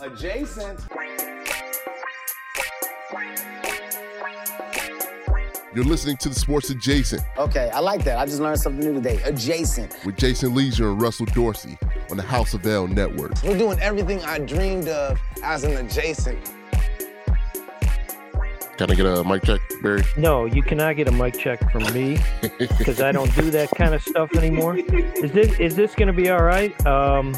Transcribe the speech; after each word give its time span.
Adjacent. 0.00 0.80
You're 5.74 5.84
listening 5.84 6.16
to 6.18 6.28
the 6.28 6.34
Sports 6.34 6.70
Adjacent 6.70 7.22
Okay, 7.36 7.68
I 7.70 7.80
like 7.80 8.04
that. 8.04 8.16
I 8.18 8.24
just 8.24 8.40
learned 8.40 8.60
something 8.60 8.84
new 8.84 8.94
today. 8.94 9.20
Adjacent. 9.24 9.96
with 10.04 10.16
Jason 10.16 10.54
Lieser 10.54 10.90
and 10.90 11.02
Russell 11.02 11.26
Dorsey 11.26 11.76
on 12.10 12.16
the 12.16 12.22
House 12.22 12.54
of 12.54 12.64
L 12.64 12.86
Network. 12.86 13.32
We're 13.42 13.58
doing 13.58 13.78
everything 13.80 14.22
I 14.22 14.38
dreamed 14.38 14.88
of 14.88 15.18
as 15.42 15.64
an 15.64 15.72
adjacent. 15.76 16.38
Can 18.76 18.92
I 18.92 18.94
get 18.94 19.06
a 19.06 19.24
mic 19.24 19.42
check, 19.42 19.60
Barry? 19.82 20.04
No, 20.16 20.44
you 20.44 20.62
cannot 20.62 20.94
get 20.96 21.08
a 21.08 21.12
mic 21.12 21.36
check 21.36 21.72
from 21.72 21.82
me 21.92 22.18
because 22.78 23.00
I 23.00 23.10
don't 23.10 23.34
do 23.34 23.50
that 23.50 23.70
kind 23.70 23.94
of 23.94 24.02
stuff 24.02 24.32
anymore. 24.36 24.76
Is 24.78 25.32
this 25.32 25.58
is 25.58 25.74
this 25.74 25.96
going 25.96 26.06
to 26.06 26.12
be 26.12 26.30
all 26.30 26.44
right? 26.44 26.86
Um, 26.86 27.34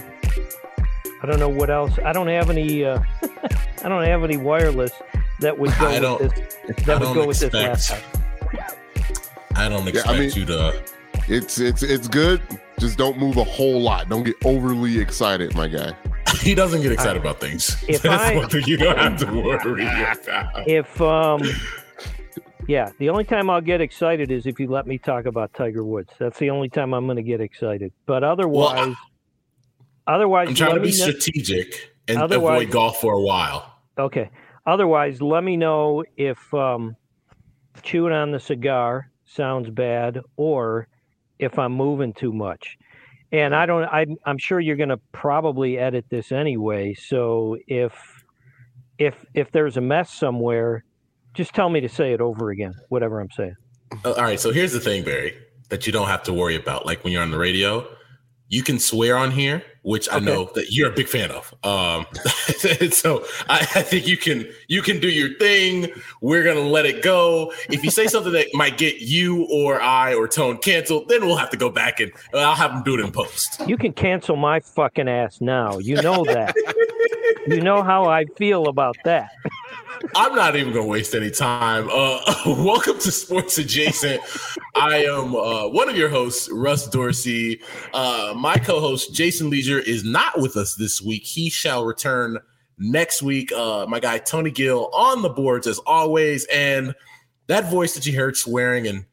I 1.22 1.26
don't 1.26 1.38
know 1.38 1.48
what 1.48 1.70
else. 1.70 1.98
I 2.04 2.12
don't 2.12 2.28
have 2.28 2.50
any. 2.50 2.84
Uh, 2.84 3.00
I 3.84 3.88
don't 3.88 4.04
have 4.04 4.24
any 4.24 4.36
wireless 4.36 4.92
that 5.40 5.58
would 5.58 5.70
go 5.78 5.86
I 5.86 5.92
with 5.92 6.02
don't- 6.02 6.20
this. 6.20 6.56
I 6.78 6.82
That 6.84 7.00
would 7.00 7.14
don't 7.14 7.26
with 7.28 7.38
this 7.40 7.42
expect- 7.54 7.90
laptop. 7.90 8.76
I 9.56 9.68
don't 9.68 9.82
Yeah, 9.84 9.88
expect 9.90 10.08
I 10.08 10.18
mean- 10.18 10.30
you 10.32 10.44
to. 10.46 10.82
It's 11.28 11.58
it's 11.60 11.82
it's 11.82 12.08
good. 12.08 12.40
Just 12.78 12.96
don't 12.96 13.18
move 13.18 13.36
a 13.36 13.44
whole 13.44 13.80
lot. 13.80 14.08
Don't 14.08 14.22
get 14.24 14.34
overly 14.44 14.98
excited, 14.98 15.54
my 15.54 15.68
guy. 15.68 15.92
He 16.40 16.54
doesn't 16.54 16.80
get 16.80 16.90
excited 16.92 17.20
about 17.20 17.38
things. 17.40 17.76
If 17.88 18.02
That's 18.02 18.22
I- 18.30 18.36
one 18.36 18.48
thing 18.48 18.64
you 18.66 18.76
don't 18.78 18.96
have 18.96 19.18
to 19.18 19.26
worry 19.26 19.82
about. 19.82 20.66
If 20.66 21.00
um, 21.00 21.42
yeah, 22.66 22.90
the 22.98 23.10
only 23.10 23.24
time 23.24 23.50
I'll 23.50 23.60
get 23.60 23.80
excited 23.80 24.30
is 24.30 24.46
if 24.46 24.58
you 24.58 24.68
let 24.68 24.86
me 24.86 24.96
talk 24.96 25.26
about 25.26 25.52
Tiger 25.54 25.84
Woods. 25.84 26.10
That's 26.18 26.38
the 26.38 26.48
only 26.50 26.68
time 26.68 26.94
I'm 26.94 27.04
going 27.06 27.16
to 27.16 27.22
get 27.22 27.40
excited. 27.40 27.92
But 28.06 28.22
otherwise, 28.24 28.94
otherwise, 30.06 30.48
I'm 30.48 30.54
trying 30.54 30.74
to 30.74 30.80
be 30.80 30.90
me 30.90 30.98
know- 30.98 31.04
strategic 31.04 31.94
and 32.08 32.20
avoid 32.32 32.70
golf 32.70 33.00
for 33.00 33.14
a 33.14 33.20
while. 33.20 33.74
Okay. 33.98 34.30
Otherwise, 34.66 35.22
let 35.22 35.42
me 35.42 35.56
know 35.56 36.04
if 36.16 36.52
um, 36.54 36.96
chewing 37.82 38.12
on 38.12 38.30
the 38.30 38.40
cigar 38.40 39.10
sounds 39.24 39.70
bad 39.70 40.20
or 40.36 40.86
if 41.38 41.58
I'm 41.58 41.72
moving 41.72 42.12
too 42.12 42.32
much. 42.32 42.78
And 43.32 43.54
I 43.54 43.64
don't. 43.64 43.84
I, 43.84 44.06
I'm 44.24 44.38
sure 44.38 44.58
you're 44.58 44.76
going 44.76 44.88
to 44.88 45.00
probably 45.12 45.78
edit 45.78 46.04
this 46.10 46.32
anyway. 46.32 46.94
So 46.94 47.56
if 47.68 47.92
if 48.98 49.24
if 49.34 49.52
there's 49.52 49.76
a 49.76 49.80
mess 49.80 50.12
somewhere, 50.12 50.84
just 51.32 51.54
tell 51.54 51.68
me 51.68 51.80
to 51.80 51.88
say 51.88 52.12
it 52.12 52.20
over 52.20 52.50
again. 52.50 52.74
Whatever 52.88 53.20
I'm 53.20 53.30
saying. 53.30 53.54
Uh, 54.04 54.12
all 54.12 54.22
right, 54.22 54.38
so 54.38 54.52
here's 54.52 54.72
the 54.72 54.80
thing, 54.80 55.04
Barry, 55.04 55.36
that 55.68 55.86
you 55.86 55.92
don't 55.92 56.08
have 56.08 56.22
to 56.24 56.32
worry 56.32 56.56
about. 56.56 56.86
Like 56.86 57.04
when 57.04 57.12
you're 57.12 57.22
on 57.22 57.30
the 57.30 57.38
radio, 57.38 57.86
you 58.48 58.62
can 58.62 58.78
swear 58.78 59.16
on 59.16 59.30
here, 59.30 59.62
which 59.82 60.08
I 60.12 60.18
know 60.18 60.50
that 60.54 60.72
you're 60.72 60.90
a 60.90 60.94
big 60.94 61.08
fan 61.08 61.30
of. 61.30 61.54
Um, 61.64 62.06
so 62.90 63.24
I, 63.48 63.60
I 63.60 63.82
think 63.82 64.06
you 64.06 64.16
can 64.16 64.46
you 64.68 64.82
can 64.82 65.00
do 65.00 65.08
your 65.08 65.34
thing. 65.38 65.88
We're 66.20 66.44
gonna 66.44 66.60
let 66.60 66.86
it 66.86 67.02
go. 67.02 67.52
If 67.70 67.82
you 67.84 67.90
say 67.90 68.06
something 68.06 68.32
that 68.32 68.48
might 68.54 68.78
get 68.78 69.00
you 69.00 69.46
or 69.50 69.80
I 69.80 70.14
or 70.14 70.28
Tone 70.28 70.58
canceled, 70.58 71.08
then 71.08 71.22
we'll 71.22 71.36
have 71.36 71.50
to 71.50 71.56
go 71.56 71.70
back 71.70 72.00
and 72.00 72.12
I'll 72.34 72.54
have 72.54 72.72
them 72.72 72.82
do 72.82 72.94
it 72.98 73.04
in 73.04 73.12
post. 73.12 73.60
You 73.66 73.76
can 73.76 73.92
cancel 73.92 74.36
my 74.36 74.60
fucking 74.60 75.08
ass 75.08 75.40
now. 75.40 75.78
You 75.78 75.96
know 76.02 76.24
that. 76.24 76.54
you 77.46 77.60
know 77.60 77.82
how 77.82 78.04
I 78.04 78.26
feel 78.36 78.68
about 78.68 78.96
that. 79.04 79.30
I'm 80.14 80.34
not 80.34 80.56
even 80.56 80.72
to 80.72 80.82
waste 80.82 81.14
any 81.14 81.30
time. 81.30 81.88
Uh, 81.92 82.20
welcome 82.46 82.98
to 82.98 83.12
Sports 83.12 83.58
Adjacent. 83.58 84.20
I 84.74 85.04
am 85.04 85.34
uh, 85.34 85.68
one 85.68 85.88
of 85.88 85.96
your 85.96 86.08
hosts, 86.08 86.48
Russ 86.50 86.88
Dorsey. 86.88 87.60
Uh, 87.92 88.32
my 88.36 88.56
co 88.56 88.80
host, 88.80 89.14
Jason 89.14 89.50
Lieser, 89.50 89.78
is 89.78 90.04
not 90.04 90.40
with 90.40 90.56
us 90.56 90.74
this 90.74 91.02
week. 91.02 91.24
He 91.24 91.50
shall 91.50 91.84
return 91.84 92.38
next 92.78 93.22
week. 93.22 93.52
Uh, 93.52 93.86
my 93.86 94.00
guy, 94.00 94.18
Tony 94.18 94.50
Gill, 94.50 94.90
on 94.94 95.22
the 95.22 95.28
boards 95.28 95.66
as 95.66 95.78
always. 95.80 96.46
And 96.46 96.94
that 97.48 97.70
voice 97.70 97.94
that 97.94 98.06
you 98.06 98.16
heard 98.16 98.36
swearing, 98.36 98.86
and 98.86 99.04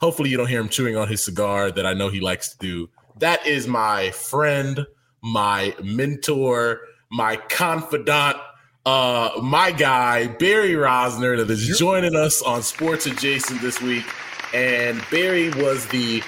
hopefully 0.00 0.30
you 0.30 0.36
don't 0.36 0.48
hear 0.48 0.60
him 0.60 0.68
chewing 0.68 0.96
on 0.96 1.08
his 1.08 1.22
cigar 1.22 1.70
that 1.70 1.86
I 1.86 1.92
know 1.92 2.08
he 2.08 2.20
likes 2.20 2.50
to 2.50 2.58
do. 2.58 2.88
That 3.18 3.46
is 3.46 3.68
my 3.68 4.10
friend, 4.10 4.86
my 5.22 5.74
mentor, 5.82 6.80
my 7.10 7.36
confidant, 7.36 8.38
uh, 8.86 9.30
my 9.42 9.70
guy, 9.70 10.26
Barry 10.26 10.72
Rozner, 10.72 11.36
that 11.38 11.50
is 11.50 11.78
joining 11.78 12.14
us 12.14 12.42
on 12.42 12.62
Sports 12.62 13.06
Adjacent 13.06 13.60
this 13.60 13.80
week. 13.80 14.04
And 14.52 15.02
Barry 15.10 15.50
was 15.50 15.86
the 15.86 16.22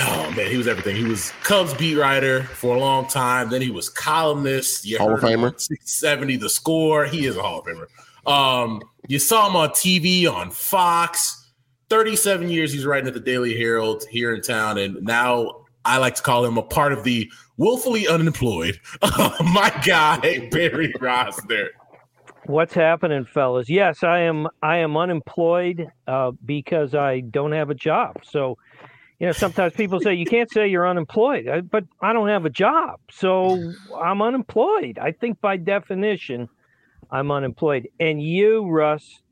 oh 0.00 0.32
man, 0.36 0.50
he 0.50 0.56
was 0.56 0.66
everything. 0.66 0.96
He 0.96 1.04
was 1.04 1.30
Cubs 1.42 1.74
beat 1.74 1.96
writer 1.96 2.44
for 2.44 2.74
a 2.74 2.78
long 2.78 3.06
time. 3.06 3.50
Then 3.50 3.62
he 3.62 3.70
was 3.70 3.88
columnist. 3.88 4.84
You 4.84 4.98
Hall 4.98 5.14
of 5.14 5.20
Famer. 5.20 5.58
670 5.60 6.36
the 6.36 6.48
score. 6.48 7.04
He 7.04 7.26
is 7.26 7.36
a 7.36 7.42
Hall 7.42 7.60
of 7.60 7.66
Famer. 7.66 7.86
Um, 8.26 8.82
you 9.06 9.18
saw 9.18 9.48
him 9.48 9.56
on 9.56 9.70
TV 9.70 10.30
on 10.30 10.50
Fox. 10.50 11.42
37 11.90 12.48
years 12.48 12.72
he's 12.72 12.86
writing 12.86 13.06
at 13.06 13.14
the 13.14 13.20
Daily 13.20 13.56
Herald 13.56 14.04
here 14.10 14.34
in 14.34 14.40
town, 14.40 14.78
and 14.78 15.02
now 15.02 15.64
I 15.84 15.98
like 15.98 16.14
to 16.16 16.22
call 16.22 16.44
him 16.44 16.56
a 16.56 16.62
part 16.62 16.92
of 16.92 17.04
the 17.04 17.30
willfully 17.56 18.08
unemployed. 18.08 18.80
my 19.02 19.72
guy, 19.84 20.48
Barry 20.50 20.92
Rozner. 20.94 21.68
What's 22.46 22.74
happening, 22.74 23.24
fellas? 23.24 23.70
Yes, 23.70 24.02
I 24.02 24.20
am. 24.20 24.48
I 24.62 24.78
am 24.78 24.96
unemployed 24.96 25.88
uh, 26.06 26.32
because 26.44 26.94
I 26.94 27.20
don't 27.20 27.52
have 27.52 27.70
a 27.70 27.74
job. 27.74 28.16
So, 28.22 28.58
you 29.18 29.26
know, 29.26 29.32
sometimes 29.32 29.72
people 29.72 29.98
say 30.00 30.14
you 30.14 30.26
can't 30.26 30.50
say 30.52 30.68
you're 30.68 30.88
unemployed, 30.88 31.48
I- 31.48 31.62
but 31.62 31.84
I 32.02 32.12
don't 32.12 32.28
have 32.28 32.44
a 32.44 32.50
job, 32.50 33.00
so 33.10 33.72
I'm 33.98 34.20
unemployed. 34.20 34.98
I 35.00 35.12
think 35.12 35.40
by 35.40 35.56
definition, 35.56 36.50
I'm 37.10 37.30
unemployed. 37.30 37.88
And 37.98 38.22
you, 38.22 38.68
Russ, 38.68 39.22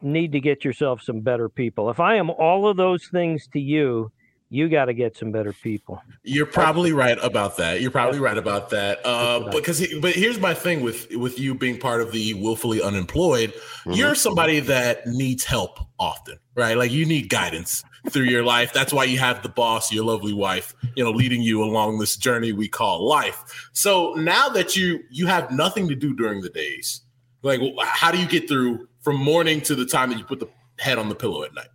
need 0.00 0.32
to 0.32 0.40
get 0.40 0.64
yourself 0.64 1.02
some 1.02 1.20
better 1.20 1.50
people. 1.50 1.90
If 1.90 2.00
I 2.00 2.14
am 2.16 2.30
all 2.30 2.68
of 2.68 2.78
those 2.78 3.06
things 3.08 3.48
to 3.48 3.60
you, 3.60 4.10
you 4.48 4.68
got 4.68 4.84
to 4.84 4.94
get 4.94 5.16
some 5.16 5.32
better 5.32 5.52
people. 5.52 6.00
You're 6.22 6.46
probably 6.46 6.92
right 6.92 7.18
about 7.22 7.56
that. 7.56 7.80
You're 7.80 7.90
probably 7.90 8.20
right 8.20 8.38
about 8.38 8.70
that. 8.70 9.04
Uh, 9.04 9.50
because 9.50 9.78
he, 9.78 9.98
but 9.98 10.14
here's 10.14 10.38
my 10.38 10.54
thing 10.54 10.82
with 10.82 11.08
with 11.16 11.38
you 11.38 11.54
being 11.54 11.78
part 11.78 12.00
of 12.00 12.12
the 12.12 12.34
willfully 12.34 12.80
unemployed. 12.80 13.52
You're 13.86 14.14
somebody 14.14 14.60
that 14.60 15.06
needs 15.06 15.44
help 15.44 15.78
often, 15.98 16.38
right? 16.54 16.76
Like 16.76 16.92
you 16.92 17.06
need 17.06 17.28
guidance 17.28 17.82
through 18.10 18.24
your 18.24 18.44
life. 18.44 18.72
That's 18.72 18.92
why 18.92 19.04
you 19.04 19.18
have 19.18 19.42
the 19.42 19.48
boss, 19.48 19.92
your 19.92 20.04
lovely 20.04 20.32
wife, 20.32 20.74
you 20.94 21.02
know, 21.02 21.10
leading 21.10 21.42
you 21.42 21.62
along 21.62 21.98
this 21.98 22.16
journey 22.16 22.52
we 22.52 22.68
call 22.68 23.06
life. 23.06 23.68
So 23.72 24.14
now 24.14 24.48
that 24.50 24.76
you 24.76 25.00
you 25.10 25.26
have 25.26 25.50
nothing 25.50 25.88
to 25.88 25.96
do 25.96 26.14
during 26.14 26.40
the 26.40 26.50
days, 26.50 27.02
like 27.42 27.60
how 27.82 28.12
do 28.12 28.18
you 28.18 28.26
get 28.26 28.48
through 28.48 28.88
from 29.00 29.16
morning 29.16 29.60
to 29.62 29.74
the 29.74 29.86
time 29.86 30.10
that 30.10 30.18
you 30.18 30.24
put 30.24 30.40
the 30.40 30.48
head 30.78 30.98
on 30.98 31.08
the 31.08 31.14
pillow 31.16 31.42
at 31.42 31.54
night? 31.54 31.68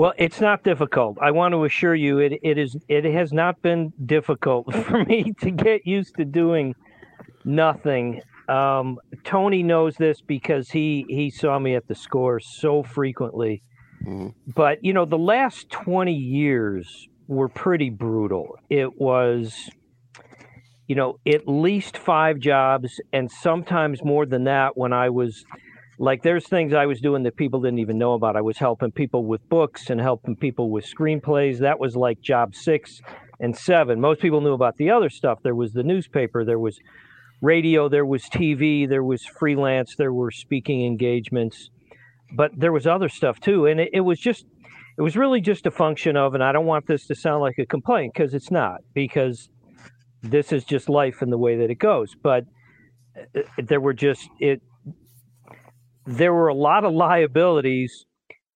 Well, 0.00 0.14
it's 0.16 0.40
not 0.40 0.64
difficult. 0.64 1.18
I 1.20 1.30
want 1.30 1.52
to 1.52 1.66
assure 1.66 1.94
you, 1.94 2.20
it, 2.20 2.32
it 2.42 2.56
is. 2.56 2.74
It 2.88 3.04
has 3.04 3.34
not 3.34 3.60
been 3.60 3.92
difficult 4.06 4.74
for 4.86 5.04
me 5.04 5.34
to 5.42 5.50
get 5.50 5.86
used 5.86 6.14
to 6.16 6.24
doing 6.24 6.74
nothing. 7.44 8.22
Um, 8.48 8.98
Tony 9.24 9.62
knows 9.62 9.96
this 9.96 10.22
because 10.22 10.70
he 10.70 11.04
he 11.10 11.28
saw 11.28 11.58
me 11.58 11.74
at 11.74 11.86
the 11.86 11.94
score 11.94 12.40
so 12.40 12.82
frequently. 12.82 13.62
But 14.46 14.82
you 14.82 14.94
know, 14.94 15.04
the 15.04 15.18
last 15.18 15.68
twenty 15.68 16.16
years 16.16 17.06
were 17.28 17.50
pretty 17.50 17.90
brutal. 17.90 18.56
It 18.70 18.98
was, 18.98 19.68
you 20.88 20.94
know, 20.94 21.18
at 21.26 21.46
least 21.46 21.98
five 21.98 22.38
jobs, 22.38 23.02
and 23.12 23.30
sometimes 23.30 24.02
more 24.02 24.24
than 24.24 24.44
that 24.44 24.78
when 24.78 24.94
I 24.94 25.10
was 25.10 25.44
like 26.00 26.22
there's 26.22 26.48
things 26.48 26.72
I 26.72 26.86
was 26.86 26.98
doing 26.98 27.24
that 27.24 27.36
people 27.36 27.60
didn't 27.60 27.78
even 27.78 27.98
know 27.98 28.14
about. 28.14 28.34
I 28.34 28.40
was 28.40 28.56
helping 28.56 28.90
people 28.90 29.26
with 29.26 29.46
books 29.50 29.90
and 29.90 30.00
helping 30.00 30.34
people 30.34 30.70
with 30.70 30.86
screenplays. 30.86 31.58
That 31.58 31.78
was 31.78 31.94
like 31.94 32.22
job 32.22 32.54
six 32.54 33.02
and 33.38 33.54
seven. 33.54 34.00
Most 34.00 34.22
people 34.22 34.40
knew 34.40 34.54
about 34.54 34.78
the 34.78 34.90
other 34.90 35.10
stuff. 35.10 35.40
There 35.42 35.54
was 35.54 35.74
the 35.74 35.82
newspaper, 35.82 36.42
there 36.42 36.58
was 36.58 36.78
radio, 37.42 37.90
there 37.90 38.06
was 38.06 38.24
TV, 38.24 38.88
there 38.88 39.04
was 39.04 39.26
freelance, 39.26 39.94
there 39.96 40.12
were 40.12 40.30
speaking 40.30 40.86
engagements, 40.86 41.68
but 42.34 42.52
there 42.56 42.72
was 42.72 42.86
other 42.86 43.10
stuff 43.10 43.38
too. 43.38 43.66
And 43.66 43.78
it, 43.78 43.90
it 43.92 44.00
was 44.00 44.18
just, 44.18 44.46
it 44.96 45.02
was 45.02 45.18
really 45.18 45.42
just 45.42 45.66
a 45.66 45.70
function 45.70 46.16
of, 46.16 46.32
and 46.32 46.42
I 46.42 46.52
don't 46.52 46.66
want 46.66 46.86
this 46.86 47.06
to 47.08 47.14
sound 47.14 47.42
like 47.42 47.58
a 47.58 47.66
complaint 47.66 48.14
because 48.14 48.32
it's 48.32 48.50
not, 48.50 48.80
because 48.94 49.50
this 50.22 50.50
is 50.50 50.64
just 50.64 50.88
life 50.88 51.20
and 51.20 51.30
the 51.30 51.38
way 51.38 51.58
that 51.58 51.70
it 51.70 51.78
goes. 51.78 52.14
But 52.22 52.44
uh, 53.36 53.42
there 53.58 53.82
were 53.82 53.94
just 53.94 54.26
it. 54.38 54.62
There 56.10 56.34
were 56.34 56.48
a 56.48 56.54
lot 56.54 56.84
of 56.84 56.92
liabilities, 56.92 58.04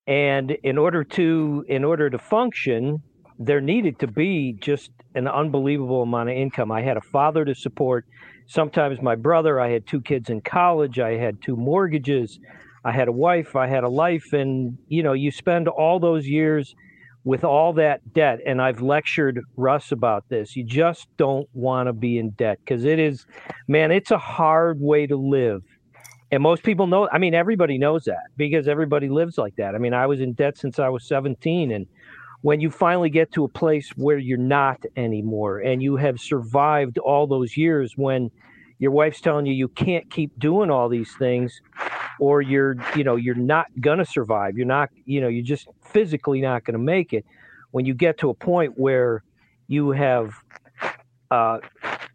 and 0.05 0.51
in 0.51 0.77
order 0.77 1.05
to 1.05 1.63
in 1.69 1.85
order 1.85 2.09
to 2.09 2.17
function, 2.17 3.01
there 3.39 3.61
needed 3.61 3.97
to 3.99 4.07
be 4.07 4.57
just 4.59 4.91
an 5.15 5.29
unbelievable 5.29 6.01
amount 6.01 6.27
of 6.31 6.35
income. 6.35 6.69
I 6.69 6.81
had 6.81 6.97
a 6.97 7.01
father 7.01 7.45
to 7.45 7.55
support, 7.55 8.05
sometimes 8.45 9.01
my 9.01 9.15
brother. 9.15 9.61
I 9.61 9.69
had 9.69 9.87
two 9.87 10.01
kids 10.01 10.29
in 10.29 10.41
college. 10.41 10.99
I 10.99 11.15
had 11.15 11.41
two 11.41 11.55
mortgages. 11.55 12.39
I 12.83 12.91
had 12.91 13.07
a 13.07 13.13
wife. 13.13 13.55
I 13.55 13.67
had 13.67 13.85
a 13.85 13.89
life, 13.89 14.33
and 14.33 14.77
you 14.89 15.01
know, 15.01 15.13
you 15.13 15.31
spend 15.31 15.69
all 15.69 16.01
those 16.01 16.27
years 16.27 16.75
with 17.23 17.45
all 17.45 17.71
that 17.73 18.13
debt, 18.13 18.39
and 18.45 18.61
I've 18.61 18.81
lectured 18.81 19.39
Russ 19.55 19.93
about 19.93 20.27
this. 20.27 20.57
You 20.57 20.65
just 20.65 21.07
don't 21.15 21.47
want 21.53 21.87
to 21.87 21.93
be 21.93 22.17
in 22.17 22.31
debt 22.31 22.59
because 22.59 22.83
it 22.83 22.99
is, 22.99 23.25
man, 23.65 23.91
it's 23.91 24.11
a 24.11 24.17
hard 24.17 24.81
way 24.81 25.07
to 25.07 25.15
live. 25.15 25.63
And 26.35 26.43
most 26.43 26.63
people 26.63 26.85
know, 26.85 27.07
I 27.13 27.17
mean, 27.17 27.33
everybody 27.33 27.77
knows 27.77 28.03
that 28.03 28.27
because 28.35 28.67
everybody 28.67 29.07
lives 29.07 29.37
like 29.37 29.55
that. 29.55 29.73
I 29.73 29.77
mean, 29.77 29.93
I 29.93 30.05
was 30.05 30.19
in 30.19 30.33
debt 30.33 30.57
since 30.57 30.79
I 30.79 30.89
was 30.89 31.05
17. 31.05 31.71
And 31.71 31.87
when 32.41 32.59
you 32.59 32.69
finally 32.69 33.09
get 33.09 33.31
to 33.31 33.45
a 33.45 33.47
place 33.47 33.89
where 33.95 34.17
you're 34.17 34.37
not 34.37 34.83
anymore 34.97 35.59
and 35.59 35.81
you 35.81 35.95
have 35.95 36.19
survived 36.19 36.97
all 36.97 37.25
those 37.25 37.55
years 37.55 37.93
when 37.95 38.29
your 38.79 38.91
wife's 38.91 39.21
telling 39.21 39.45
you 39.45 39.53
you 39.53 39.69
can't 39.69 40.11
keep 40.11 40.37
doing 40.37 40.69
all 40.69 40.89
these 40.89 41.15
things 41.17 41.61
or 42.19 42.41
you're 42.41 42.75
you 42.97 43.05
know 43.05 43.15
you're 43.15 43.33
not 43.33 43.67
going 43.79 43.99
to 43.99 44.05
survive 44.05 44.57
you're 44.57 44.67
not 44.67 44.89
you 45.05 45.21
know 45.21 45.29
you're 45.29 45.41
just 45.41 45.69
physically 45.81 46.41
not 46.41 46.65
going 46.65 46.73
to 46.73 46.83
make 46.83 47.13
it 47.13 47.25
when 47.71 47.85
you 47.85 47.93
get 47.93 48.17
to 48.17 48.29
a 48.29 48.33
point 48.33 48.73
where 48.75 49.23
you 49.69 49.91
have 49.91 50.33
uh, 51.31 51.59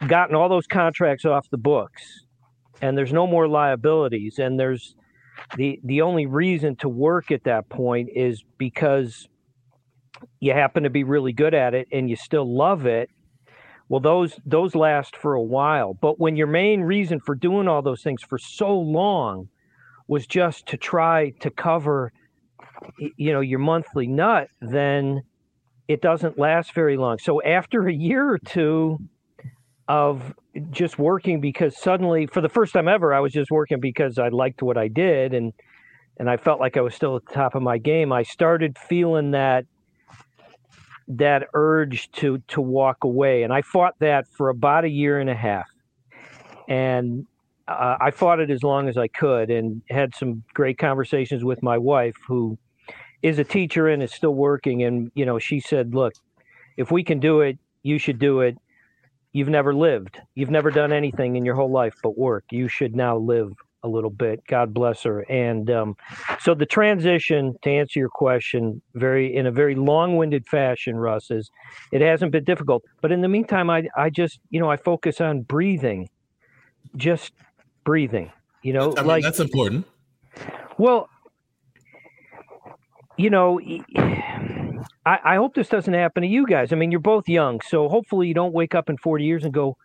gotten 0.07 0.37
all 0.37 0.51
those 0.51 0.67
contracts 0.67 1.25
off 1.25 1.49
the 1.49 1.57
books 1.57 2.27
and 2.81 2.97
there's 2.97 3.13
no 3.13 3.27
more 3.27 3.49
liabilities. 3.49 4.39
And 4.39 4.59
there's 4.59 4.95
the 5.57 5.81
the 5.85 6.03
only 6.03 6.27
reason 6.27 6.77
to 6.77 6.89
work 6.89 7.31
at 7.31 7.45
that 7.45 7.69
point 7.69 8.11
is 8.15 8.45
because 8.59 9.29
you 10.41 10.53
happen 10.53 10.83
to 10.83 10.91
be 10.91 11.05
really 11.05 11.33
good 11.33 11.55
at 11.55 11.75
it 11.75 11.89
and 11.93 12.11
you 12.11 12.17
still 12.17 12.57
love 12.57 12.87
it. 12.87 13.11
Well 13.89 14.01
those 14.01 14.39
those 14.45 14.75
last 14.75 15.17
for 15.17 15.35
a 15.35 15.43
while. 15.43 15.95
But 15.95 16.21
when 16.21 16.37
your 16.37 16.47
main 16.47 16.83
reason 16.83 17.21
for 17.21 17.35
doing 17.35 17.69
all 17.69 17.83
those 17.83 18.03
things 18.03 18.23
for 18.23 18.39
so 18.39 18.79
long 18.79 19.49
was 20.09 20.27
just 20.27 20.67
to 20.67 20.77
try 20.77 21.31
to 21.41 21.51
cover 21.51 22.13
you 23.17 23.33
know 23.33 23.41
your 23.41 23.59
monthly 23.59 24.07
nut 24.07 24.49
then 24.61 25.23
it 25.89 26.01
doesn't 26.01 26.39
last 26.39 26.73
very 26.73 26.97
long. 26.97 27.19
So 27.19 27.43
after 27.43 27.89
a 27.89 27.93
year 27.93 28.29
or 28.29 28.39
two 28.39 28.99
of 29.91 30.35
just 30.71 31.01
working 31.01 31.41
because 31.41 31.77
suddenly 31.77 32.25
for 32.29 32.41
the 32.41 32.49
first 32.49 32.73
time 32.73 32.87
ever 32.87 33.13
i 33.13 33.19
was 33.19 33.33
just 33.33 33.51
working 33.51 33.81
because 33.81 34.21
i 34.21 34.29
liked 34.29 34.63
what 34.63 34.79
i 34.79 34.87
did 34.87 35.35
and 35.35 35.53
and 36.17 36.31
i 36.31 36.37
felt 36.37 36.61
like 36.61 36.77
i 36.77 36.81
was 36.81 36.95
still 36.95 37.17
at 37.17 37.27
the 37.27 37.35
top 37.35 37.57
of 37.57 37.63
my 37.63 37.77
game. 37.77 38.13
I 38.13 38.23
started 38.23 38.79
feeling 38.79 39.33
that 39.33 39.67
that 41.09 41.49
urge 41.55 42.09
to 42.13 42.39
to 42.47 42.61
walk 42.61 42.99
away 43.03 43.43
and 43.43 43.53
i 43.53 43.63
fought 43.63 43.95
that 43.99 44.29
for 44.29 44.49
about 44.49 44.85
a 44.85 44.89
year 44.89 45.19
and 45.19 45.29
a 45.29 45.35
half. 45.35 45.67
And 46.69 47.27
uh, 47.67 47.97
i 48.01 48.13
fought 48.13 48.39
it 48.39 48.49
as 48.49 48.63
long 48.63 48.89
as 48.89 48.97
i 48.97 49.09
could 49.09 49.51
and 49.51 49.83
had 49.91 50.15
some 50.15 50.45
great 50.55 50.79
conversations 50.79 51.43
with 51.43 51.65
my 51.65 51.77
wife 51.77 52.15
who 52.29 52.57
is 53.23 53.41
a 53.41 53.45
teacher 53.45 53.89
and 53.89 54.05
is 54.05 54.13
still 54.13 54.35
working 54.35 54.85
and 54.85 55.11
you 55.17 55.27
know 55.27 55.41
she 55.41 55.59
said 55.59 55.97
look 55.97 56.13
if 56.77 56.93
we 56.93 57.03
can 57.03 57.19
do 57.19 57.41
it 57.41 57.59
you 57.83 57.99
should 57.99 58.21
do 58.21 58.41
it 58.41 58.57
you've 59.33 59.49
never 59.49 59.75
lived 59.75 60.19
you've 60.35 60.51
never 60.51 60.71
done 60.71 60.93
anything 60.93 61.37
in 61.37 61.45
your 61.45 61.55
whole 61.55 61.71
life 61.71 61.95
but 62.03 62.19
work 62.19 62.45
you 62.51 62.69
should 62.69 62.95
now 62.97 63.17
live 63.17 63.53
a 63.83 63.89
little 63.89 64.11
bit. 64.11 64.47
God 64.47 64.75
bless 64.75 65.03
her. 65.05 65.21
And 65.31 65.71
um, 65.71 65.97
so 66.41 66.55
the 66.55 66.67
transition, 66.67 67.55
to 67.63 67.71
answer 67.71 67.99
your 67.99 68.09
question, 68.09 68.83
very 68.95 69.35
in 69.35 69.47
a 69.47 69.51
very 69.51 69.75
long-winded 69.75 70.47
fashion, 70.47 70.97
Russ, 70.97 71.31
is 71.31 71.51
it 71.93 72.01
hasn't 72.01 72.33
been 72.33 72.45
difficult. 72.45 72.85
But 73.01 73.13
in 73.13 73.21
the 73.21 73.29
meantime, 73.29 73.71
I 73.71 73.89
I 73.97 74.11
just 74.11 74.41
you 74.51 74.61
know 74.61 74.71
I 74.71 74.77
focus 74.77 75.21
on 75.21 75.43
breathing, 75.43 76.09
just 76.97 77.33
breathing. 77.85 78.33
You 78.63 78.75
know, 78.75 78.93
I 78.97 79.01
mean, 79.01 79.07
like 79.07 79.23
that's 79.23 79.41
important. 79.41 79.87
well, 80.79 81.09
you 83.17 83.31
know. 83.31 83.61
I, 85.07 85.19
I 85.25 85.37
hope 85.37 85.55
this 85.55 85.69
doesn't 85.69 85.95
happen 85.95 86.23
to 86.23 86.29
you 86.29 86.47
guys. 86.47 86.73
I 86.73 86.77
mean, 86.77 86.91
you're 86.91 87.01
both 87.01 87.29
young, 87.29 87.61
so 87.63 87.89
hopefully 87.89 88.29
you 88.29 88.35
don't 88.35 88.53
wake 88.53 88.75
up 88.75 88.91
in 88.91 88.99
40 88.99 89.25
years 89.25 89.45
and 89.45 89.53
go, 89.53 89.77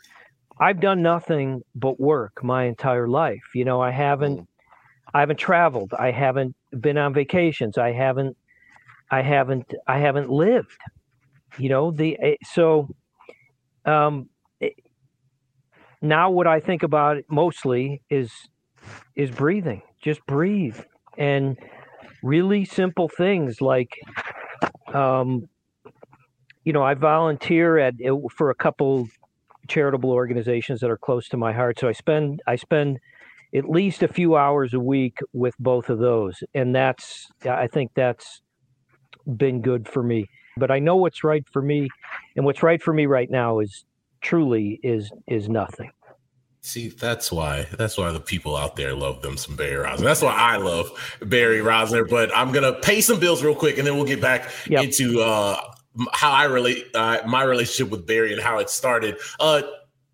I've 0.59 0.79
done 0.79 1.01
nothing 1.01 1.61
but 1.75 1.99
work 1.99 2.43
my 2.43 2.65
entire 2.65 3.07
life. 3.07 3.43
You 3.53 3.65
know, 3.65 3.81
I 3.81 3.91
haven't 3.91 4.41
Mm. 4.41 4.47
I 5.13 5.21
haven't 5.21 5.39
traveled. 5.39 5.93
I 5.97 6.11
haven't 6.11 6.55
been 6.81 6.97
on 6.97 7.13
vacations. 7.13 7.77
I 7.77 7.93
haven't 7.93 8.35
I 9.11 9.21
haven't 9.21 9.73
I 9.87 9.99
haven't 9.99 10.29
lived. 10.29 10.77
You 11.57 11.69
know, 11.69 11.91
the 11.91 12.17
eh, 12.21 12.35
so 12.43 12.89
um 13.85 14.29
eh, 14.61 14.69
now 16.01 16.29
what 16.31 16.47
I 16.47 16.59
think 16.59 16.83
about 16.83 17.17
mostly 17.29 18.01
is 18.09 18.31
is 19.15 19.31
breathing. 19.31 19.81
Just 20.01 20.25
breathe 20.27 20.79
and 21.17 21.57
really 22.23 22.65
simple 22.65 23.09
things 23.09 23.61
like 23.61 23.97
um 24.95 25.49
you 26.65 26.73
know, 26.73 26.83
I 26.83 26.95
volunteer 26.95 27.77
at 27.77 27.93
for 28.31 28.49
a 28.49 28.55
couple 28.55 29.07
charitable 29.67 30.11
organizations 30.11 30.79
that 30.81 30.89
are 30.89 30.97
close 30.97 31.27
to 31.29 31.37
my 31.37 31.53
heart. 31.53 31.79
So 31.79 31.87
I 31.87 31.91
spend 31.91 32.41
I 32.47 32.55
spend 32.55 32.99
at 33.53 33.69
least 33.69 34.03
a 34.03 34.07
few 34.07 34.35
hours 34.35 34.73
a 34.73 34.79
week 34.79 35.19
with 35.31 35.55
both 35.59 35.89
of 35.89 35.99
those, 35.99 36.43
and 36.53 36.75
that's 36.75 37.27
I 37.47 37.67
think 37.67 37.91
that's 37.95 38.41
been 39.37 39.61
good 39.61 39.87
for 39.87 40.03
me. 40.03 40.27
But 40.57 40.71
I 40.71 40.79
know 40.79 40.95
what's 40.95 41.23
right 41.23 41.45
for 41.51 41.61
me, 41.61 41.87
and 42.35 42.45
what's 42.45 42.63
right 42.63 42.81
for 42.81 42.93
me 42.93 43.05
right 43.05 43.29
now 43.29 43.59
is 43.59 43.85
truly 44.21 44.79
is 44.83 45.11
is 45.27 45.47
nothing. 45.47 45.91
See, 46.65 46.89
that's 46.89 47.31
why 47.31 47.67
that's 47.77 47.95
why 47.97 48.11
the 48.11 48.19
people 48.19 48.55
out 48.55 48.75
there 48.75 48.95
love 48.95 49.21
them 49.21 49.37
some 49.37 49.55
Barry 49.55 49.75
Rozner. 49.85 49.99
That's 49.99 50.21
why 50.23 50.33
I 50.33 50.57
love 50.57 50.91
Barry 51.21 51.59
Rozner. 51.59 52.09
But 52.09 52.35
I'm 52.35 52.51
gonna 52.51 52.73
pay 52.73 53.01
some 53.01 53.19
bills 53.19 53.43
real 53.43 53.53
quick, 53.55 53.77
and 53.77 53.85
then 53.85 53.95
we'll 53.95 54.05
get 54.05 54.19
back 54.19 54.49
Yep. 54.67 54.83
into 54.83 55.21
uh, 55.21 55.61
how 56.11 56.31
I 56.31 56.45
relate 56.45 56.87
uh, 56.95 57.19
my 57.27 57.43
relationship 57.43 57.91
with 57.91 58.07
Barry 58.07 58.33
and 58.33 58.41
how 58.41 58.57
it 58.57 58.69
started. 58.71 59.17
Uh, 59.39 59.61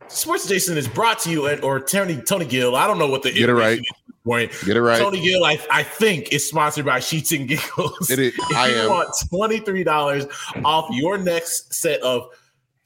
Sports 0.10 0.46
Jason 0.48 0.78
is 0.78 0.90
brought 0.90 1.20
to 1.20 1.30
you 1.32 1.48
at 1.48 1.64
or 1.64 1.80
Tony 1.80 2.22
Tony 2.22 2.46
Gill. 2.46 2.76
I 2.76 2.86
don't 2.86 3.00
know 3.00 3.08
what 3.08 3.24
the 3.24 3.32
Get 3.32 3.50
it 3.50 3.54
right. 3.56 3.80
is 3.80 3.86
point. 4.26 4.52
Get 4.66 4.76
it 4.76 4.82
right. 4.82 5.00
Tony 5.00 5.22
Gill, 5.22 5.44
I, 5.46 5.58
I 5.72 5.84
think, 5.84 6.34
is 6.34 6.48
sponsored 6.48 6.86
by 6.86 7.00
Sheets 7.00 7.32
and 7.32 7.48
Giggles. 7.48 8.10
It 8.10 8.20
is- 8.20 8.34
If 8.38 8.52
I 8.58 8.68
you 8.68 8.76
am. 8.82 8.90
want 8.90 9.10
$23 9.32 10.30
off 10.66 10.88
your 10.92 11.18
next 11.18 11.74
set 11.74 12.02
of 12.02 12.28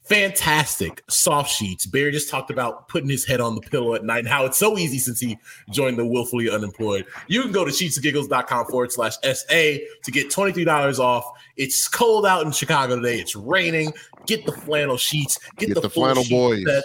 fantastic 0.08 1.02
soft 1.08 1.50
sheets. 1.50 1.86
Barry 1.86 2.12
just 2.12 2.30
talked 2.30 2.50
about 2.50 2.88
putting 2.88 3.08
his 3.08 3.24
head 3.24 3.40
on 3.40 3.54
the 3.54 3.60
pillow 3.60 3.94
at 3.94 4.04
night 4.04 4.20
and 4.20 4.28
how 4.28 4.44
it's 4.46 4.56
so 4.58 4.78
easy 4.78 4.98
since 4.98 5.20
he 5.20 5.38
joined 5.70 5.98
the 5.98 6.06
Willfully 6.06 6.50
Unemployed. 6.50 7.06
You 7.28 7.42
can 7.42 7.52
go 7.52 7.64
to 7.64 7.70
sheetsandgiggles.com 7.70 8.66
forward 8.66 8.92
slash 8.92 9.14
SA 9.22 9.48
to 10.04 10.10
get 10.10 10.30
$23 10.30 10.98
off. 10.98 11.24
It's 11.56 11.88
cold 11.88 12.26
out 12.26 12.44
in 12.46 12.52
Chicago 12.52 12.96
today. 12.96 13.18
It's 13.18 13.36
raining. 13.36 13.92
Get 14.26 14.46
the 14.46 14.52
flannel 14.52 14.96
sheets. 14.96 15.38
Get, 15.58 15.68
Get 15.68 15.74
the, 15.74 15.80
the 15.82 15.90
flannel 15.90 16.24
boys. 16.28 16.64
set. 16.66 16.84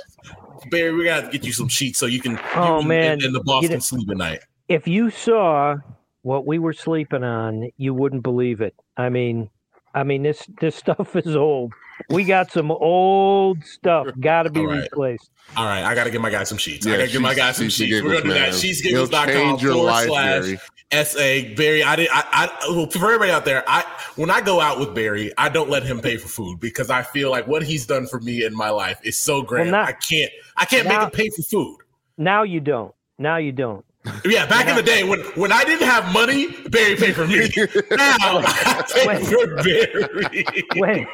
Barry, 0.70 0.94
we're 0.94 1.06
gonna 1.06 1.32
get 1.32 1.44
you 1.44 1.54
some 1.54 1.68
sheets 1.68 1.98
so 1.98 2.06
you 2.06 2.20
can 2.22 2.40
Oh, 2.56 2.74
you 2.74 2.80
and- 2.80 2.88
man. 2.88 3.12
and, 3.14 3.24
and 3.24 3.36
the 3.36 3.42
boss 3.44 3.64
You 3.64 3.70
can 3.70 3.82
sleep 3.82 4.10
at 4.12 4.18
night. 4.18 4.40
If 4.68 4.88
you 4.88 5.10
saw 5.10 5.78
what 6.22 6.46
we 6.46 6.60
were 6.60 6.74
sleeping 6.74 7.24
on, 7.24 7.72
you 7.78 7.94
wouldn't 7.96 8.22
believe 8.24 8.62
it. 8.62 8.76
I 8.96 9.10
mean, 9.10 9.50
I 9.96 10.04
mean 10.04 10.22
this 10.24 10.48
this 10.60 10.76
stuff 10.84 11.16
is 11.16 11.36
old. 11.36 11.74
We 12.10 12.24
got 12.24 12.52
some 12.52 12.72
old 12.72 13.64
stuff. 13.66 14.08
Got 14.20 14.44
to 14.44 14.50
be 14.50 14.60
All 14.62 14.68
right. 14.68 14.82
replaced. 14.84 15.30
All 15.58 15.66
right, 15.66 15.84
I 15.84 15.96
got 15.96 16.06
to 16.06 16.12
give 16.12 16.22
my 16.22 16.30
guy 16.30 16.44
some 16.44 16.58
sheets. 16.58 16.86
I 16.88 16.98
got 16.98 17.06
to 17.06 17.12
give 17.12 17.22
my 17.22 17.30
sheets- 17.30 17.38
guy 17.40 17.52
some 17.52 17.70
sheets 17.70 17.80
and 17.82 17.90
sheets. 17.90 18.04
We're 18.04 18.10
gonna 18.22 18.24
do 18.24 18.34
giggles, 18.34 18.62
that. 18.62 18.84
man. 18.86 18.94
It'll 18.94 19.08
Sheetsgiggles.com 19.08 19.34
change 19.34 19.64
your 19.64 19.74
forward 19.74 19.88
life, 19.92 20.08
slash 20.08 20.42
Barry. 20.44 20.60
SA 21.06 21.56
Barry. 21.56 21.84
I 21.84 21.96
did. 21.96 22.10
I, 22.12 22.24
I 22.32 22.70
well, 22.72 22.88
for 22.90 23.06
everybody 23.06 23.32
out 23.32 23.46
there, 23.46 23.64
I 23.68 23.84
when 24.18 24.30
I 24.30 24.42
go 24.42 24.60
out 24.62 24.80
with 24.80 24.94
Barry, 24.94 25.32
I 25.38 25.50
don't 25.50 25.70
let 25.70 25.84
him 25.84 26.00
pay 26.00 26.18
for 26.18 26.28
food 26.28 26.60
because 26.60 26.90
I 26.90 27.02
feel 27.02 27.32
like 27.32 27.48
what 27.48 27.64
he's 27.64 27.86
done 27.86 28.08
for 28.08 28.20
me 28.20 28.44
in 28.46 28.54
my 28.56 28.70
life 28.70 29.00
is 29.04 29.18
so 29.18 29.42
great. 29.42 29.68
now- 29.68 29.84
I 29.84 29.94
can't. 29.94 30.32
I 30.58 30.66
can't 30.66 30.88
now- 30.88 31.00
make 31.00 31.04
him 31.06 31.12
pay 31.12 31.30
for 31.30 31.44
food. 31.44 31.78
Now 32.18 32.44
you 32.44 32.60
don't. 32.60 32.94
Now 33.18 33.38
you 33.38 33.52
don't. 33.52 33.86
Yeah, 34.26 34.48
back 34.48 34.68
in 34.68 34.76
the 34.76 34.82
day 34.82 35.04
when 35.04 35.20
when 35.36 35.52
I 35.52 35.64
didn't 35.64 35.86
have 35.88 36.12
money, 36.12 36.48
Barry 36.70 36.96
paid 36.96 37.16
for 37.16 37.28
me. 37.28 37.50
now 37.92 38.40
I 38.44 38.84
pay 38.92 39.06
When- 39.08 39.26
for 39.26 39.56
Barry. 39.64 40.46
when 40.76 41.08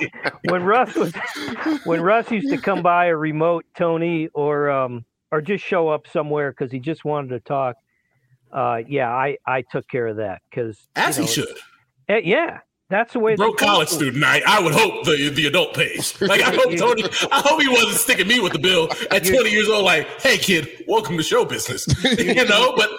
when 0.50 0.64
Russ 0.64 0.96
was 0.96 1.14
when 1.86 2.02
Russ 2.02 2.32
used 2.32 2.50
to 2.50 2.58
come 2.58 2.82
by 2.82 3.08
a 3.08 3.16
remote 3.16 3.66
Tony 3.78 4.30
or 4.34 4.70
um 4.70 5.04
or 5.32 5.42
just 5.42 5.66
show 5.66 5.90
up 5.90 6.08
somewhere 6.08 6.52
because 6.52 6.72
he 6.72 6.80
just 6.80 7.04
wanted 7.04 7.30
to 7.30 7.40
talk. 7.42 7.76
Uh, 8.54 8.82
yeah, 8.88 9.12
I 9.12 9.38
I 9.46 9.64
took 9.64 9.86
care 9.90 10.08
of 10.08 10.18
that 10.18 10.42
because 10.50 10.88
As 10.96 11.18
he 11.18 11.28
should. 11.28 11.50
Eh, 12.08 12.22
yeah, 12.24 12.60
That's 12.90 13.14
the 13.14 13.20
way. 13.20 13.36
broke 13.36 13.58
college 13.58 13.90
student. 13.90 14.24
I, 14.24 14.42
I 14.48 14.62
would 14.62 14.74
hope 14.74 15.04
the 15.04 15.30
the 15.30 15.48
adult 15.48 15.74
pays. 15.74 16.14
Like 16.22 16.42
I 16.42 16.56
hope 16.56 16.76
Tony, 16.78 17.04
I 17.32 17.42
hope 17.46 17.62
he 17.62 17.68
wasn't 17.68 17.98
sticking 17.98 18.28
me 18.28 18.40
with 18.40 18.54
the 18.54 18.60
bill 18.60 18.90
at 19.12 19.26
20 19.26 19.50
years 19.50 19.68
old. 19.70 19.86
Like, 19.86 20.22
hey 20.22 20.38
kid, 20.38 20.84
welcome 20.88 21.18
to 21.18 21.24
show 21.24 21.46
business. 21.46 21.86
you 22.18 22.46
know, 22.46 22.74
but 22.76 22.90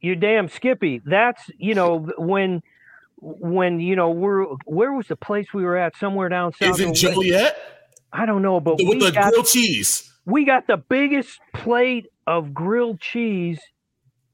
you're 0.00 0.16
damn 0.16 0.48
Skippy. 0.48 1.00
That's 1.04 1.42
you 1.56 1.74
know 1.74 2.10
when 2.18 2.62
when 3.16 3.80
you 3.80 3.96
know 3.96 4.10
we're 4.10 4.44
where 4.64 4.92
was 4.92 5.08
the 5.08 5.16
place 5.16 5.46
we 5.54 5.64
were 5.64 5.76
at 5.76 5.96
somewhere 5.96 6.28
down 6.28 6.52
south. 6.52 6.78
is 6.78 6.80
it 6.80 6.94
Joliet 6.94 7.56
I 8.12 8.26
don't 8.26 8.42
know, 8.42 8.60
but 8.60 8.76
with 8.82 9.00
the 9.00 9.12
got 9.12 9.32
grilled 9.32 9.46
cheese? 9.46 10.12
we 10.26 10.44
got 10.44 10.66
the 10.66 10.76
biggest 10.76 11.40
plate 11.54 12.06
of 12.26 12.52
grilled 12.52 13.00
cheese. 13.00 13.58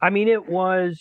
I 0.01 0.11
mean, 0.11 0.29
it 0.29 0.49
was. 0.49 1.01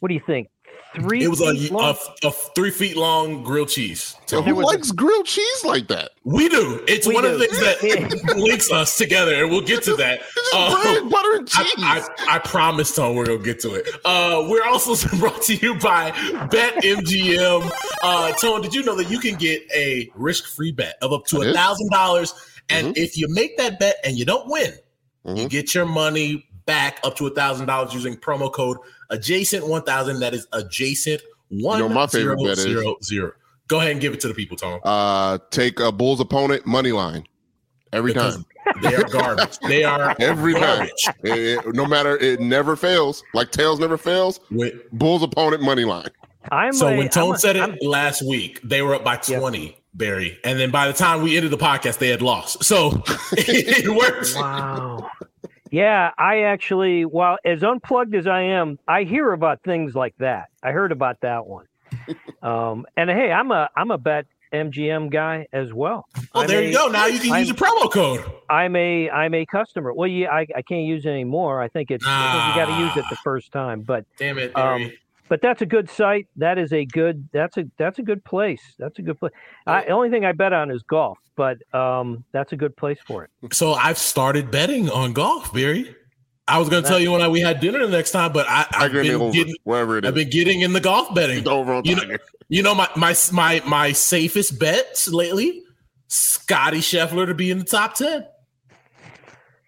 What 0.00 0.08
do 0.08 0.14
you 0.14 0.22
think? 0.24 0.48
Three. 0.96 1.22
It 1.22 1.28
was 1.28 1.40
a, 1.40 1.52
feet 1.52 1.70
a, 1.70 1.74
long? 1.74 1.96
a 2.24 2.30
three 2.30 2.70
feet 2.70 2.96
long 2.96 3.42
grilled 3.42 3.68
cheese. 3.68 4.16
So 4.26 4.36
There 4.40 4.48
who 4.50 4.54
was 4.56 4.64
a- 4.64 4.66
likes 4.76 4.90
grilled 4.92 5.26
cheese 5.26 5.64
like 5.64 5.88
that? 5.88 6.12
We 6.24 6.48
do. 6.48 6.82
It's 6.88 7.06
We 7.06 7.14
one 7.14 7.24
of 7.24 7.38
the 7.38 7.46
things 7.46 7.60
that 7.60 8.36
links 8.36 8.70
us 8.72 8.96
together, 8.96 9.34
and 9.34 9.50
we'll 9.50 9.60
get 9.60 9.82
to 9.84 9.94
that. 9.96 10.20
It's 10.20 10.34
just 10.34 10.54
Uh, 10.54 10.82
bread, 10.82 11.10
butter, 11.10 11.36
and 11.36 11.48
cheese. 11.48 11.72
I, 11.78 12.06
I, 12.28 12.36
I 12.36 12.38
promise, 12.40 12.94
Tom, 12.94 13.14
we're 13.14 13.26
gonna 13.26 13.38
get 13.38 13.60
to 13.60 13.74
it. 13.74 13.86
Uh, 14.04 14.46
we're 14.48 14.64
also 14.64 14.94
brought 15.18 15.42
to 15.42 15.54
you 15.54 15.74
by 15.76 16.10
BetMGM. 16.12 17.70
Uh, 18.02 18.32
Tone, 18.32 18.62
did 18.62 18.74
you 18.74 18.82
know 18.82 18.96
that 18.96 19.10
you 19.10 19.18
can 19.18 19.34
get 19.36 19.62
a 19.74 20.10
risk-free 20.14 20.72
bet 20.72 20.96
of 21.02 21.12
up 21.12 21.26
to 21.26 21.38
I 21.38 21.42
a 21.42 21.44
did. 21.46 21.54
thousand 21.54 21.90
dollars, 21.90 22.34
and 22.68 22.88
Mhm. 22.88 22.98
if 22.98 23.16
you 23.16 23.26
make 23.28 23.56
that 23.58 23.78
bet 23.78 23.96
and 24.04 24.16
you 24.18 24.24
don't 24.24 24.48
win, 24.48 24.72
you 25.24 25.34
Mhm. 25.46 25.48
get 25.50 25.74
your 25.74 25.86
money 25.86 26.46
back 26.66 27.00
up 27.04 27.16
to 27.16 27.26
a 27.26 27.30
thousand 27.30 27.66
dollars 27.66 27.94
using 27.94 28.16
promo 28.16 28.52
code 28.52 28.76
adjacent 29.10 29.66
one 29.66 29.82
thousand. 29.82 30.20
That 30.20 30.34
is 30.34 30.46
adjacent 30.52 31.22
one. 31.48 31.78
know 31.78 31.88
my 31.88 32.06
favorite 32.06 32.36
bet 32.38 32.52
is- 32.52 32.60
zero 32.60 32.96
zero. 33.02 33.32
Go 33.68 33.78
ahead 33.80 33.90
and 33.92 34.00
give 34.00 34.14
it 34.14 34.20
to 34.20 34.28
the 34.28 34.34
people, 34.34 34.56
Tom. 34.56 34.78
uh, 34.84 35.38
take 35.50 35.80
a 35.80 35.90
Bulls 35.90 36.20
opponent 36.20 36.66
money 36.66 36.92
line 36.92 37.24
every 37.92 38.12
Because 38.12 38.36
time. 38.36 38.44
They 38.82 38.94
are 38.94 39.04
garbage. 39.08 39.58
they 39.66 39.82
are 39.84 40.14
Every 40.20 40.52
time. 40.54 40.62
garbage. 40.62 41.06
It- 41.24 41.66
it- 41.66 41.74
no 41.74 41.84
matter, 41.86 42.16
it 42.18 42.38
never 42.40 42.76
fails. 42.76 43.24
Like 43.34 43.50
tails 43.50 43.80
never 43.80 43.96
fails. 43.98 44.38
With- 44.52 44.88
Bulls 44.92 45.22
opponent 45.24 45.62
money 45.62 45.84
line. 45.84 46.08
I'm 46.52 46.72
So 46.74 46.86
a- 46.88 46.96
when 46.96 47.08
Tone 47.08 47.30
I'm 47.30 47.34
a- 47.34 47.38
said 47.38 47.56
it 47.56 47.60
I'm- 47.62 47.76
last 47.82 48.22
week, 48.22 48.60
they 48.62 48.82
were 48.82 48.94
up 48.94 49.02
by 49.04 49.14
Yep. 49.26 49.40
20, 49.40 49.76
Barry. 49.94 50.38
And 50.44 50.60
then 50.60 50.70
by 50.70 50.86
the 50.86 50.92
time 50.92 51.22
we 51.22 51.36
ended 51.36 51.50
the 51.50 51.56
podcast, 51.58 51.98
they 51.98 52.08
had 52.08 52.22
lost. 52.22 52.62
So 52.62 53.02
it 53.32 53.88
works. 53.96 54.36
Wow. 54.36 55.10
Yeah, 55.70 56.10
I 56.18 56.42
actually, 56.42 57.04
while 57.04 57.38
as 57.44 57.62
unplugged 57.62 58.14
as 58.14 58.26
I 58.26 58.42
am, 58.42 58.78
I 58.86 59.02
hear 59.04 59.32
about 59.32 59.62
things 59.62 59.94
like 59.94 60.14
that. 60.18 60.48
I 60.62 60.70
heard 60.72 60.92
about 60.92 61.20
that 61.22 61.46
one. 61.46 61.66
Um, 62.42 62.86
and 62.96 63.10
hey, 63.10 63.32
I'm 63.32 63.50
a 63.50 63.68
I'm 63.76 63.90
a 63.90 63.98
bet 63.98 64.26
MGM 64.52 65.10
guy 65.10 65.48
as 65.52 65.72
well. 65.72 66.06
Oh, 66.32 66.42
I'm 66.42 66.46
there 66.46 66.60
a- 66.60 66.66
you 66.66 66.72
go. 66.72 66.86
Now 66.86 67.06
you 67.06 67.18
can 67.18 67.24
use 67.28 67.32
I'm- 67.32 67.46
your 67.46 67.54
promo 67.56 67.90
code. 67.90 68.24
I'm 68.48 68.76
a 68.76 69.10
I'm 69.10 69.34
a 69.34 69.44
customer. 69.46 69.92
Well, 69.92 70.06
yeah, 70.06 70.30
I, 70.30 70.46
I 70.54 70.62
can't 70.62 70.84
use 70.84 71.04
it 71.06 71.08
anymore. 71.08 71.60
I 71.60 71.66
think 71.68 71.90
it's 71.90 72.04
I 72.06 72.32
think 72.32 72.54
you 72.54 72.62
got 72.62 72.78
to 72.78 72.84
use 72.84 72.96
it 73.04 73.10
the 73.10 73.16
first 73.24 73.50
time. 73.50 73.80
But 73.80 74.04
Damn 74.18 74.38
it, 74.38 74.54
Um, 74.56 74.82
Barry. 74.82 74.98
But 75.28 75.40
that's 75.42 75.62
a 75.62 75.66
good 75.66 75.88
site. 75.90 76.26
That 76.36 76.58
is 76.58 76.72
a 76.72 76.84
good. 76.84 77.28
That's 77.32 77.56
a 77.56 77.64
that's 77.78 77.98
a 77.98 78.02
good 78.02 78.24
place. 78.24 78.62
That's 78.78 78.98
a 78.98 79.02
good 79.02 79.18
place. 79.18 79.32
I, 79.66 79.84
the 79.84 79.90
only 79.90 80.10
thing 80.10 80.24
I 80.24 80.32
bet 80.32 80.52
on 80.52 80.70
is 80.70 80.82
golf, 80.82 81.18
but 81.36 81.58
um, 81.74 82.24
that's 82.32 82.52
a 82.52 82.56
good 82.56 82.76
place 82.76 82.98
for 83.06 83.24
it. 83.24 83.54
so 83.54 83.72
I've 83.72 83.98
started 83.98 84.50
betting 84.50 84.88
on 84.90 85.12
golf, 85.12 85.52
Barry. 85.52 85.94
I 86.48 86.58
was 86.60 86.68
going 86.68 86.84
to 86.84 86.88
tell 86.88 87.00
you 87.00 87.10
when 87.10 87.22
I, 87.22 87.26
we 87.28 87.40
had 87.40 87.58
dinner 87.58 87.84
the 87.84 87.90
next 87.90 88.12
time, 88.12 88.32
but 88.32 88.46
I, 88.48 88.60
I've 88.60 88.68
Tiger 88.70 89.02
been 89.02 89.14
over, 89.20 89.32
getting 89.32 89.56
wherever 89.64 89.98
it 89.98 90.04
is. 90.04 90.08
I've 90.08 90.14
been 90.14 90.30
getting 90.30 90.60
in 90.60 90.72
the 90.74 90.80
golf 90.80 91.12
betting. 91.12 91.38
It's 91.38 91.48
over 91.48 91.80
You 91.84 91.96
know- 91.96 92.16
You 92.48 92.62
know 92.62 92.74
my 92.76 92.88
my 92.94 93.16
my 93.32 93.60
my 93.66 93.90
safest 93.90 94.60
bets 94.60 95.08
lately, 95.08 95.64
Scotty 96.06 96.78
Scheffler 96.78 97.26
to 97.26 97.34
be 97.34 97.50
in 97.50 97.58
the 97.58 97.64
top 97.64 97.94
ten. 97.94 98.26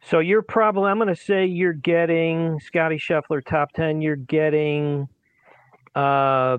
So 0.04 0.20
you're 0.20 0.42
probably, 0.42 0.88
I'm 0.90 0.96
going 0.98 1.14
to 1.14 1.20
say 1.20 1.44
you're 1.44 1.74
getting 1.74 2.58
Scotty 2.60 2.96
Scheffler 2.96 3.44
top 3.44 3.72
10. 3.74 4.00
You're 4.00 4.16
getting 4.16 5.06
uh, 5.98 6.58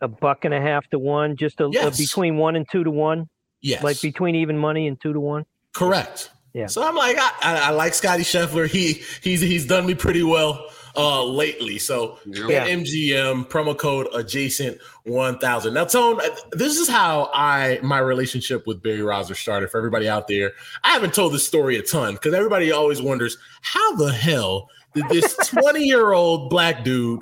a 0.00 0.08
buck 0.08 0.44
and 0.44 0.54
a 0.54 0.60
half 0.60 0.88
to 0.90 0.98
one, 0.98 1.36
just 1.36 1.60
a, 1.60 1.66
a 1.66 1.90
between 1.90 2.36
one 2.36 2.56
and 2.56 2.66
two 2.70 2.84
to 2.84 2.90
one, 2.90 3.28
Yes, 3.60 3.82
like 3.82 4.00
between 4.00 4.34
even 4.36 4.58
money 4.58 4.86
and 4.88 5.00
two 5.00 5.12
to 5.12 5.20
one. 5.20 5.44
Correct. 5.74 6.30
Yeah. 6.54 6.66
So 6.66 6.86
I'm 6.86 6.94
like, 6.94 7.16
I, 7.18 7.32
I, 7.42 7.56
I 7.56 7.70
like 7.70 7.94
Scotty 7.94 8.24
Scheffler. 8.24 8.68
He 8.68 9.02
he's 9.22 9.40
he's 9.40 9.66
done 9.66 9.86
me 9.86 9.94
pretty 9.94 10.22
well 10.22 10.66
uh 10.94 11.24
lately. 11.24 11.78
So 11.78 12.18
Yeah. 12.26 12.66
MGM 12.66 13.48
promo 13.48 13.76
code 13.76 14.08
adjacent 14.14 14.78
one 15.04 15.38
thousand. 15.38 15.72
Now, 15.74 15.84
Tone, 15.84 16.20
uh, 16.20 16.28
this 16.50 16.78
is 16.78 16.88
how 16.88 17.30
I 17.32 17.78
my 17.82 17.98
relationship 18.00 18.66
with 18.66 18.82
Barry 18.82 18.98
Rozner 18.98 19.36
started. 19.36 19.70
For 19.70 19.78
everybody 19.78 20.08
out 20.08 20.28
there, 20.28 20.52
I 20.84 20.90
haven't 20.90 21.14
told 21.14 21.32
this 21.32 21.46
story 21.46 21.76
a 21.78 21.82
ton 21.82 22.14
because 22.14 22.34
everybody 22.34 22.70
always 22.70 23.00
wonders 23.00 23.38
how 23.62 23.96
the 23.96 24.12
hell 24.12 24.68
did 24.94 25.08
this 25.08 25.34
20 25.46 25.82
year 25.82 26.12
old 26.12 26.50
black 26.50 26.84
dude 26.84 27.20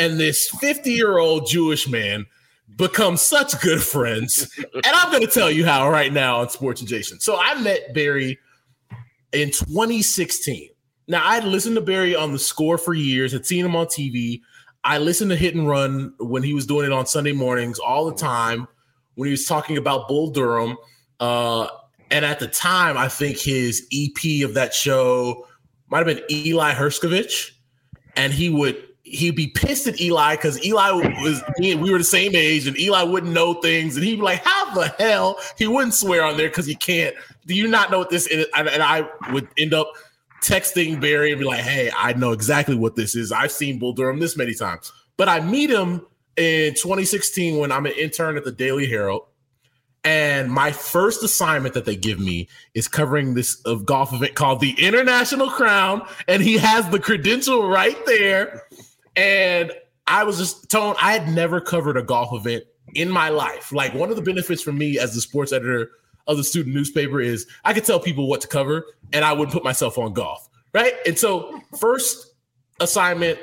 and 0.00 0.18
this 0.18 0.48
50 0.48 0.90
year 0.90 1.18
old 1.18 1.46
Jewish 1.46 1.86
man 1.86 2.26
become 2.76 3.16
such 3.16 3.60
good 3.60 3.82
friends. 3.82 4.50
and 4.58 4.86
I'm 4.86 5.10
going 5.10 5.22
to 5.22 5.30
tell 5.30 5.50
you 5.50 5.66
how 5.66 5.90
right 5.90 6.12
now 6.12 6.40
on 6.40 6.48
Sports 6.48 6.80
Adjacent. 6.80 7.22
So 7.22 7.38
I 7.38 7.60
met 7.60 7.92
Barry 7.92 8.38
in 9.32 9.50
2016. 9.50 10.70
Now 11.06 11.26
I 11.26 11.34
had 11.34 11.44
listened 11.44 11.76
to 11.76 11.82
Barry 11.82 12.16
on 12.16 12.32
the 12.32 12.38
score 12.38 12.78
for 12.78 12.94
years, 12.94 13.32
had 13.32 13.44
seen 13.44 13.64
him 13.64 13.76
on 13.76 13.86
TV. 13.86 14.40
I 14.82 14.96
listened 14.98 15.30
to 15.30 15.36
Hit 15.36 15.54
and 15.54 15.68
Run 15.68 16.14
when 16.18 16.42
he 16.42 16.54
was 16.54 16.64
doing 16.64 16.86
it 16.86 16.92
on 16.92 17.04
Sunday 17.04 17.32
mornings 17.32 17.78
all 17.78 18.06
the 18.06 18.16
time 18.16 18.66
when 19.16 19.26
he 19.26 19.32
was 19.32 19.44
talking 19.44 19.76
about 19.76 20.08
Bull 20.08 20.30
Durham. 20.30 20.78
Uh, 21.18 21.68
and 22.10 22.24
at 22.24 22.38
the 22.38 22.48
time, 22.48 22.96
I 22.96 23.08
think 23.08 23.38
his 23.38 23.86
EP 23.92 24.42
of 24.44 24.54
that 24.54 24.72
show 24.72 25.46
might 25.88 26.06
have 26.06 26.06
been 26.06 26.24
Eli 26.30 26.72
Hershkovich, 26.72 27.50
and 28.16 28.32
he 28.32 28.48
would 28.48 28.89
he'd 29.10 29.34
be 29.34 29.48
pissed 29.48 29.86
at 29.86 30.00
Eli 30.00 30.36
because 30.36 30.64
Eli 30.64 30.90
was 30.92 31.42
we 31.58 31.74
were 31.74 31.98
the 31.98 32.04
same 32.04 32.34
age, 32.34 32.66
and 32.66 32.78
Eli 32.78 33.02
wouldn't 33.02 33.32
know 33.32 33.54
things, 33.54 33.96
and 33.96 34.04
he'd 34.04 34.16
be 34.16 34.22
like, 34.22 34.42
"How 34.44 34.74
the 34.74 34.88
hell?" 34.98 35.38
He 35.58 35.66
wouldn't 35.66 35.94
swear 35.94 36.22
on 36.22 36.36
there 36.36 36.48
because 36.48 36.66
he 36.66 36.74
can't. 36.74 37.14
Do 37.46 37.54
you 37.54 37.68
not 37.68 37.90
know 37.90 37.98
what 37.98 38.10
this 38.10 38.26
is? 38.26 38.46
And, 38.56 38.68
and 38.68 38.82
I 38.82 39.08
would 39.32 39.48
end 39.58 39.74
up 39.74 39.92
texting 40.42 41.00
Barry 41.00 41.32
and 41.32 41.38
be 41.38 41.44
like, 41.44 41.60
"Hey, 41.60 41.90
I 41.96 42.12
know 42.12 42.32
exactly 42.32 42.76
what 42.76 42.96
this 42.96 43.14
is. 43.14 43.32
I've 43.32 43.52
seen 43.52 43.78
Bull 43.78 43.92
Durham 43.92 44.20
this 44.20 44.36
many 44.36 44.54
times." 44.54 44.92
But 45.16 45.28
I 45.28 45.40
meet 45.40 45.70
him 45.70 46.06
in 46.36 46.74
2016 46.74 47.58
when 47.58 47.72
I'm 47.72 47.86
an 47.86 47.92
intern 47.92 48.36
at 48.36 48.44
the 48.44 48.52
Daily 48.52 48.86
Herald. 48.86 49.24
And 50.02 50.50
my 50.50 50.72
first 50.72 51.22
assignment 51.22 51.74
that 51.74 51.84
they 51.84 51.96
give 51.96 52.18
me 52.18 52.48
is 52.72 52.88
covering 52.88 53.34
this 53.34 53.60
of 53.62 53.84
golf 53.84 54.14
event 54.14 54.34
called 54.34 54.60
the 54.60 54.74
International 54.78 55.50
Crown, 55.50 56.06
and 56.26 56.42
he 56.42 56.56
has 56.56 56.88
the 56.88 56.98
credential 56.98 57.68
right 57.68 57.98
there. 58.06 58.62
And 59.20 59.70
I 60.06 60.24
was 60.24 60.38
just 60.38 60.70
told 60.70 60.96
I 60.98 61.12
had 61.12 61.28
never 61.28 61.60
covered 61.60 61.98
a 61.98 62.02
golf 62.02 62.32
event 62.32 62.64
in 62.94 63.10
my 63.10 63.28
life. 63.28 63.70
Like 63.70 63.92
one 63.92 64.08
of 64.08 64.16
the 64.16 64.22
benefits 64.22 64.62
for 64.62 64.72
me 64.72 64.98
as 64.98 65.14
the 65.14 65.20
sports 65.20 65.52
editor 65.52 65.90
of 66.26 66.38
the 66.38 66.44
student 66.44 66.74
newspaper 66.74 67.20
is 67.20 67.46
I 67.62 67.74
could 67.74 67.84
tell 67.84 68.00
people 68.00 68.28
what 68.28 68.40
to 68.40 68.48
cover, 68.48 68.86
and 69.12 69.22
I 69.22 69.34
wouldn't 69.34 69.52
put 69.52 69.62
myself 69.62 69.98
on 69.98 70.14
golf, 70.14 70.48
right? 70.72 70.94
And 71.06 71.18
so 71.18 71.60
first 71.78 72.34
assignment 72.80 73.38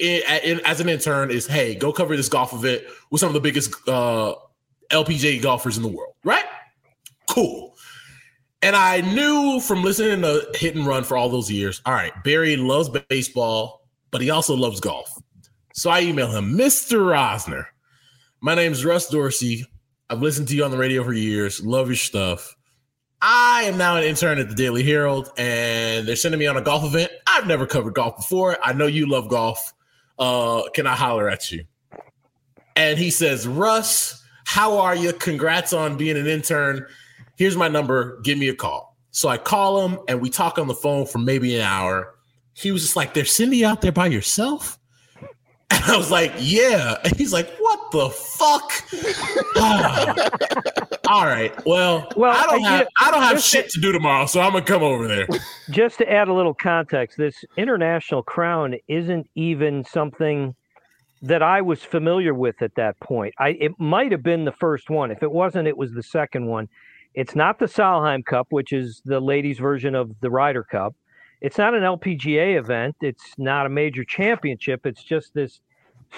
in, 0.00 0.22
in, 0.42 0.60
as 0.64 0.80
an 0.80 0.88
intern 0.88 1.30
is 1.30 1.46
hey, 1.46 1.76
go 1.76 1.92
cover 1.92 2.16
this 2.16 2.28
golf 2.28 2.52
event 2.52 2.82
with 3.12 3.20
some 3.20 3.28
of 3.28 3.34
the 3.34 3.40
biggest 3.40 3.72
uh, 3.88 4.34
LPGA 4.90 5.40
golfers 5.40 5.76
in 5.76 5.84
the 5.84 5.88
world, 5.88 6.14
right? 6.24 6.44
Cool. 7.30 7.76
And 8.62 8.74
I 8.74 9.00
knew 9.02 9.60
from 9.60 9.84
listening 9.84 10.22
to 10.22 10.44
Hit 10.56 10.74
and 10.74 10.84
Run 10.84 11.04
for 11.04 11.16
all 11.16 11.28
those 11.28 11.52
years, 11.52 11.80
all 11.86 11.94
right, 11.94 12.12
Barry 12.24 12.56
loves 12.56 12.88
baseball, 13.08 13.83
but 14.14 14.22
he 14.22 14.30
also 14.30 14.54
loves 14.54 14.78
golf. 14.78 15.20
So 15.72 15.90
I 15.90 16.02
email 16.02 16.30
him, 16.30 16.56
Mr. 16.56 16.98
Rozner. 17.00 17.66
My 18.40 18.54
name's 18.54 18.84
Russ 18.84 19.08
Dorsey. 19.08 19.66
I've 20.08 20.22
listened 20.22 20.46
to 20.48 20.54
you 20.56 20.64
on 20.64 20.70
the 20.70 20.78
radio 20.78 21.02
for 21.02 21.12
years. 21.12 21.60
Love 21.66 21.88
your 21.88 21.96
stuff. 21.96 22.54
I 23.20 23.64
am 23.64 23.76
now 23.76 23.96
an 23.96 24.04
intern 24.04 24.38
at 24.38 24.48
the 24.48 24.54
Daily 24.54 24.84
Herald, 24.84 25.32
and 25.36 26.06
they're 26.06 26.14
sending 26.14 26.38
me 26.38 26.46
on 26.46 26.56
a 26.56 26.60
golf 26.60 26.84
event. 26.84 27.10
I've 27.26 27.48
never 27.48 27.66
covered 27.66 27.94
golf 27.94 28.16
before. 28.16 28.56
I 28.62 28.72
know 28.72 28.86
you 28.86 29.10
love 29.10 29.28
golf. 29.28 29.74
Uh, 30.16 30.62
can 30.74 30.86
I 30.86 30.94
holler 30.94 31.28
at 31.28 31.50
you? 31.50 31.64
And 32.76 33.00
he 33.00 33.10
says, 33.10 33.48
Russ, 33.48 34.24
how 34.44 34.78
are 34.78 34.94
you? 34.94 35.12
Congrats 35.12 35.72
on 35.72 35.96
being 35.96 36.16
an 36.16 36.28
intern. 36.28 36.86
Here's 37.34 37.56
my 37.56 37.66
number. 37.66 38.20
Give 38.20 38.38
me 38.38 38.48
a 38.48 38.54
call. 38.54 38.96
So 39.10 39.28
I 39.28 39.38
call 39.38 39.84
him 39.84 39.98
and 40.06 40.20
we 40.20 40.30
talk 40.30 40.56
on 40.60 40.68
the 40.68 40.74
phone 40.74 41.04
for 41.04 41.18
maybe 41.18 41.56
an 41.56 41.62
hour. 41.62 42.13
He 42.54 42.70
was 42.72 42.82
just 42.82 42.96
like, 42.96 43.14
They're 43.14 43.24
sending 43.24 43.58
you 43.58 43.66
out 43.66 43.80
there 43.82 43.92
by 43.92 44.06
yourself? 44.06 44.78
And 45.70 45.82
I 45.84 45.96
was 45.96 46.10
like, 46.10 46.32
Yeah. 46.38 46.98
And 47.04 47.16
he's 47.16 47.32
like, 47.32 47.50
What 47.58 47.90
the 47.90 48.10
fuck? 48.10 48.70
All 51.08 51.24
right. 51.26 51.52
Well, 51.66 52.08
Well, 52.16 52.32
I 52.36 52.44
don't 52.46 52.62
have 52.64 52.80
get- 52.80 52.88
I 53.00 53.10
don't 53.10 53.22
have 53.22 53.40
shit 53.42 53.68
to 53.70 53.80
do 53.80 53.92
tomorrow, 53.92 54.26
so 54.26 54.40
I'm 54.40 54.52
gonna 54.52 54.64
come 54.64 54.82
over 54.82 55.06
there. 55.08 55.26
Just 55.70 55.98
to 55.98 56.10
add 56.10 56.28
a 56.28 56.32
little 56.32 56.54
context, 56.54 57.18
this 57.18 57.44
international 57.56 58.22
crown 58.22 58.74
isn't 58.88 59.28
even 59.34 59.84
something 59.84 60.54
that 61.22 61.42
I 61.42 61.60
was 61.62 61.82
familiar 61.82 62.34
with 62.34 62.60
at 62.62 62.74
that 62.76 62.98
point. 63.00 63.34
I 63.38 63.50
it 63.60 63.72
might 63.78 64.12
have 64.12 64.22
been 64.22 64.44
the 64.44 64.52
first 64.52 64.90
one. 64.90 65.10
If 65.10 65.22
it 65.22 65.30
wasn't, 65.32 65.66
it 65.68 65.76
was 65.76 65.92
the 65.92 66.02
second 66.02 66.46
one. 66.46 66.68
It's 67.14 67.34
not 67.34 67.58
the 67.58 67.66
Solheim 67.66 68.24
Cup, 68.24 68.48
which 68.50 68.72
is 68.72 69.00
the 69.04 69.20
ladies' 69.20 69.58
version 69.58 69.94
of 69.94 70.10
the 70.20 70.30
Ryder 70.30 70.64
Cup. 70.64 70.94
It's 71.44 71.58
not 71.58 71.74
an 71.74 71.82
LPGA 71.82 72.58
event. 72.58 72.96
It's 73.02 73.34
not 73.36 73.66
a 73.66 73.68
major 73.68 74.02
championship. 74.02 74.86
It's 74.86 75.04
just 75.04 75.34
this 75.34 75.60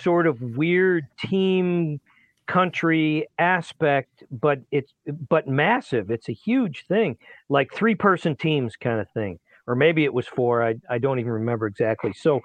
sort 0.00 0.28
of 0.28 0.40
weird 0.40 1.04
team 1.18 2.00
country 2.46 3.26
aspect, 3.36 4.22
but 4.30 4.60
it's 4.70 4.94
but 5.28 5.48
massive. 5.48 6.12
It's 6.12 6.28
a 6.28 6.32
huge 6.32 6.84
thing, 6.86 7.16
like 7.48 7.72
three 7.74 7.96
person 7.96 8.36
teams 8.36 8.76
kind 8.76 9.00
of 9.00 9.10
thing, 9.10 9.40
or 9.66 9.74
maybe 9.74 10.04
it 10.04 10.14
was 10.14 10.28
four. 10.28 10.62
I 10.62 10.76
I 10.88 10.98
don't 10.98 11.18
even 11.18 11.32
remember 11.32 11.66
exactly. 11.66 12.12
So 12.12 12.40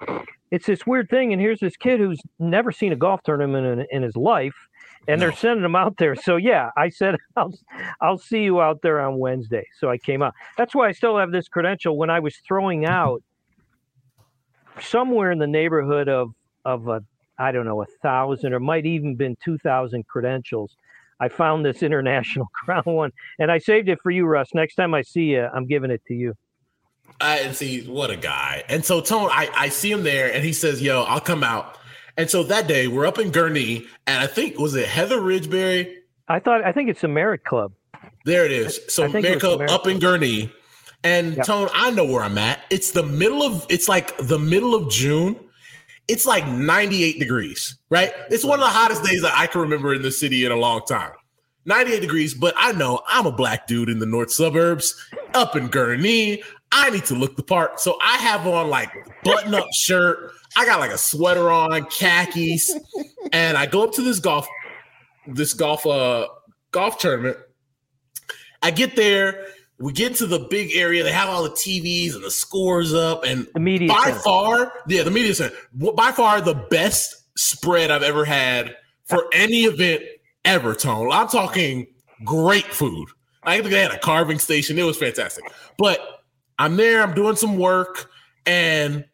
it's 0.50 0.66
this 0.66 0.84
weird 0.84 1.08
thing, 1.08 1.32
and 1.32 1.40
here's 1.40 1.60
this 1.60 1.76
kid 1.76 2.00
who's 2.00 2.20
never 2.40 2.72
seen 2.72 2.90
a 2.90 2.96
golf 2.96 3.22
tournament 3.22 3.64
in, 3.64 3.86
in 3.92 4.02
his 4.02 4.16
life, 4.16 4.56
and 5.08 5.20
they're 5.20 5.32
sending 5.32 5.62
them 5.62 5.76
out 5.76 5.96
there. 5.96 6.14
So 6.14 6.36
yeah, 6.36 6.70
I 6.76 6.88
said 6.88 7.16
I'll 7.36 7.52
I'll 8.00 8.18
see 8.18 8.42
you 8.42 8.60
out 8.60 8.82
there 8.82 9.00
on 9.00 9.18
Wednesday. 9.18 9.66
So 9.78 9.90
I 9.90 9.98
came 9.98 10.22
out. 10.22 10.34
That's 10.56 10.74
why 10.74 10.88
I 10.88 10.92
still 10.92 11.18
have 11.18 11.32
this 11.32 11.48
credential. 11.48 11.96
When 11.96 12.10
I 12.10 12.20
was 12.20 12.36
throwing 12.46 12.84
out 12.86 13.22
somewhere 14.80 15.30
in 15.30 15.38
the 15.38 15.46
neighborhood 15.46 16.08
of 16.08 16.32
of 16.64 16.88
a 16.88 17.02
I 17.38 17.50
don't 17.50 17.64
know, 17.64 17.82
a 17.82 17.86
thousand 18.02 18.52
or 18.52 18.60
might 18.60 18.86
even 18.86 19.16
been 19.16 19.36
2,000 19.42 20.06
credentials. 20.06 20.76
I 21.18 21.28
found 21.28 21.64
this 21.64 21.82
international 21.82 22.46
crown 22.64 22.82
one 22.84 23.10
and 23.38 23.50
I 23.50 23.58
saved 23.58 23.88
it 23.88 23.98
for 24.02 24.10
you, 24.10 24.26
Russ. 24.26 24.50
Next 24.54 24.74
time 24.74 24.94
I 24.94 25.02
see 25.02 25.32
you, 25.32 25.48
I'm 25.52 25.66
giving 25.66 25.90
it 25.90 26.02
to 26.06 26.14
you. 26.14 26.34
I 27.20 27.50
see 27.52 27.86
what 27.86 28.10
a 28.10 28.16
guy. 28.16 28.64
And 28.68 28.84
so 28.84 29.00
Tone, 29.00 29.28
I, 29.32 29.48
I 29.54 29.68
see 29.68 29.90
him 29.90 30.02
there 30.02 30.32
and 30.32 30.44
he 30.44 30.52
says, 30.52 30.80
Yo, 30.82 31.02
I'll 31.02 31.20
come 31.20 31.42
out. 31.42 31.78
And 32.16 32.30
so 32.30 32.42
that 32.44 32.66
day 32.66 32.88
we're 32.88 33.06
up 33.06 33.18
in 33.18 33.30
Gurnee, 33.30 33.86
and 34.06 34.22
I 34.22 34.26
think 34.26 34.58
was 34.58 34.74
it 34.74 34.86
Heather 34.86 35.18
Ridgeberry? 35.18 35.94
I 36.28 36.40
thought 36.40 36.64
I 36.64 36.72
think 36.72 36.88
it's 36.88 37.04
a 37.04 37.08
Merit 37.08 37.44
Club. 37.44 37.72
There 38.24 38.44
it 38.44 38.52
is. 38.52 38.80
So 38.88 39.08
Merit 39.08 39.40
Club 39.40 39.62
up 39.62 39.86
in 39.86 39.98
Gurnee. 39.98 40.50
And 41.04 41.36
yep. 41.36 41.46
Tone, 41.46 41.68
I 41.74 41.90
know 41.90 42.04
where 42.04 42.22
I'm 42.22 42.38
at. 42.38 42.60
It's 42.70 42.92
the 42.92 43.02
middle 43.02 43.42
of 43.42 43.66
it's 43.68 43.88
like 43.88 44.16
the 44.18 44.38
middle 44.38 44.74
of 44.74 44.88
June 44.90 45.36
it's 46.08 46.26
like 46.26 46.46
98 46.46 47.18
degrees, 47.18 47.76
right? 47.90 48.12
It's 48.28 48.44
one 48.44 48.58
of 48.58 48.64
the 48.64 48.70
hottest 48.70 49.04
days 49.04 49.22
that 49.22 49.34
I 49.36 49.46
can 49.46 49.60
remember 49.60 49.94
in 49.94 50.02
the 50.02 50.10
city 50.10 50.44
in 50.44 50.52
a 50.52 50.56
long 50.56 50.82
time. 50.86 51.12
98 51.64 52.00
degrees, 52.00 52.34
but 52.34 52.54
I 52.56 52.72
know 52.72 53.02
I'm 53.06 53.26
a 53.26 53.32
black 53.32 53.66
dude 53.68 53.88
in 53.88 54.00
the 54.00 54.06
north 54.06 54.32
suburbs 54.32 54.94
up 55.34 55.54
in 55.54 55.68
Gurnee. 55.68 56.42
I 56.72 56.90
need 56.90 57.04
to 57.04 57.14
look 57.14 57.36
the 57.36 57.42
part. 57.42 57.78
So 57.78 57.98
I 58.02 58.16
have 58.18 58.46
on 58.46 58.68
like 58.68 58.90
button 59.22 59.54
up 59.54 59.66
shirt. 59.72 60.32
I 60.56 60.66
got 60.66 60.80
like 60.80 60.90
a 60.90 60.98
sweater 60.98 61.50
on, 61.50 61.84
khakis, 61.86 62.70
and 63.32 63.56
I 63.56 63.66
go 63.66 63.84
up 63.84 63.92
to 63.94 64.02
this 64.02 64.18
golf, 64.18 64.46
this 65.26 65.54
golf, 65.54 65.86
uh, 65.86 66.28
golf 66.70 66.98
tournament. 66.98 67.38
I 68.62 68.70
get 68.70 68.94
there 68.94 69.46
we 69.82 69.92
get 69.92 70.14
to 70.16 70.26
the 70.26 70.38
big 70.38 70.76
area. 70.76 71.02
They 71.02 71.10
have 71.10 71.28
all 71.28 71.42
the 71.42 71.50
TVs 71.50 72.14
and 72.14 72.22
the 72.22 72.30
scores 72.30 72.94
up, 72.94 73.24
and 73.24 73.48
the 73.52 73.58
media 73.58 73.88
by 73.88 74.04
center. 74.04 74.18
far, 74.20 74.72
yeah, 74.86 75.02
the 75.02 75.10
media 75.10 75.34
center 75.34 75.56
by 75.96 76.12
far 76.12 76.40
the 76.40 76.54
best 76.54 77.16
spread 77.36 77.90
I've 77.90 78.04
ever 78.04 78.24
had 78.24 78.76
for 79.06 79.24
any 79.32 79.62
event 79.64 80.02
ever. 80.44 80.76
Tone, 80.76 81.10
I'm 81.10 81.26
talking 81.26 81.88
great 82.24 82.66
food. 82.66 83.08
I 83.42 83.58
think 83.58 83.70
they 83.70 83.82
had 83.82 83.90
a 83.90 83.98
carving 83.98 84.38
station. 84.38 84.78
It 84.78 84.84
was 84.84 84.96
fantastic. 84.96 85.44
But 85.78 85.98
I'm 86.60 86.76
there. 86.76 87.02
I'm 87.02 87.14
doing 87.14 87.34
some 87.34 87.58
work, 87.58 88.08
and 88.46 89.04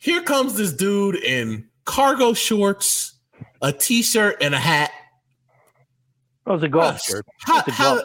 here 0.00 0.22
comes 0.22 0.56
this 0.56 0.72
dude 0.72 1.16
in 1.16 1.68
cargo 1.84 2.32
shorts, 2.32 3.14
a 3.62 3.70
t-shirt, 3.70 4.38
and 4.40 4.54
a 4.54 4.58
hat. 4.58 4.90
Oh, 6.46 6.52
it 6.52 6.54
was 6.54 6.62
a 6.62 6.68
golf 6.68 7.02
shirt. 7.02 7.26
How, 7.42 7.62
how, 7.68 8.02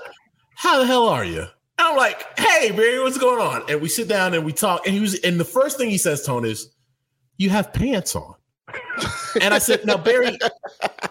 how 0.55 0.79
the 0.79 0.85
hell 0.85 1.07
are 1.07 1.23
you? 1.23 1.47
I'm 1.77 1.95
like, 1.95 2.37
hey, 2.37 2.71
Barry, 2.71 2.99
what's 2.99 3.17
going 3.17 3.39
on? 3.39 3.63
And 3.69 3.81
we 3.81 3.87
sit 3.87 4.07
down 4.07 4.33
and 4.33 4.45
we 4.45 4.51
talk. 4.51 4.85
And 4.85 4.93
he 4.93 4.99
was, 4.99 5.15
and 5.21 5.39
the 5.39 5.45
first 5.45 5.77
thing 5.77 5.89
he 5.89 5.97
says, 5.97 6.25
Tone, 6.25 6.45
is, 6.45 6.69
you 7.37 7.49
have 7.49 7.73
pants 7.73 8.15
on. 8.15 8.35
and 9.41 9.53
I 9.53 9.59
said, 9.59 9.85
now, 9.85 9.97
Barry, 9.97 10.37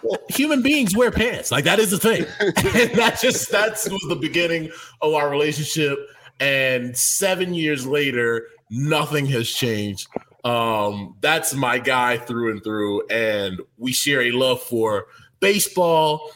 well, 0.02 0.18
human 0.28 0.62
beings 0.62 0.94
wear 0.94 1.10
pants. 1.10 1.50
Like 1.50 1.64
that 1.64 1.78
is 1.78 1.90
the 1.90 1.98
thing. 1.98 2.26
and 2.40 2.98
that 2.98 3.18
just, 3.20 3.50
that's 3.50 3.88
was 3.88 4.04
the 4.08 4.16
beginning 4.16 4.70
of 5.00 5.14
our 5.14 5.30
relationship. 5.30 5.98
And 6.40 6.96
seven 6.96 7.54
years 7.54 7.86
later, 7.86 8.48
nothing 8.70 9.24
has 9.26 9.48
changed. 9.48 10.08
Um, 10.44 11.16
that's 11.20 11.54
my 11.54 11.78
guy 11.78 12.18
through 12.18 12.52
and 12.52 12.62
through. 12.62 13.06
And 13.08 13.60
we 13.78 13.92
share 13.92 14.22
a 14.22 14.30
love 14.30 14.62
for 14.62 15.06
baseball, 15.40 16.30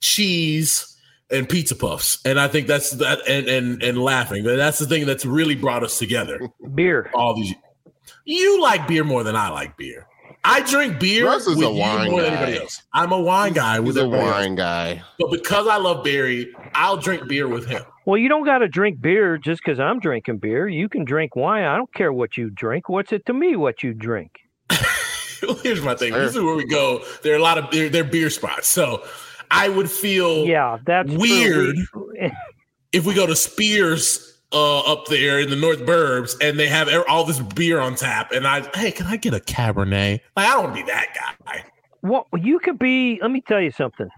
cheese, 0.00 0.96
and 1.30 1.48
pizza 1.48 1.74
puffs. 1.74 2.18
And 2.24 2.38
I 2.38 2.48
think 2.48 2.66
that's 2.66 2.90
that 2.92 3.26
and 3.28 3.48
and 3.48 3.82
and 3.82 3.98
laughing. 3.98 4.44
That's 4.44 4.78
the 4.78 4.86
thing 4.86 5.06
that's 5.06 5.24
really 5.24 5.54
brought 5.54 5.82
us 5.82 5.98
together. 5.98 6.40
Beer. 6.74 7.10
All 7.14 7.34
these 7.34 7.54
you 8.24 8.62
like 8.62 8.86
beer 8.86 9.04
more 9.04 9.24
than 9.24 9.36
I 9.36 9.48
like 9.48 9.76
beer. 9.76 10.06
I 10.44 10.60
drink 10.62 10.98
beer 10.98 11.26
Russ 11.26 11.46
is 11.46 11.56
with 11.56 11.66
a 11.66 11.70
wine 11.72 12.10
more 12.10 12.20
guy. 12.20 12.24
than 12.30 12.34
anybody 12.34 12.58
else. 12.62 12.82
I'm 12.92 13.12
a 13.12 13.20
wine 13.20 13.52
guy 13.52 13.78
He's 13.78 13.86
with 13.86 13.98
a 13.98 14.08
wine 14.08 14.50
else. 14.52 14.56
guy. 14.58 15.02
But 15.18 15.30
because 15.30 15.68
I 15.68 15.76
love 15.76 16.02
Barry, 16.02 16.52
I'll 16.74 16.96
drink 16.96 17.28
beer 17.28 17.46
with 17.46 17.66
him. 17.66 17.82
Well, 18.06 18.16
you 18.18 18.28
don't 18.28 18.44
got 18.44 18.58
to 18.58 18.68
drink 18.68 19.00
beer 19.00 19.38
just 19.38 19.62
because 19.64 19.78
I'm 19.78 20.00
drinking 20.00 20.38
beer. 20.38 20.66
You 20.66 20.88
can 20.88 21.04
drink 21.04 21.36
wine. 21.36 21.62
I 21.62 21.76
don't 21.76 21.92
care 21.94 22.12
what 22.12 22.36
you 22.36 22.50
drink. 22.50 22.88
What's 22.88 23.12
it 23.12 23.24
to 23.26 23.32
me 23.32 23.54
what 23.54 23.84
you 23.84 23.94
drink? 23.94 24.40
Here's 25.62 25.80
my 25.82 25.94
thing. 25.94 26.12
This 26.12 26.34
is 26.34 26.42
where 26.42 26.56
we 26.56 26.66
go. 26.66 27.04
There 27.22 27.34
are 27.34 27.38
a 27.38 27.42
lot 27.42 27.58
of 27.58 27.70
there, 27.70 27.88
there 27.88 28.02
are 28.02 28.06
beer 28.06 28.30
spots. 28.30 28.68
So 28.68 29.04
I 29.50 29.68
would 29.68 29.90
feel 29.90 30.44
yeah, 30.44 30.78
that's 30.84 31.10
weird 31.12 31.76
if 32.92 33.06
we 33.06 33.14
go 33.14 33.26
to 33.26 33.36
Spears 33.36 34.31
uh, 34.52 34.80
up 34.80 35.06
there 35.06 35.40
in 35.40 35.50
the 35.50 35.56
North 35.56 35.80
Burbs 35.80 36.36
and 36.40 36.58
they 36.58 36.68
have 36.68 36.88
all 37.08 37.24
this 37.24 37.40
beer 37.40 37.80
on 37.80 37.94
tap, 37.94 38.32
and 38.32 38.46
I, 38.46 38.68
hey, 38.76 38.90
can 38.90 39.06
I 39.06 39.16
get 39.16 39.34
a 39.34 39.40
Cabernet? 39.40 40.20
Like, 40.36 40.46
I 40.46 40.52
don't 40.52 40.64
want 40.64 40.76
to 40.76 40.82
be 40.82 40.86
that 40.90 41.14
guy. 41.44 41.64
Well, 42.02 42.26
you 42.36 42.58
could 42.58 42.78
be. 42.78 43.18
Let 43.22 43.30
me 43.30 43.40
tell 43.40 43.60
you 43.60 43.70
something. 43.70 44.08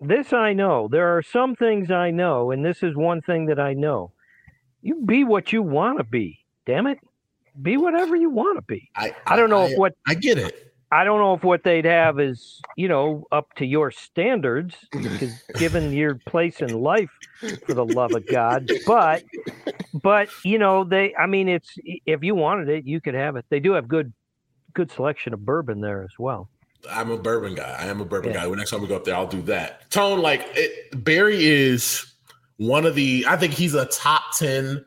This 0.00 0.32
I 0.32 0.52
know. 0.52 0.88
There 0.88 1.16
are 1.16 1.22
some 1.22 1.56
things 1.56 1.90
I 1.90 2.10
know, 2.10 2.50
and 2.50 2.64
this 2.64 2.82
is 2.82 2.96
one 2.96 3.20
thing 3.22 3.46
that 3.46 3.58
I 3.60 3.74
know. 3.74 4.12
You 4.82 5.02
be 5.04 5.24
what 5.24 5.52
you 5.52 5.62
want 5.62 5.98
to 5.98 6.04
be. 6.04 6.44
Damn 6.66 6.86
it, 6.86 6.98
be 7.62 7.76
whatever 7.76 8.14
you 8.14 8.30
want 8.30 8.58
to 8.58 8.62
be. 8.62 8.90
I, 8.94 9.14
I 9.26 9.36
don't 9.36 9.50
know 9.50 9.62
I, 9.62 9.66
if 9.66 9.78
what 9.78 9.94
I 10.06 10.14
get 10.14 10.38
it. 10.38 10.72
I 10.90 11.04
don't 11.04 11.18
know 11.18 11.34
if 11.34 11.44
what 11.44 11.64
they'd 11.64 11.84
have 11.84 12.18
is, 12.18 12.60
you 12.76 12.88
know, 12.88 13.26
up 13.30 13.52
to 13.56 13.66
your 13.66 13.90
standards, 13.90 14.74
because 14.90 15.42
given 15.58 15.92
your 15.92 16.14
place 16.14 16.60
in 16.60 16.80
life, 16.80 17.10
for 17.66 17.74
the 17.74 17.84
love 17.84 18.12
of 18.12 18.26
God. 18.26 18.70
But, 18.86 19.24
but 20.02 20.30
you 20.44 20.58
know, 20.58 20.84
they. 20.84 21.14
I 21.14 21.26
mean, 21.26 21.48
it's 21.48 21.76
if 21.84 22.22
you 22.22 22.34
wanted 22.34 22.70
it, 22.70 22.86
you 22.86 23.00
could 23.00 23.14
have 23.14 23.36
it. 23.36 23.44
They 23.50 23.60
do 23.60 23.72
have 23.72 23.86
good, 23.86 24.12
good 24.72 24.90
selection 24.90 25.34
of 25.34 25.44
bourbon 25.44 25.80
there 25.80 26.02
as 26.02 26.18
well. 26.18 26.48
I'm 26.90 27.10
a 27.10 27.18
bourbon 27.18 27.54
guy. 27.54 27.76
I 27.78 27.86
am 27.86 28.00
a 28.00 28.04
bourbon 28.04 28.30
yeah. 28.32 28.38
guy. 28.38 28.46
When 28.46 28.58
next 28.58 28.70
time 28.70 28.80
we 28.80 28.86
go 28.86 28.96
up 28.96 29.04
there, 29.04 29.14
I'll 29.14 29.26
do 29.26 29.42
that. 29.42 29.90
Tone, 29.90 30.20
like 30.20 30.46
it, 30.54 31.04
Barry 31.04 31.44
is 31.44 32.14
one 32.56 32.86
of 32.86 32.94
the. 32.94 33.26
I 33.28 33.36
think 33.36 33.52
he's 33.52 33.74
a 33.74 33.84
top 33.86 34.22
ten, 34.38 34.82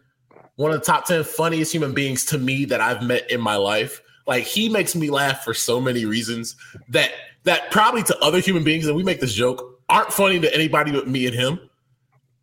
one 0.55 0.71
of 0.71 0.79
the 0.79 0.85
top 0.85 1.05
ten 1.05 1.23
funniest 1.23 1.71
human 1.71 1.93
beings 1.93 2.25
to 2.25 2.39
me 2.39 2.65
that 2.65 2.81
I've 2.81 3.03
met 3.03 3.29
in 3.29 3.39
my 3.39 3.55
life 3.55 4.01
like 4.27 4.43
he 4.43 4.69
makes 4.69 4.95
me 4.95 5.09
laugh 5.09 5.43
for 5.43 5.53
so 5.53 5.79
many 5.81 6.05
reasons 6.05 6.55
that 6.89 7.11
that 7.43 7.71
probably 7.71 8.03
to 8.03 8.17
other 8.19 8.39
human 8.39 8.63
beings, 8.63 8.85
and 8.87 8.95
we 8.95 9.03
make 9.03 9.19
this 9.19 9.33
joke, 9.33 9.79
aren't 9.89 10.13
funny 10.13 10.39
to 10.39 10.53
anybody 10.53 10.91
but 10.91 11.07
me 11.07 11.25
and 11.25 11.35
him. 11.35 11.59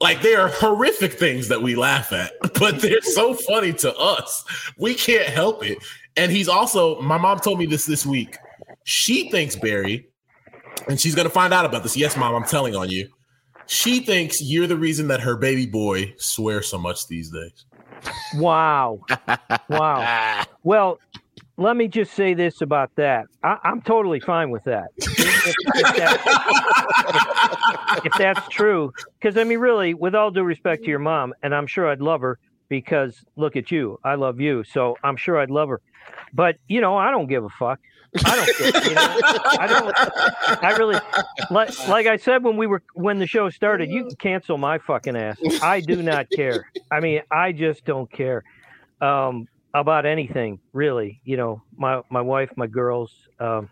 Like 0.00 0.22
they 0.22 0.34
are 0.34 0.48
horrific 0.48 1.14
things 1.14 1.48
that 1.48 1.62
we 1.62 1.74
laugh 1.74 2.12
at, 2.12 2.32
but 2.58 2.80
they're 2.80 3.00
so 3.02 3.34
funny 3.34 3.72
to 3.74 3.94
us. 3.96 4.44
We 4.78 4.94
can't 4.94 5.28
help 5.28 5.64
it. 5.64 5.78
And 6.16 6.32
he's 6.32 6.48
also, 6.48 7.00
my 7.00 7.18
mom 7.18 7.38
told 7.40 7.58
me 7.58 7.66
this 7.66 7.86
this 7.86 8.04
week. 8.04 8.36
She 8.84 9.30
thinks 9.30 9.54
Barry, 9.56 10.08
and 10.88 11.00
she's 11.00 11.14
gonna 11.14 11.30
find 11.30 11.52
out 11.52 11.64
about 11.64 11.82
this. 11.82 11.96
Yes, 11.96 12.16
mom, 12.16 12.34
I'm 12.34 12.44
telling 12.44 12.74
on 12.74 12.90
you. 12.90 13.08
She 13.66 14.00
thinks 14.00 14.40
you're 14.40 14.66
the 14.66 14.78
reason 14.78 15.08
that 15.08 15.20
her 15.20 15.36
baby 15.36 15.66
boy 15.66 16.14
swears 16.16 16.68
so 16.68 16.78
much 16.78 17.06
these 17.06 17.30
days. 17.30 17.66
Wow. 18.34 19.00
Wow. 19.68 20.44
Well, 20.64 20.98
let 21.58 21.76
me 21.76 21.88
just 21.88 22.14
say 22.14 22.34
this 22.34 22.62
about 22.62 22.94
that. 22.94 23.26
I, 23.42 23.58
am 23.64 23.82
totally 23.82 24.20
fine 24.20 24.50
with 24.50 24.62
that. 24.64 24.90
If, 24.96 25.18
if, 25.74 25.96
that, 25.96 26.20
if, 28.04 28.12
that's 28.16 28.48
true, 28.48 28.92
because 29.18 29.36
I 29.36 29.42
mean, 29.42 29.58
really, 29.58 29.92
with 29.92 30.14
all 30.14 30.30
due 30.30 30.44
respect 30.44 30.84
to 30.84 30.88
your 30.88 31.00
mom, 31.00 31.34
and 31.42 31.52
I'm 31.52 31.66
sure 31.66 31.88
I'd 31.88 32.00
love 32.00 32.20
her 32.20 32.38
because 32.68 33.24
look 33.34 33.56
at 33.56 33.72
you, 33.72 33.98
I 34.04 34.14
love 34.14 34.40
you, 34.40 34.62
so 34.62 34.96
I'm 35.02 35.16
sure 35.16 35.38
I'd 35.38 35.50
love 35.50 35.68
her. 35.68 35.80
But 36.32 36.58
you 36.68 36.80
know, 36.80 36.96
I 36.96 37.10
don't 37.10 37.26
give 37.26 37.44
a 37.44 37.48
fuck. 37.48 37.80
I 38.24 38.36
don't 38.36 38.56
care. 38.56 38.88
You 38.88 38.94
know, 38.94 39.16
I 39.58 39.66
don't. 39.66 40.64
I 40.64 40.76
really 40.76 41.00
like, 41.50 41.88
like 41.88 42.06
I 42.06 42.16
said 42.18 42.44
when 42.44 42.56
we 42.56 42.68
were 42.68 42.82
when 42.94 43.18
the 43.18 43.26
show 43.26 43.50
started. 43.50 43.90
You 43.90 44.04
can 44.06 44.16
cancel 44.16 44.58
my 44.58 44.78
fucking 44.78 45.16
ass. 45.16 45.38
I 45.60 45.80
do 45.80 46.02
not 46.02 46.30
care. 46.30 46.70
I 46.92 47.00
mean, 47.00 47.22
I 47.32 47.50
just 47.50 47.84
don't 47.84 48.10
care. 48.12 48.44
Um, 49.00 49.48
about 49.74 50.06
anything 50.06 50.58
really 50.72 51.20
you 51.24 51.36
know 51.36 51.62
my 51.76 52.00
my 52.10 52.20
wife 52.20 52.50
my 52.56 52.66
girls 52.66 53.12
um, 53.38 53.68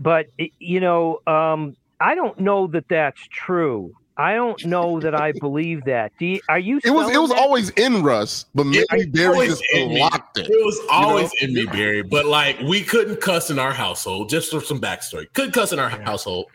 but 0.00 0.26
you 0.58 0.80
know, 0.80 1.20
um, 1.26 1.76
I 2.00 2.14
don't 2.14 2.38
know 2.40 2.66
that 2.68 2.88
that's 2.88 3.20
true. 3.28 3.94
I 4.16 4.34
don't 4.34 4.62
know 4.66 5.00
that 5.00 5.14
I 5.14 5.32
believe 5.32 5.84
that. 5.84 6.12
Do 6.18 6.26
you, 6.26 6.40
are 6.48 6.58
you? 6.58 6.80
It 6.84 6.90
was 6.90 7.10
it 7.10 7.18
was 7.18 7.30
that? 7.30 7.38
always 7.38 7.70
in 7.70 8.02
Russ, 8.02 8.46
but 8.54 8.64
maybe 8.64 8.84
It 8.90 9.12
Barry 9.12 9.46
just 9.46 9.62
in 9.72 9.90
me. 9.90 10.00
locked 10.00 10.38
it. 10.38 10.46
It 10.50 10.64
was 10.64 10.80
always 10.90 11.30
know? 11.40 11.48
in 11.48 11.54
me, 11.54 11.66
Barry. 11.66 12.02
But 12.02 12.26
like, 12.26 12.58
we 12.60 12.82
couldn't 12.82 13.20
cuss 13.20 13.50
in 13.50 13.58
our 13.58 13.72
household. 13.72 14.28
Just 14.30 14.50
for 14.50 14.60
some 14.60 14.80
backstory, 14.80 15.32
couldn't 15.34 15.52
cuss 15.52 15.72
in 15.72 15.78
our 15.78 15.90
household. 15.90 16.46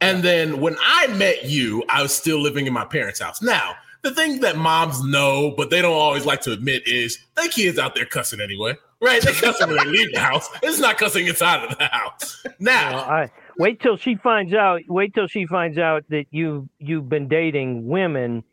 And 0.00 0.22
then 0.22 0.60
when 0.60 0.76
I 0.80 1.08
met 1.08 1.46
you, 1.46 1.82
I 1.88 2.02
was 2.02 2.14
still 2.14 2.40
living 2.40 2.66
in 2.66 2.72
my 2.72 2.84
parents' 2.84 3.20
house. 3.20 3.42
Now, 3.42 3.74
the 4.04 4.12
thing 4.12 4.40
that 4.40 4.56
moms 4.56 5.02
know, 5.02 5.52
but 5.56 5.70
they 5.70 5.82
don't 5.82 5.94
always 5.94 6.24
like 6.26 6.42
to 6.42 6.52
admit, 6.52 6.86
is 6.86 7.18
their 7.34 7.48
kids 7.48 7.78
out 7.78 7.94
there 7.94 8.04
cussing 8.04 8.40
anyway. 8.40 8.76
Right? 9.00 9.20
They 9.20 9.32
cussing 9.32 9.68
when 9.68 9.78
they 9.78 9.84
leave 9.84 10.12
the 10.12 10.20
house. 10.20 10.48
It's 10.62 10.78
not 10.78 10.98
cussing 10.98 11.26
inside 11.26 11.64
of 11.64 11.76
the 11.76 11.86
house. 11.86 12.46
Now, 12.60 12.92
Well, 12.92 13.04
I 13.04 13.30
wait 13.58 13.80
till 13.80 13.96
she 13.96 14.14
finds 14.16 14.54
out. 14.54 14.82
Wait 14.88 15.14
till 15.14 15.26
she 15.26 15.46
finds 15.46 15.78
out 15.78 16.04
that 16.10 16.26
you 16.30 16.68
you've 16.78 17.08
been 17.08 17.28
dating 17.28 17.86
women, 17.88 18.44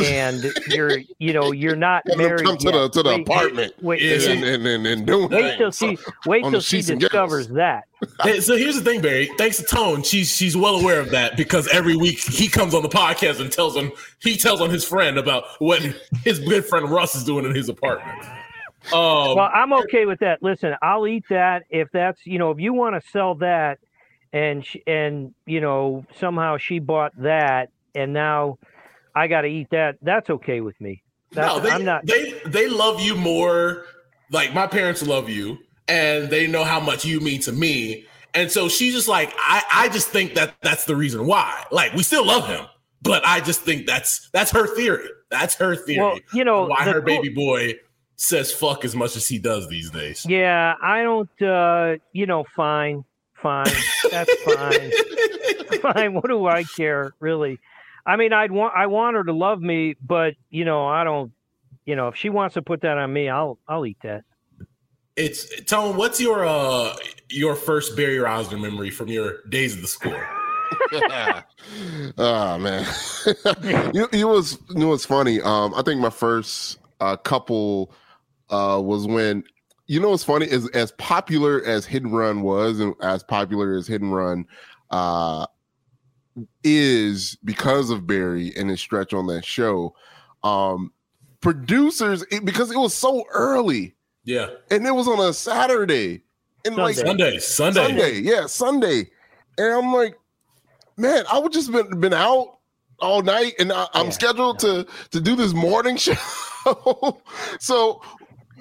and 0.00 0.52
you're 0.68 0.98
you 1.18 1.32
know 1.32 1.52
you're 1.52 1.76
not 1.76 2.02
married. 2.16 2.44
come 2.44 2.56
to 2.56 2.64
yet. 2.64 2.72
the- 2.72 2.88
to 2.90 3.02
the 3.02 3.10
Wait- 3.10 3.20
apartment. 3.28 3.72
Wait, 3.82 4.02
wait, 4.02 4.24
and, 4.28 4.44
and, 4.44 4.66
and, 4.66 4.86
and 4.86 5.06
doing 5.06 5.28
wait 5.30 5.56
till 5.58 5.70
she 5.70 5.96
wait 6.26 6.42
till 6.44 6.60
she 6.60 6.82
discovers 6.82 7.48
that. 7.48 7.84
Hey, 8.22 8.40
so 8.40 8.56
here's 8.56 8.74
the 8.76 8.82
thing, 8.82 9.00
Barry. 9.00 9.30
Thanks 9.38 9.56
to 9.56 9.62
Tone, 9.64 10.02
she's 10.02 10.30
she's 10.34 10.54
well 10.56 10.76
aware 10.76 11.00
of 11.00 11.10
that 11.10 11.36
because 11.36 11.66
every 11.68 11.96
week 11.96 12.18
he 12.18 12.46
comes 12.48 12.74
on 12.74 12.82
the 12.82 12.88
podcast 12.90 13.40
and 13.40 13.50
tells 13.50 13.74
him 13.74 13.90
he 14.20 14.36
tells 14.36 14.60
on 14.60 14.68
his 14.70 14.84
friend 14.84 15.16
about 15.18 15.44
what 15.60 15.80
his 16.24 16.38
good 16.40 16.64
friend 16.66 16.90
Russ 16.90 17.14
is 17.14 17.24
doing 17.24 17.44
in 17.46 17.54
his 17.54 17.68
apartment. 17.70 18.22
Um, 18.92 19.34
Well, 19.34 19.50
I'm 19.52 19.72
okay 19.72 20.04
with 20.06 20.20
that. 20.20 20.42
Listen, 20.42 20.76
I'll 20.82 21.06
eat 21.06 21.24
that 21.30 21.64
if 21.70 21.90
that's 21.90 22.20
you 22.26 22.38
know 22.38 22.50
if 22.50 22.60
you 22.60 22.72
want 22.74 23.02
to 23.02 23.10
sell 23.10 23.34
that, 23.36 23.78
and 24.32 24.64
sh- 24.64 24.76
and 24.86 25.34
you 25.46 25.60
know 25.62 26.04
somehow 26.20 26.58
she 26.58 26.78
bought 26.78 27.12
that, 27.22 27.70
and 27.94 28.12
now 28.12 28.58
I 29.16 29.26
got 29.26 29.40
to 29.40 29.48
eat 29.48 29.68
that. 29.70 29.96
That's 30.02 30.28
okay 30.28 30.60
with 30.60 30.78
me. 30.80 31.02
That's, 31.32 31.54
no, 31.54 31.60
they, 31.60 31.70
I'm 31.70 31.84
not. 31.84 32.06
They 32.06 32.38
they 32.44 32.68
love 32.68 33.00
you 33.00 33.16
more. 33.16 33.84
Like 34.30 34.54
my 34.54 34.66
parents 34.66 35.04
love 35.04 35.28
you, 35.28 35.58
and 35.88 36.28
they 36.30 36.46
know 36.46 36.62
how 36.62 36.78
much 36.78 37.04
you 37.04 37.18
mean 37.20 37.40
to 37.42 37.52
me. 37.52 38.06
And 38.34 38.52
so 38.52 38.68
she's 38.68 38.92
just 38.92 39.08
like, 39.08 39.32
I 39.38 39.62
I 39.72 39.88
just 39.88 40.08
think 40.08 40.34
that 40.34 40.54
that's 40.60 40.84
the 40.84 40.94
reason 40.94 41.26
why. 41.26 41.64
Like 41.72 41.94
we 41.94 42.02
still 42.02 42.26
love 42.26 42.46
him, 42.46 42.66
but 43.02 43.26
I 43.26 43.40
just 43.40 43.62
think 43.62 43.86
that's 43.86 44.28
that's 44.32 44.50
her 44.52 44.66
theory. 44.76 45.08
That's 45.30 45.54
her 45.56 45.74
theory. 45.74 46.02
Well, 46.02 46.18
you 46.34 46.44
know, 46.44 46.66
why 46.66 46.84
her 46.84 47.00
cool- 47.00 47.02
baby 47.02 47.30
boy 47.30 47.74
says 48.16 48.52
fuck 48.52 48.84
as 48.84 48.94
much 48.94 49.16
as 49.16 49.26
he 49.26 49.38
does 49.38 49.68
these 49.68 49.90
days. 49.90 50.26
Yeah, 50.28 50.74
I 50.82 51.02
don't. 51.02 51.42
uh 51.42 51.96
You 52.12 52.26
know, 52.26 52.44
fine, 52.54 53.04
fine. 53.34 53.72
That's 54.10 54.32
fine. 54.42 54.92
fine. 55.80 56.14
What 56.14 56.26
do 56.28 56.46
I 56.46 56.64
care, 56.64 57.14
really? 57.20 57.58
I 58.06 58.16
mean, 58.16 58.32
I'd 58.32 58.52
want 58.52 58.72
I 58.76 58.86
want 58.86 59.16
her 59.16 59.24
to 59.24 59.32
love 59.32 59.60
me, 59.60 59.96
but 60.00 60.34
you 60.50 60.64
know, 60.64 60.86
I 60.86 61.04
don't. 61.04 61.32
You 61.84 61.94
know, 61.94 62.08
if 62.08 62.16
she 62.16 62.30
wants 62.30 62.54
to 62.54 62.62
put 62.62 62.80
that 62.80 62.98
on 62.98 63.12
me, 63.12 63.28
I'll 63.28 63.58
I'll 63.68 63.84
eat 63.84 63.98
that. 64.02 64.24
It's 65.16 65.62
Tone. 65.64 65.96
What's 65.96 66.20
your 66.20 66.46
uh 66.46 66.94
your 67.30 67.56
first 67.56 67.96
Barry 67.96 68.18
Rozner 68.18 68.60
memory 68.60 68.90
from 68.90 69.08
your 69.08 69.42
days 69.48 69.74
of 69.74 69.82
the 69.82 69.88
school? 69.88 70.20
oh 72.18 72.58
man, 72.58 72.86
you, 73.94 74.08
you 74.12 74.28
was 74.28 74.58
you 74.70 74.78
know 74.78 74.88
what's 74.88 75.06
funny. 75.06 75.40
Um, 75.40 75.74
I 75.74 75.82
think 75.82 76.00
my 76.00 76.10
first 76.10 76.78
uh, 77.00 77.16
couple 77.16 77.92
uh, 78.50 78.80
was 78.82 79.06
when 79.06 79.42
you 79.86 80.00
know 80.00 80.10
what's 80.10 80.24
funny 80.24 80.46
is 80.46 80.68
as 80.70 80.92
popular 80.92 81.64
as 81.64 81.86
Hit 81.86 82.02
and 82.02 82.16
Run 82.16 82.42
was, 82.42 82.78
and 82.78 82.94
as 83.00 83.22
popular 83.22 83.74
as 83.74 83.86
Hit 83.86 84.02
and 84.02 84.14
Run 84.14 84.44
uh, 84.90 85.46
is 86.64 87.36
because 87.44 87.90
of 87.90 88.06
Barry 88.06 88.52
and 88.56 88.70
his 88.70 88.80
stretch 88.80 89.12
on 89.14 89.26
that 89.28 89.44
show. 89.44 89.94
Um, 90.42 90.92
producers, 91.40 92.24
it, 92.30 92.44
because 92.44 92.70
it 92.70 92.78
was 92.78 92.94
so 92.94 93.24
early 93.32 93.94
Yeah, 94.24 94.48
and 94.70 94.86
it 94.86 94.92
was 94.92 95.08
on 95.08 95.20
a 95.20 95.32
Saturday, 95.32 96.22
and 96.64 96.76
like 96.76 96.96
Sunday. 96.96 97.38
Sunday, 97.38 97.38
Sunday. 97.38 97.80
Sunday, 97.80 98.18
yeah, 98.20 98.46
Sunday. 98.46 99.10
And 99.58 99.72
I'm 99.72 99.92
like, 99.92 100.18
man, 100.96 101.24
I 101.30 101.38
would 101.38 101.52
just 101.52 101.72
been 101.72 102.00
been 102.00 102.12
out 102.12 102.58
all 103.00 103.22
night, 103.22 103.54
and 103.58 103.72
I, 103.72 103.86
I'm 103.94 104.06
Yeah, 104.06 104.10
scheduled 104.10 104.58
to 104.60 104.86
to 105.10 105.20
do 105.20 105.36
this 105.36 105.54
morning 105.54 105.96
show. 105.98 106.14
so 107.60 108.02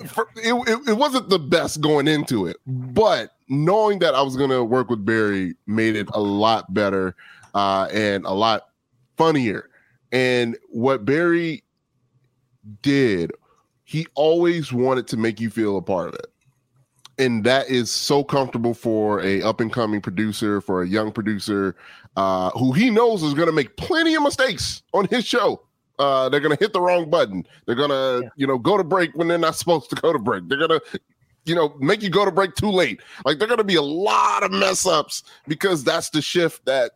for, 0.08 0.28
it, 0.38 0.54
it 0.68 0.90
it 0.90 0.94
wasn't 0.98 1.30
the 1.30 1.40
best 1.40 1.82
going 1.82 2.08
into 2.08 2.46
it, 2.48 2.58
but 2.66 3.32
knowing 3.50 4.00
that 4.00 4.16
I 4.16 4.22
was 4.22 4.36
gonna 4.38 4.64
work 4.64 4.90
with 4.90 5.06
Barry 5.06 5.56
made 5.68 5.96
it 5.96 6.08
a 6.14 6.20
lot 6.20 6.74
better 6.74 7.16
uh, 7.56 7.88
and 7.92 8.26
a 8.26 8.32
lot 8.34 8.68
funnier. 9.18 9.70
And 10.12 10.56
what 10.70 11.04
Barry 11.06 11.64
did, 12.82 13.32
he 13.84 14.08
always 14.16 14.72
wanted 14.72 15.08
to 15.08 15.18
make 15.18 15.40
you 15.40 15.50
feel 15.50 15.78
a 15.78 15.82
part 15.82 16.10
of 16.10 16.16
it. 16.16 16.28
And 17.18 17.44
that 17.46 17.70
is 17.70 17.90
so 17.90 18.24
comfortable 18.24 18.74
for 18.74 19.22
a 19.22 19.42
up 19.42 19.62
and 19.62 19.72
coming 19.72 20.02
producer 20.02 20.60
for 20.60 20.84
a 20.84 20.88
young 20.88 21.12
producer 21.14 21.76
uh, 22.18 22.50
who 22.52 22.74
he 22.74 22.90
knows 22.90 23.24
is 23.24 23.34
going 23.34 23.48
to 23.48 23.54
make 23.54 23.78
plenty 23.78 24.16
of 24.16 24.24
mistakes 24.24 24.84
on 24.94 25.08
his 25.08 25.26
show. 25.26 25.62
Uh, 25.98 26.28
they're 26.28 26.42
going 26.42 26.56
to 26.56 26.62
hit 26.62 26.74
the 26.74 26.82
wrong 26.82 27.10
button. 27.10 27.46
They're 27.66 27.76
going 27.76 27.90
to 27.90 28.22
Yeah. 28.24 28.30
you 28.36 28.48
know 28.48 28.58
go 28.58 28.78
to 28.78 28.84
break 28.84 29.12
when 29.16 29.30
they're 29.30 29.38
not 29.38 29.56
supposed 29.56 29.90
to 29.92 29.96
go 29.96 30.12
to 30.12 30.20
break. 30.20 30.50
They're 30.50 30.58
going 30.58 30.78
to 30.78 31.00
you 31.46 31.56
know 31.56 31.74
make 31.80 32.02
you 32.04 32.10
go 32.10 32.26
to 32.26 32.32
break 32.32 32.54
too 32.56 32.70
late. 32.72 33.00
Like 33.24 33.40
they're 33.40 33.48
going 33.48 33.60
to 33.60 33.64
be 33.64 33.76
a 33.76 33.82
lot 33.82 34.44
of 34.44 34.52
mess 34.52 34.86
ups 34.86 35.24
because 35.48 35.86
that's 35.86 36.10
the 36.10 36.22
shift 36.22 36.66
that 36.66 36.94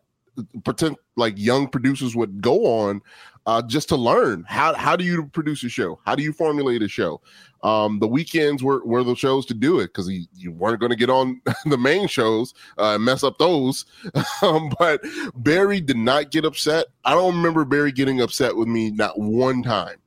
pretend 0.64 0.96
like 1.16 1.34
young 1.38 1.68
producers 1.68 2.16
would 2.16 2.42
go 2.42 2.66
on 2.66 3.02
uh, 3.46 3.62
just 3.64 3.90
to 3.90 3.96
learn 3.96 4.44
how 4.48 4.74
how 4.74 4.96
do 4.96 5.04
you 5.04 5.26
produce 5.28 5.64
a 5.64 5.70
show 5.70 6.00
how 6.06 6.16
do 6.16 6.24
you 6.24 6.34
formulate 6.34 6.82
a 6.82 6.88
show 6.88 7.22
um, 7.64 8.00
the 8.00 8.08
weekends 8.08 8.64
were, 8.64 8.84
were 8.86 9.04
the 9.04 9.16
shows 9.16 9.46
to 9.48 9.54
do 9.54 9.80
it 9.80 9.88
because 9.88 10.10
you, 10.10 10.52
weren't 10.52 10.80
going 10.80 10.92
to 10.92 10.96
get 10.96 11.10
on 11.10 11.42
the 11.66 11.78
main 11.78 12.08
shows 12.08 12.54
uh, 12.78 12.98
mess 12.98 13.24
up 13.24 13.38
those. 13.38 13.86
um, 14.42 14.72
but 14.80 15.02
Barry 15.36 15.82
did 15.82 15.98
not 15.98 16.32
get 16.32 16.46
upset. 16.46 16.88
I 17.04 17.12
don't 17.12 17.36
remember 17.36 17.66
Barry 17.66 17.92
getting 17.92 18.22
upset 18.22 18.56
with 18.56 18.68
me 18.68 18.92
not 18.92 19.20
one 19.20 19.64
time 19.64 19.98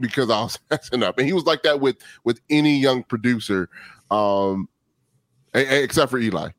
because 0.00 0.30
I 0.30 0.42
was 0.42 0.58
messing 0.70 1.02
up. 1.02 1.18
And 1.18 1.26
he 1.26 1.32
was 1.32 1.44
like 1.44 1.62
that 1.62 1.80
with 1.80 1.96
with 2.24 2.40
any 2.50 2.78
young 2.78 3.04
producer, 3.04 3.68
um, 4.10 4.68
e- 5.54 5.60
e- 5.60 5.82
except 5.84 6.10
for 6.10 6.18
Eli. 6.18 6.50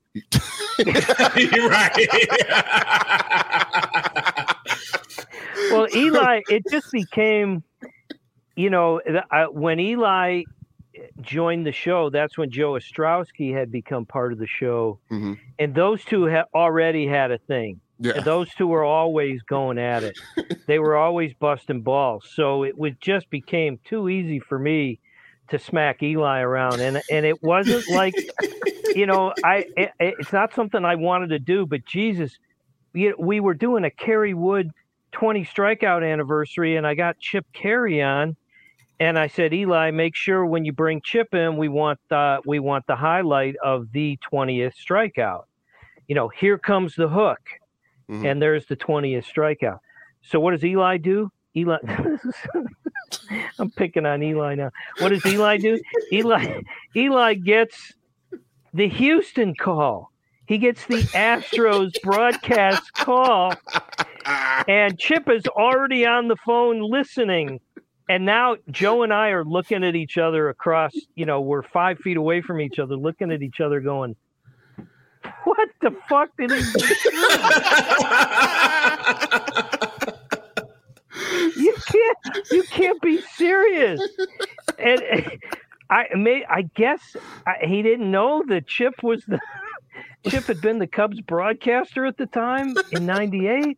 You're 0.85 1.69
right. 1.69 2.07
Well, 5.71 5.87
Eli, 5.93 6.41
it 6.49 6.63
just 6.71 6.91
became, 6.91 7.61
you 8.55 8.69
know, 8.69 9.01
I, 9.31 9.47
when 9.47 9.79
Eli 9.79 10.43
joined 11.21 11.65
the 11.65 11.71
show, 11.73 12.09
that's 12.09 12.37
when 12.37 12.49
Joe 12.49 12.73
Ostrowski 12.73 13.53
had 13.53 13.71
become 13.71 14.05
part 14.05 14.31
of 14.31 14.39
the 14.39 14.47
show, 14.47 14.99
Mhm. 15.11 15.37
and 15.59 15.75
those 15.75 16.05
two 16.05 16.23
had 16.23 16.45
already 16.53 17.05
had 17.05 17.31
a 17.31 17.37
thing. 17.37 17.81
Yeah. 17.99 18.13
And 18.15 18.23
those 18.25 18.53
two 18.53 18.67
were 18.67 18.83
always 18.85 19.41
going 19.43 19.77
at 19.77 20.03
it. 20.03 20.17
they 20.67 20.79
were 20.79 20.95
always 20.95 21.33
busting 21.33 21.81
balls. 21.81 22.29
So 22.33 22.63
it 22.63 22.77
would 22.77 23.01
just 23.01 23.29
became 23.29 23.79
too 23.83 24.07
easy 24.07 24.39
for 24.39 24.57
me 24.59 24.99
to 25.49 25.59
smack 25.59 26.01
Eli 26.03 26.39
around, 26.41 26.81
and 26.81 27.01
and 27.09 27.25
it 27.25 27.41
wasn't 27.43 27.87
like, 27.89 28.15
you 28.95 29.05
know, 29.05 29.33
I 29.43 29.65
it, 29.75 29.91
it's 29.99 30.33
not 30.33 30.53
something 30.53 30.83
I 30.85 30.95
wanted 30.95 31.29
to 31.29 31.39
do, 31.39 31.65
but 31.65 31.85
Jesus, 31.85 32.37
we, 32.93 33.13
we 33.17 33.39
were 33.39 33.53
doing 33.53 33.83
a 33.85 33.91
Kerry 33.91 34.33
Wood 34.33 34.71
20 35.13 35.45
strikeout 35.45 36.03
anniversary, 36.09 36.75
and 36.75 36.85
I 36.85 36.93
got 36.95 37.19
Chip 37.19 37.45
Caray 37.53 38.01
on. 38.01 38.35
And 38.99 39.19
I 39.19 39.27
said, 39.27 39.53
Eli, 39.53 39.91
make 39.91 40.15
sure 40.15 40.43
when 40.43 40.65
you 40.65 40.71
bring 40.73 41.01
Chip 41.03 41.31
in, 41.35 41.55
we 41.57 41.69
want 41.69 41.99
the 42.09 42.39
we 42.47 42.57
want 42.59 42.87
the 42.87 42.95
highlight 42.95 43.55
of 43.63 43.91
the 43.91 44.17
20th 44.33 44.73
strikeout. 44.75 45.43
You 46.07 46.15
know, 46.15 46.29
here 46.29 46.57
comes 46.57 46.95
the 46.95 47.07
hook, 47.07 47.39
Mhm. 48.09 48.25
and 48.25 48.41
there's 48.41 48.65
the 48.65 48.75
20th 48.75 49.25
strikeout. 49.25 49.79
So 50.23 50.39
what 50.39 50.51
does 50.51 50.63
Eli 50.65 50.97
do? 50.97 51.29
Eli, 51.55 51.77
I'm 53.59 53.71
picking 53.71 54.05
on 54.05 54.23
Eli 54.23 54.55
now. 54.55 54.71
What 54.99 55.09
does 55.09 55.25
Eli 55.25 55.57
do? 55.57 55.79
Eli, 56.11 56.61
Eli 56.95 57.33
gets 57.35 57.93
the 58.73 58.87
Houston 58.87 59.55
call. 59.55 60.11
He 60.45 60.57
gets 60.57 60.85
the 60.85 61.01
Astros 61.13 62.01
broadcast 62.01 62.93
call, 62.93 63.53
and 64.67 64.97
Chip 64.97 65.29
is 65.29 65.45
already 65.47 66.05
on 66.05 66.29
the 66.29 66.37
phone 66.37 66.79
listening. 66.79 67.59
And 68.09 68.25
now 68.25 68.55
Joe 68.71 69.03
and 69.03 69.11
I 69.11 69.29
are 69.29 69.43
looking 69.43 69.83
at 69.83 69.97
each 69.97 70.17
other 70.17 70.47
across, 70.47 70.93
you 71.15 71.25
know, 71.25 71.41
we're 71.41 71.63
five 71.63 71.99
feet 71.99 72.15
away 72.15 72.41
from 72.41 72.61
each 72.61 72.79
other, 72.79 72.95
looking 72.95 73.29
at 73.29 73.41
each 73.41 73.59
other, 73.59 73.81
going, 73.81 74.15
What 75.43 75.69
the 75.81 75.93
fuck 76.07 76.29
did 76.37 76.51
he 76.51 76.57
you 76.57 76.63
can't 82.23 82.47
you 82.51 82.63
can't 82.63 83.01
be 83.01 83.21
serious 83.35 84.01
and 84.79 85.01
i 85.89 86.05
may 86.15 86.45
i 86.49 86.61
guess 86.75 87.15
I, 87.45 87.65
he 87.65 87.81
didn't 87.81 88.09
know 88.09 88.43
that 88.47 88.67
chip 88.67 89.03
was 89.03 89.23
the 89.27 89.39
Chip 90.29 90.45
had 90.45 90.61
been 90.61 90.79
the 90.79 90.87
Cubs 90.87 91.21
broadcaster 91.21 92.05
at 92.05 92.17
the 92.17 92.25
time 92.25 92.75
in 92.91 93.05
'98. 93.05 93.77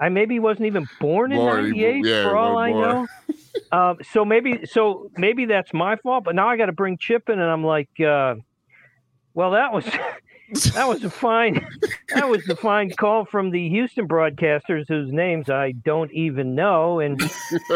I 0.00 0.08
maybe 0.08 0.40
wasn't 0.40 0.66
even 0.66 0.88
born 1.00 1.32
in 1.32 1.44
'98 1.44 2.04
yeah, 2.04 2.24
for 2.24 2.36
all 2.36 2.58
I 2.58 2.72
know. 2.72 3.06
Um, 3.70 3.98
so 4.12 4.24
maybe 4.24 4.66
so 4.66 5.10
maybe 5.16 5.46
that's 5.46 5.72
my 5.72 5.96
fault. 5.96 6.24
But 6.24 6.34
now 6.34 6.48
I 6.48 6.56
got 6.56 6.66
to 6.66 6.72
bring 6.72 6.98
Chip 6.98 7.28
in, 7.28 7.38
and 7.38 7.50
I'm 7.50 7.64
like, 7.64 7.88
uh, 8.00 8.36
well, 9.34 9.52
that 9.52 9.72
was 9.72 9.84
that 10.54 10.88
was 10.88 11.02
a 11.04 11.10
fine 11.10 11.66
that 12.14 12.28
was 12.28 12.48
a 12.48 12.56
fine 12.56 12.90
call 12.90 13.24
from 13.24 13.50
the 13.50 13.68
Houston 13.68 14.06
broadcasters 14.06 14.86
whose 14.88 15.12
names 15.12 15.50
I 15.50 15.72
don't 15.72 16.12
even 16.12 16.54
know. 16.54 17.00
And 17.00 17.20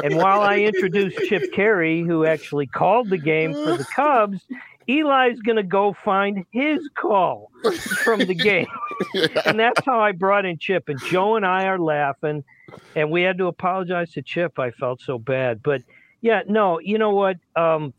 and 0.05 0.17
while 0.17 0.41
I 0.41 0.59
introduced 0.59 1.19
Chip 1.29 1.53
Caray, 1.53 2.03
who 2.03 2.25
actually 2.25 2.67
called 2.67 3.11
the 3.11 3.19
game 3.19 3.53
for 3.53 3.77
the 3.77 3.87
Cubs, 3.95 4.41
Eli's 4.89 5.41
gonna 5.41 5.63
go 5.63 5.95
find 6.05 6.45
his 6.51 6.89
call 6.95 7.51
from 8.03 8.21
the 8.21 8.35
game. 8.35 8.67
and 9.45 9.59
that's 9.59 9.85
how 9.85 10.01
I 10.01 10.13
brought 10.13 10.45
in 10.45 10.59
Chip. 10.59 10.89
And 10.89 11.01
Joe 11.05 11.37
and 11.37 11.45
I 11.45 11.65
are 11.67 11.79
laughing, 11.79 12.45
and 12.95 13.11
we 13.11 13.23
had 13.23 13.39
to 13.39 13.47
apologize 13.47 14.13
to 14.13 14.23
Chip. 14.23 14.59
I 14.59 14.71
felt 14.71 15.01
so 15.01 15.19
bad, 15.19 15.63
but 15.63 15.83
yeah, 16.21 16.43
no, 16.49 16.81
you 16.81 16.99
know 16.99 17.11
what? 17.11 17.37
Um, 17.55 17.93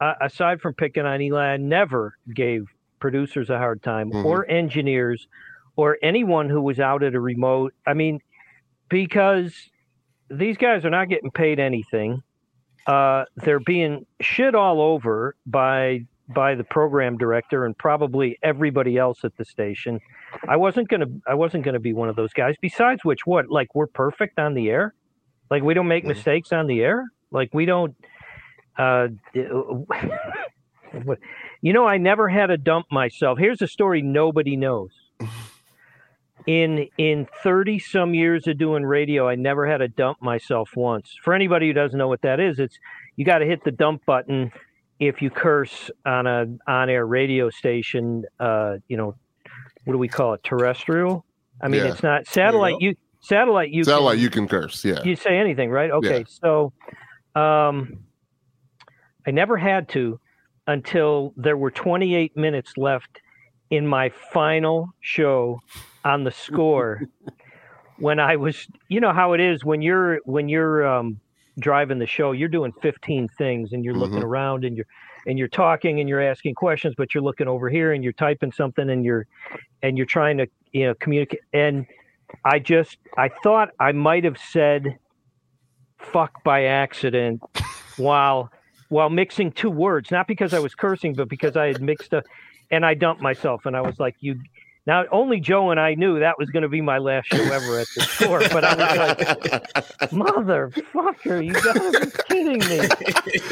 aside 0.00 0.60
from 0.60 0.74
picking 0.74 1.04
on 1.04 1.20
Eli, 1.20 1.54
I 1.54 1.56
never 1.56 2.16
gave 2.34 2.66
producers 3.00 3.50
a 3.50 3.58
hard 3.58 3.82
time 3.82 4.10
Mhm. 4.10 4.24
or 4.24 4.48
engineers 4.50 5.28
or 5.76 5.98
anyone 6.02 6.48
who 6.48 6.60
was 6.62 6.80
out 6.80 7.02
at 7.02 7.14
a 7.14 7.20
remote. 7.20 7.74
I 7.86 7.94
mean, 7.94 8.20
because 8.88 9.70
these 10.30 10.56
guys 10.56 10.84
are 10.84 10.90
not 10.90 11.08
getting 11.08 11.30
paid 11.30 11.58
anything. 11.60 12.22
Uh, 12.86 13.24
they're 13.36 13.60
being 13.60 14.06
shit 14.20 14.54
all 14.54 14.80
over 14.80 15.34
by 15.46 16.00
by 16.28 16.56
the 16.56 16.64
program 16.64 17.16
director 17.16 17.64
and 17.64 17.78
probably 17.78 18.36
everybody 18.42 18.96
else 18.98 19.24
at 19.24 19.36
the 19.36 19.44
station. 19.44 20.00
I 20.48 20.56
wasn't 20.56 20.88
gonna 20.88 21.06
I 21.28 21.34
wasn't 21.34 21.64
gonna 21.64 21.78
be 21.80 21.92
one 21.92 22.08
of 22.08 22.16
those 22.16 22.32
guys. 22.32 22.56
Besides 22.60 23.04
which, 23.04 23.26
what 23.26 23.48
like 23.48 23.74
we're 23.76 23.86
perfect 23.86 24.38
on 24.40 24.54
the 24.54 24.68
air, 24.70 24.94
like 25.50 25.62
we 25.62 25.74
don't 25.74 25.86
make 25.88 26.02
Mhm. 26.04 26.08
mistakes 26.08 26.52
on 26.52 26.66
the 26.66 26.82
air, 26.82 27.04
like 27.30 27.50
we 27.52 27.64
don't. 27.66 27.94
Uh, 28.78 29.08
you 31.62 31.72
know, 31.72 31.86
I 31.86 31.98
never 31.98 32.28
had 32.28 32.50
a 32.50 32.56
dump 32.56 32.86
myself. 32.90 33.38
Here's 33.38 33.62
a 33.62 33.66
story 33.68 34.02
nobody 34.02 34.56
knows. 34.56 34.90
In 36.46 36.86
in 36.96 37.26
30 37.42 37.80
some 37.80 38.14
years 38.14 38.46
of 38.46 38.56
doing 38.56 38.84
radio, 38.84 39.28
I 39.28 39.34
never 39.34 39.66
had 39.66 39.80
a 39.80 39.88
dump 39.88 40.22
myself 40.22 40.70
once. 40.76 41.16
For 41.24 41.34
anybody 41.34 41.66
who 41.66 41.72
doesn't 41.72 41.98
know 41.98 42.06
what 42.06 42.22
that 42.22 42.38
is, 42.38 42.60
it's 42.60 42.78
you 43.16 43.24
got 43.24 43.38
to 43.38 43.46
hit 43.46 43.64
the 43.64 43.72
dump 43.72 44.04
button 44.06 44.52
if 45.00 45.20
you 45.20 45.28
curse 45.30 45.90
on 46.04 46.26
a 46.28 46.46
on-air 46.68 47.04
radio 47.04 47.50
station. 47.50 48.24
Uh, 48.38 48.76
you 48.86 48.96
know, 48.96 49.16
what 49.84 49.94
do 49.94 49.98
we 49.98 50.06
call 50.08 50.34
it? 50.34 50.44
Terrestrial. 50.44 51.24
I 51.60 51.66
mean, 51.68 51.80
Yeah. 51.84 51.90
it's 51.92 52.02
not 52.04 52.26
satellite. 52.28 52.76
You 52.78 52.94
satellite. 53.20 53.70
You 53.70 53.82
satellite. 53.82 54.16
can- 54.16 54.22
you 54.22 54.30
can 54.30 54.46
curse. 54.46 54.84
Yeah. 54.84 55.02
you 55.02 55.16
say 55.16 55.36
anything, 55.38 55.70
right? 55.70 55.90
Okay, 55.90 56.24
so 56.28 56.72
um, 57.34 58.04
I 59.26 59.32
never 59.32 59.56
had 59.56 59.88
to 59.90 60.20
until 60.66 61.32
there 61.36 61.56
were 61.56 61.70
28 61.70 62.36
minutes 62.36 62.76
left 62.76 63.20
in 63.70 63.86
my 63.86 64.08
final 64.32 64.88
show 65.00 65.60
on 66.04 66.24
the 66.24 66.30
score 66.30 67.02
when 67.98 68.18
I 68.20 68.36
was, 68.36 68.66
you 68.88 69.00
know 69.00 69.12
how 69.12 69.32
it 69.32 69.40
is 69.40 69.64
when 69.64 69.82
you're 69.82 70.18
when 70.24 70.48
you're 70.48 70.86
um, 70.86 71.20
driving 71.58 71.98
the 71.98 72.06
show, 72.06 72.32
you're 72.32 72.48
doing 72.48 72.72
15 72.82 73.28
things 73.28 73.72
and 73.72 73.84
you're 73.84 73.94
looking 73.94 74.18
Mhm. 74.18 74.24
around 74.24 74.64
and 74.64 74.76
you're 74.76 74.86
and 75.26 75.38
you're 75.38 75.48
talking 75.48 75.98
and 75.98 76.08
you're 76.08 76.20
asking 76.20 76.54
questions, 76.54 76.94
but 76.96 77.12
you're 77.14 77.22
looking 77.24 77.48
over 77.48 77.68
here 77.68 77.92
and 77.92 78.04
you're 78.04 78.12
typing 78.12 78.52
something 78.52 78.90
and 78.90 79.04
you're 79.04 79.26
and 79.82 79.96
you're 79.96 80.06
trying 80.06 80.36
to 80.38 80.46
you 80.72 80.84
know 80.86 80.94
communicate 80.94 81.40
and 81.52 81.86
I 82.44 82.58
just 82.58 82.98
I 83.16 83.28
thought 83.42 83.70
I 83.80 83.92
might 83.92 84.24
have 84.24 84.38
said 84.38 84.98
fuck 85.98 86.44
by 86.44 86.64
accident 86.64 87.40
while 87.96 88.50
while 88.88 89.10
mixing 89.10 89.52
two 89.52 89.70
words, 89.70 90.10
not 90.10 90.26
because 90.28 90.52
I 90.54 90.58
was 90.58 90.74
cursing, 90.74 91.14
but 91.14 91.28
because 91.28 91.56
I 91.56 91.66
had 91.66 91.80
mixed 91.82 92.12
a 92.12 92.22
and 92.70 92.84
I 92.84 92.94
dumped 92.94 93.22
myself 93.22 93.66
and 93.66 93.76
I 93.76 93.80
was 93.80 93.98
like, 94.00 94.16
you 94.20 94.38
now 94.86 95.04
only 95.10 95.40
Joe 95.40 95.70
and 95.70 95.80
I 95.80 95.94
knew 95.94 96.20
that 96.20 96.38
was 96.38 96.50
gonna 96.50 96.68
be 96.68 96.80
my 96.80 96.98
last 96.98 97.26
show 97.26 97.42
ever 97.42 97.80
at 97.80 97.86
the 97.96 98.02
store, 98.02 98.40
but 98.52 98.64
I 98.64 98.74
was 98.74 98.98
like, 98.98 99.18
motherfucker, 100.12 101.44
you 101.44 101.52
gotta 101.52 102.06
be 102.06 102.10
kidding 102.28 102.60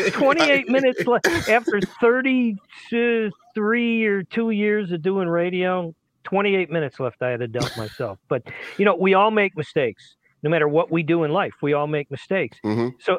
me. 0.07 0.11
28 0.11 0.69
minutes 0.69 1.05
left 1.07 1.27
after 1.49 1.81
33 2.01 4.07
or 4.07 4.23
two 4.23 4.51
years 4.51 4.93
of 4.93 5.03
doing 5.03 5.29
radio 5.29 5.95
28 6.25 6.71
minutes 6.71 6.99
left 7.01 7.21
i 7.23 7.29
had 7.29 7.41
to 7.41 7.47
dump 7.47 7.77
myself 7.77 8.19
but 8.29 8.43
you 8.79 8.85
know 8.85 8.95
we 8.95 9.15
all 9.15 9.31
make 9.31 9.57
mistakes 9.57 10.17
no 10.43 10.49
matter 10.51 10.67
what 10.67 10.91
we 10.91 11.03
do 11.03 11.25
in 11.25 11.31
life 11.31 11.53
we 11.61 11.75
all 11.75 11.87
make 11.87 12.11
mistakes 12.11 12.57
Mhm. 12.65 12.95
so 12.99 13.19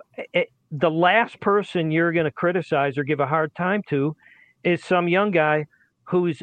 the 0.80 0.90
last 0.92 1.40
person 1.42 1.92
you're 1.92 2.12
going 2.12 2.26
to 2.26 2.32
criticize 2.32 2.98
or 2.98 3.04
give 3.04 3.20
a 3.20 3.28
hard 3.28 3.54
time 3.56 3.82
to 3.90 4.16
is 4.64 4.84
some 4.84 5.08
young 5.08 5.32
guy 5.32 5.66
who's 6.08 6.42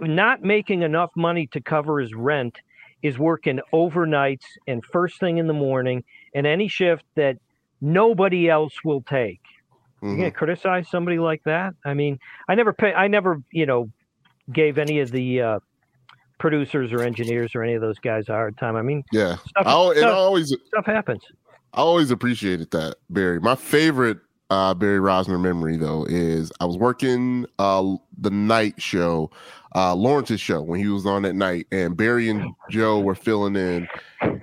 not 0.00 0.42
making 0.42 0.82
enough 0.82 1.10
money 1.16 1.48
to 1.52 1.60
cover 1.60 2.00
his 2.00 2.14
rent 2.14 2.58
is 3.02 3.18
working 3.18 3.60
overnights 3.74 4.44
and 4.66 4.82
first 4.92 5.18
thing 5.20 5.38
in 5.38 5.46
the 5.46 5.52
morning 5.54 6.04
and 6.34 6.46
any 6.46 6.68
shift 6.68 7.04
that 7.16 7.36
nobody 7.80 8.48
else 8.48 8.72
will 8.84 9.02
take 9.02 9.40
you're 10.10 10.18
Mhm. 10.18 10.18
gonna 10.18 10.32
criticize 10.32 10.88
somebody 10.90 11.18
like 11.18 11.40
that 11.44 11.72
i 11.84 11.94
mean 11.94 12.18
i 12.48 12.54
never 12.54 12.72
pay 12.72 12.92
i 12.94 13.08
never 13.08 13.38
you 13.52 13.66
know 13.66 13.88
gave 14.52 14.78
any 14.78 15.00
of 15.00 15.10
the 15.10 15.40
uh 15.40 15.58
producers 16.38 16.92
or 16.92 17.02
engineers 17.02 17.52
or 17.54 17.62
any 17.62 17.74
of 17.74 17.80
those 17.82 17.98
guys 18.00 18.28
a 18.28 18.32
hard 18.32 18.56
time 18.58 18.76
i 18.76 18.82
mean 18.82 19.02
Yeah. 19.12 19.38
stuff, 19.48 19.66
I 19.66 19.72
stuff, 19.98 20.18
always 20.18 20.54
stuff 20.68 20.86
happens 20.86 21.22
I 21.74 21.80
always 21.80 22.10
appreciated 22.10 22.70
that, 22.72 22.96
Barry. 23.08 23.40
My 23.40 23.54
favorite 23.54 24.18
uh, 24.50 24.74
Barry 24.74 24.98
Rozner 24.98 25.40
memory, 25.40 25.78
though, 25.78 26.04
is 26.04 26.52
I 26.60 26.66
was 26.66 26.76
working 26.76 27.46
uh, 27.58 27.94
the 28.18 28.30
night 28.30 28.80
show, 28.80 29.30
uh, 29.74 29.94
Lawrence's 29.94 30.40
show, 30.40 30.60
when 30.60 30.80
he 30.80 30.88
was 30.88 31.06
on 31.06 31.24
at 31.24 31.34
night, 31.34 31.66
and 31.72 31.96
Barry 31.96 32.28
and 32.28 32.54
Joe 32.70 33.00
were 33.00 33.14
filling 33.14 33.56
in. 33.56 33.88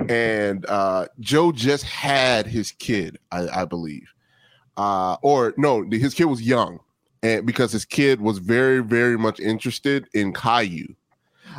And 0.10 0.66
uh, 0.66 1.06
Joe 1.20 1.52
just 1.52 1.84
had 1.84 2.48
his 2.48 2.72
kid, 2.72 3.20
I, 3.32 3.62
I 3.62 3.66
believe. 3.66 4.12
Uh, 4.76 5.18
or 5.22 5.54
no, 5.56 5.84
his 5.92 6.16
kid 6.16 6.26
was 6.26 6.42
young. 6.42 6.80
And 7.22 7.46
because 7.46 7.72
his 7.72 7.86
kid 7.86 8.22
was 8.22 8.40
very, 8.40 8.80
very 8.80 9.18
much 9.18 9.40
interested 9.40 10.08
in 10.14 10.34
Caillou. 10.34 10.96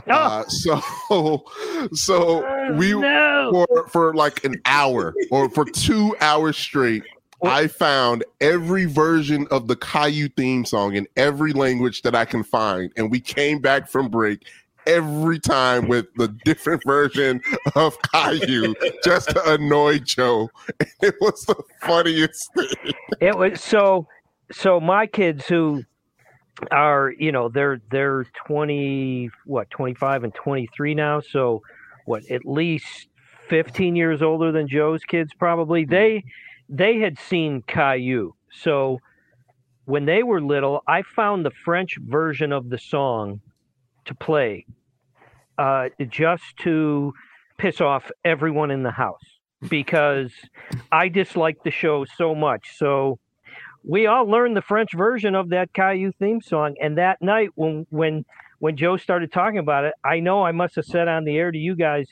Oh 0.09 0.13
Uh, 0.13 0.45
so, 0.49 1.45
so 1.93 2.75
we 2.75 2.93
no 2.95 3.51
for 3.53 3.89
for 3.89 4.15
like 4.15 4.45
an 4.45 4.61
hour 4.65 5.15
or 5.31 5.49
for 5.49 5.65
two 5.65 6.17
hours 6.21 6.57
straight. 6.57 7.03
I 7.43 7.69
found 7.69 8.23
every 8.43 8.85
version 8.85 9.47
of 9.51 9.67
the 9.67 9.75
Caillou 9.77 10.29
theme 10.29 10.67
song 10.67 10.95
in 10.95 11.07
every 11.17 11.55
language 11.55 12.03
that 12.03 12.15
I 12.15 12.27
can 12.27 12.43
find, 12.45 12.93
and 12.97 13.11
we 13.11 13.19
came 13.19 13.61
back 13.61 13.89
from 13.89 14.09
break 14.09 14.47
every 14.87 15.39
time 15.39 15.89
with 15.89 16.07
the 16.17 16.29
different 16.45 16.83
version 16.85 17.41
of 17.77 17.97
Caillou 18.13 18.75
just 19.05 19.31
to 19.31 19.55
annoy 19.55 19.99
Joe. 20.01 20.51
It 21.03 21.15
was 21.21 21.45
the 21.47 21.55
funniest 21.81 22.53
thing. 22.55 22.93
it 23.21 23.37
was 23.37 23.63
so 23.63 24.07
so 24.53 24.81
my 24.81 25.07
kids 25.07 25.47
who 25.47 25.85
are 26.71 27.13
you 27.19 27.33
know 27.33 27.49
they're 27.49 27.81
they're 27.91 28.25
20 28.47 29.31
what 29.47 29.71
25 29.71 30.25
and 30.25 30.35
23 30.35 30.95
now 30.95 31.21
so 31.21 31.63
what 32.05 32.23
at 32.31 32.45
least 32.45 33.09
15 33.49 33.97
years 33.97 34.23
older 34.23 34.53
than 34.53 34.69
joe's 34.69 35.03
kids 35.05 35.33
probably. 35.35 35.85
They 35.85 36.25
they 36.69 36.99
had 36.99 37.19
seen 37.19 37.63
caillou. 37.67 38.33
So 38.53 39.01
when 39.87 40.05
they 40.05 40.23
were 40.23 40.41
little 40.41 40.83
i 40.87 41.03
found 41.03 41.45
the 41.45 41.51
french 41.65 41.97
version 42.01 42.53
of 42.53 42.69
the 42.71 42.79
song 42.79 43.41
to 44.05 44.15
play 44.15 44.67
uh, 45.59 45.89
just 46.09 46.57
to 46.59 47.13
piss 47.59 47.81
off 47.81 48.11
everyone 48.25 48.71
in 48.71 48.83
the 48.83 48.91
house 48.91 49.41
because 49.69 50.33
i 50.93 51.09
disliked 51.09 51.65
the 51.65 51.71
show 51.71 52.05
so 52.17 52.35
much. 52.35 52.77
So 52.77 53.19
we 53.85 54.07
all 54.07 54.27
learned 54.27 54.57
the 54.57 54.63
French 54.63 54.93
version 54.95 55.35
of 55.35 55.51
that 55.51 55.73
Caillou 55.73 56.13
theme 56.19 56.41
song. 56.43 56.77
And 56.81 56.99
that 56.99 57.21
night, 57.23 57.51
when 57.55 57.87
when 57.91 58.25
when 58.59 58.77
Joe 58.77 58.97
started 58.97 59.33
talking 59.33 59.59
about 59.59 59.85
it, 59.85 59.95
I 60.05 60.21
know 60.21 60.43
I 60.45 60.53
must 60.53 60.77
have 60.77 60.85
said 60.85 61.09
on 61.09 61.25
the 61.25 61.37
air 61.39 61.51
to 61.51 61.59
you 61.59 61.75
guys, 61.77 62.09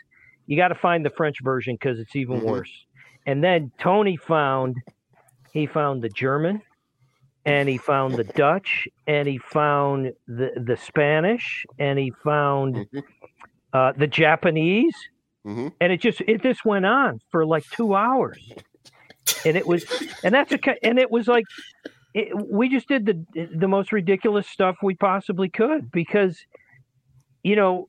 you 0.46 0.56
got 0.56 0.68
to 0.68 0.74
find 0.74 1.04
the 1.04 1.10
French 1.10 1.36
version 1.42 1.74
because 1.74 1.98
it's 1.98 2.16
even 2.16 2.40
Mhm. 2.40 2.44
worse. 2.44 2.86
And 3.26 3.44
then 3.44 3.72
Tony 3.78 4.16
found 4.16 4.76
he 5.52 5.66
found 5.66 6.02
the 6.02 6.08
German, 6.10 6.62
and 7.44 7.68
he 7.68 7.78
found 7.78 8.16
the 8.18 8.24
Dutch, 8.24 8.88
and 9.06 9.28
he 9.28 9.38
found 9.38 10.12
the 10.26 10.52
the 10.56 10.76
Spanish, 10.76 11.66
and 11.78 11.98
he 11.98 12.12
found 12.24 12.76
Mhm. 12.76 13.02
uh, 13.72 13.92
the 13.96 14.06
Japanese, 14.06 14.96
Mhm. 15.46 15.72
and 15.80 15.92
it 15.92 16.00
just 16.00 16.20
it 16.22 16.42
just 16.42 16.64
went 16.64 16.86
on 16.86 17.20
for 17.30 17.46
like 17.46 17.64
two 17.76 17.94
hours 17.94 18.56
and 19.44 19.56
it 19.56 19.66
was 19.66 19.84
and 20.24 20.34
that's 20.34 20.52
a 20.52 20.84
and 20.84 20.98
it 20.98 21.10
was 21.10 21.28
like 21.28 21.44
it, 22.14 22.28
we 22.36 22.68
just 22.68 22.88
did 22.88 23.06
the 23.06 23.48
the 23.54 23.68
most 23.68 23.92
ridiculous 23.92 24.46
stuff 24.48 24.76
we 24.82 24.94
possibly 24.94 25.48
could 25.48 25.90
because 25.90 26.38
you 27.42 27.56
know, 27.56 27.88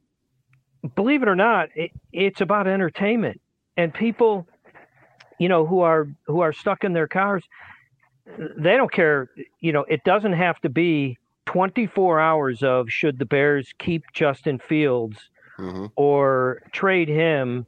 believe 0.96 1.22
it 1.22 1.28
or 1.28 1.36
not, 1.36 1.70
it, 1.76 1.92
it's 2.14 2.42
about 2.42 2.68
entertainment 2.68 3.42
and 3.78 3.94
people, 3.94 4.48
you 5.40 5.50
know, 5.50 5.66
who 5.66 5.82
are 5.82 6.08
who 6.28 6.42
are 6.42 6.54
stuck 6.54 6.84
in 6.84 6.94
their 6.94 7.08
cars. 7.08 7.44
They 8.58 8.78
don't 8.78 8.92
care. 8.92 9.30
You 9.60 9.74
know, 9.74 9.86
it 9.90 10.04
doesn't 10.04 10.34
have 10.34 10.60
to 10.62 10.70
be 10.70 11.18
24 11.48 12.20
hours 12.20 12.64
of 12.64 12.92
should 12.92 13.20
the 13.20 13.26
Bears 13.26 13.74
keep 13.80 14.04
Justin 14.14 14.60
Fields 14.60 15.18
hmm 15.58 15.88
or 15.96 16.62
trade 16.72 17.10
him 17.10 17.66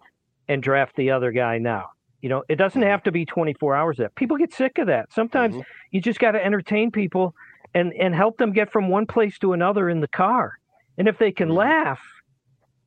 and 0.48 0.64
draft 0.64 0.96
the 0.96 1.12
other 1.12 1.32
guy 1.32 1.58
now. 1.58 1.92
You 2.22 2.30
know, 2.30 2.44
it 2.50 2.56
doesn't 2.56 2.82
have 2.82 3.04
to 3.04 3.12
be 3.12 3.26
24 3.26 3.76
hours 3.76 3.98
that. 3.98 4.14
People 4.16 4.38
get 4.38 4.54
sick 4.54 4.78
of 4.78 4.88
that. 4.88 5.12
Sometimes 5.12 5.56
Mhm. 5.56 5.64
you 5.92 6.02
just 6.02 6.20
got 6.20 6.32
to 6.32 6.44
entertain 6.46 6.92
people 6.92 7.34
and 7.74 7.94
and 7.94 8.14
help 8.14 8.38
them 8.38 8.52
get 8.54 8.72
from 8.72 8.90
one 8.90 9.06
place 9.06 9.40
to 9.40 9.54
another 9.54 9.90
in 9.90 10.02
the 10.02 10.08
car. 10.08 10.54
And 10.98 11.08
if 11.08 11.18
they 11.18 11.32
can 11.32 11.50
Mhm. 11.50 11.56
laugh, 11.56 12.02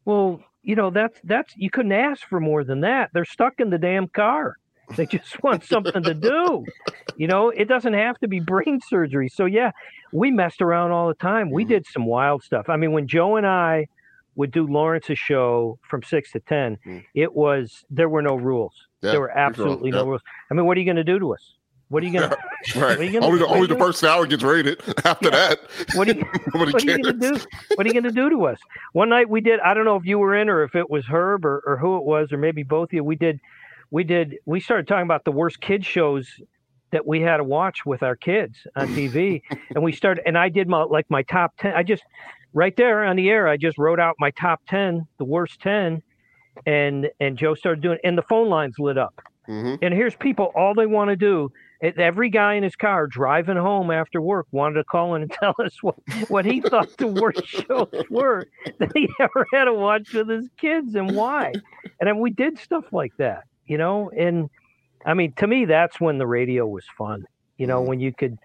well, 0.04 0.40
you 0.62 0.76
know, 0.76 0.90
that's 0.90 1.20
that's 1.24 1.54
you 1.56 1.70
couldn't 1.70 1.92
ask 1.92 2.26
for 2.28 2.40
more 2.40 2.64
than 2.64 2.80
that. 2.80 3.10
They're 3.12 3.24
stuck 3.24 3.54
in 3.58 3.70
the 3.70 3.78
damn 3.78 4.08
car. 4.08 4.54
They 4.96 5.06
just 5.06 5.42
want 5.42 5.64
something 5.64 6.02
to 6.02 6.14
do. 6.14 6.64
You 7.16 7.26
know, 7.26 7.48
it 7.50 7.66
doesn't 7.66 7.94
have 7.94 8.18
to 8.18 8.28
be 8.28 8.40
brain 8.40 8.80
surgery. 8.86 9.28
So 9.28 9.46
yeah, 9.46 9.70
we 10.12 10.30
messed 10.30 10.60
around 10.62 10.90
all 10.92 11.08
the 11.08 11.14
time. 11.14 11.50
We 11.50 11.64
Mhm. 11.64 11.68
did 11.68 11.86
some 11.86 12.06
wild 12.06 12.42
stuff. 12.42 12.68
I 12.68 12.76
mean, 12.76 12.92
when 12.92 13.06
Joe 13.08 13.36
and 13.36 13.46
I 13.46 13.86
would 14.36 14.50
do 14.50 14.66
Lawrence's 14.66 15.18
show 15.18 15.78
from 15.88 16.02
six 16.02 16.32
to 16.32 16.40
ten, 16.40 16.76
Mm. 16.84 17.04
it 17.14 17.34
was 17.34 17.84
there 17.88 18.08
were 18.08 18.20
no 18.22 18.34
rules. 18.34 18.88
Yeah, 19.04 19.12
there 19.12 19.20
were 19.20 19.30
absolutely 19.36 19.90
no 19.90 19.98
Yeah. 20.02 20.08
rules. 20.08 20.22
I 20.50 20.54
mean, 20.54 20.66
what 20.66 20.76
are 20.76 20.80
you 20.80 20.86
going 20.86 20.96
to 20.96 21.04
do 21.04 21.18
to 21.18 21.34
us? 21.34 21.54
What 21.88 22.02
are 22.02 22.06
you 22.06 22.18
going 22.18 22.30
to? 22.64 22.80
Right. 22.80 22.88
What 22.90 22.98
are 22.98 23.02
you 23.04 23.12
gonna- 23.12 23.26
only 23.26 23.38
the 23.38 23.46
only 23.46 23.66
the 23.66 23.76
first 23.76 24.02
hour 24.02 24.26
gets 24.26 24.42
rated. 24.42 24.80
After 25.04 25.28
Yeah. 25.28 25.54
that, 25.56 25.60
What 25.94 26.08
are 26.08 26.12
you? 26.14 26.24
what 26.52 26.74
are 26.74 26.78
you 26.80 26.86
going 26.98 27.02
to 27.04 27.12
do? 27.12 27.38
What 27.76 27.86
are 27.86 27.88
you 27.88 27.92
going 27.92 28.04
to 28.04 28.10
do 28.10 28.30
to 28.30 28.46
us? 28.46 28.58
One 28.94 29.08
night 29.10 29.28
we 29.28 29.40
did. 29.40 29.60
I 29.60 29.74
don't 29.74 29.84
know 29.84 29.96
if 29.96 30.04
you 30.06 30.18
were 30.18 30.34
in 30.34 30.48
or 30.48 30.62
if 30.62 30.74
it 30.74 30.88
was 30.90 31.04
Herb 31.06 31.44
or, 31.44 31.62
or 31.66 31.76
who 31.76 31.96
it 31.98 32.04
was 32.04 32.32
or 32.32 32.38
maybe 32.38 32.62
both 32.62 32.88
of 32.88 32.92
you. 32.94 33.04
We 33.04 33.16
did. 33.16 33.38
We 33.90 34.02
did. 34.02 34.36
We 34.46 34.60
started 34.60 34.88
talking 34.88 35.04
about 35.04 35.24
the 35.24 35.32
worst 35.32 35.60
kid 35.60 35.84
shows 35.84 36.28
that 36.90 37.06
we 37.06 37.20
had 37.20 37.36
to 37.38 37.44
watch 37.44 37.84
with 37.84 38.02
our 38.02 38.16
kids 38.16 38.56
on 38.76 38.88
TV, 38.88 39.42
and 39.74 39.82
we 39.84 39.92
started. 39.92 40.22
And 40.26 40.38
I 40.38 40.48
did 40.48 40.68
my 40.68 40.82
like 40.84 41.08
my 41.10 41.22
top 41.22 41.52
ten. 41.58 41.74
I 41.74 41.82
just 41.82 42.02
right 42.54 42.74
there 42.76 43.04
on 43.04 43.16
the 43.16 43.28
air. 43.30 43.46
I 43.46 43.56
just 43.56 43.76
wrote 43.78 44.00
out 44.00 44.14
my 44.18 44.30
top 44.32 44.62
ten, 44.68 45.06
the 45.18 45.24
worst 45.24 45.60
ten, 45.60 46.02
and 46.66 47.08
and 47.20 47.36
Joe 47.38 47.54
started 47.54 47.82
doing. 47.82 47.98
And 48.04 48.16
the 48.18 48.22
phone 48.22 48.48
lines 48.48 48.76
lit 48.78 48.98
up. 48.98 49.14
hmm 49.46 49.74
And 49.82 49.94
here's 49.94 50.16
people, 50.16 50.50
all 50.56 50.74
they 50.74 50.86
want 50.86 51.10
to 51.10 51.16
do. 51.16 51.50
Every 51.82 52.30
guy 52.30 52.54
in 52.54 52.62
his 52.62 52.76
car 52.76 53.06
driving 53.06 53.56
home 53.56 53.90
after 53.90 54.20
work 54.20 54.46
wanted 54.52 54.74
to 54.76 54.84
call 54.84 55.14
in 55.14 55.22
and 55.22 55.30
tell 55.40 55.54
us 55.64 55.76
what, 55.82 55.96
what 56.28 56.44
he 56.46 56.62
thought 56.70 56.88
the 56.98 57.06
worst 57.06 57.42
shows 57.68 57.88
were 58.10 58.46
that 58.78 58.90
he 58.94 59.08
ever 59.20 59.46
had 59.52 59.64
to 59.64 59.74
watch 59.74 60.08
with 60.12 60.28
his 60.28 60.48
kids 60.58 60.94
and 60.94 61.14
why. 61.14 61.56
And 62.00 62.08
then 62.08 62.18
we 62.20 62.30
did 62.30 62.58
stuff 62.58 62.84
like 62.92 63.12
that, 63.18 63.44
you 63.66 63.78
know. 63.78 64.10
And 64.18 64.48
I 65.06 65.14
mean, 65.14 65.32
to 65.38 65.46
me, 65.46 65.64
that's 65.66 66.00
when 66.00 66.18
the 66.18 66.26
radio 66.26 66.66
was 66.66 66.84
fun, 66.96 67.24
you 67.58 67.66
know, 67.66 67.80
Mhm. 67.80 67.88
when 67.88 68.00
you 68.00 68.12
could. 68.16 68.36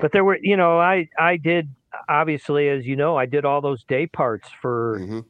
But 0.00 0.12
there 0.12 0.24
were, 0.24 0.38
you 0.42 0.56
know, 0.56 0.78
I 0.78 1.08
I 1.18 1.36
did 1.36 1.68
obviously, 2.08 2.68
as 2.68 2.86
you 2.86 2.96
know, 2.96 3.16
I 3.16 3.26
did 3.26 3.44
all 3.44 3.60
those 3.60 3.84
day 3.84 4.06
parts 4.06 4.48
for 4.60 5.00
hmm 5.00 5.20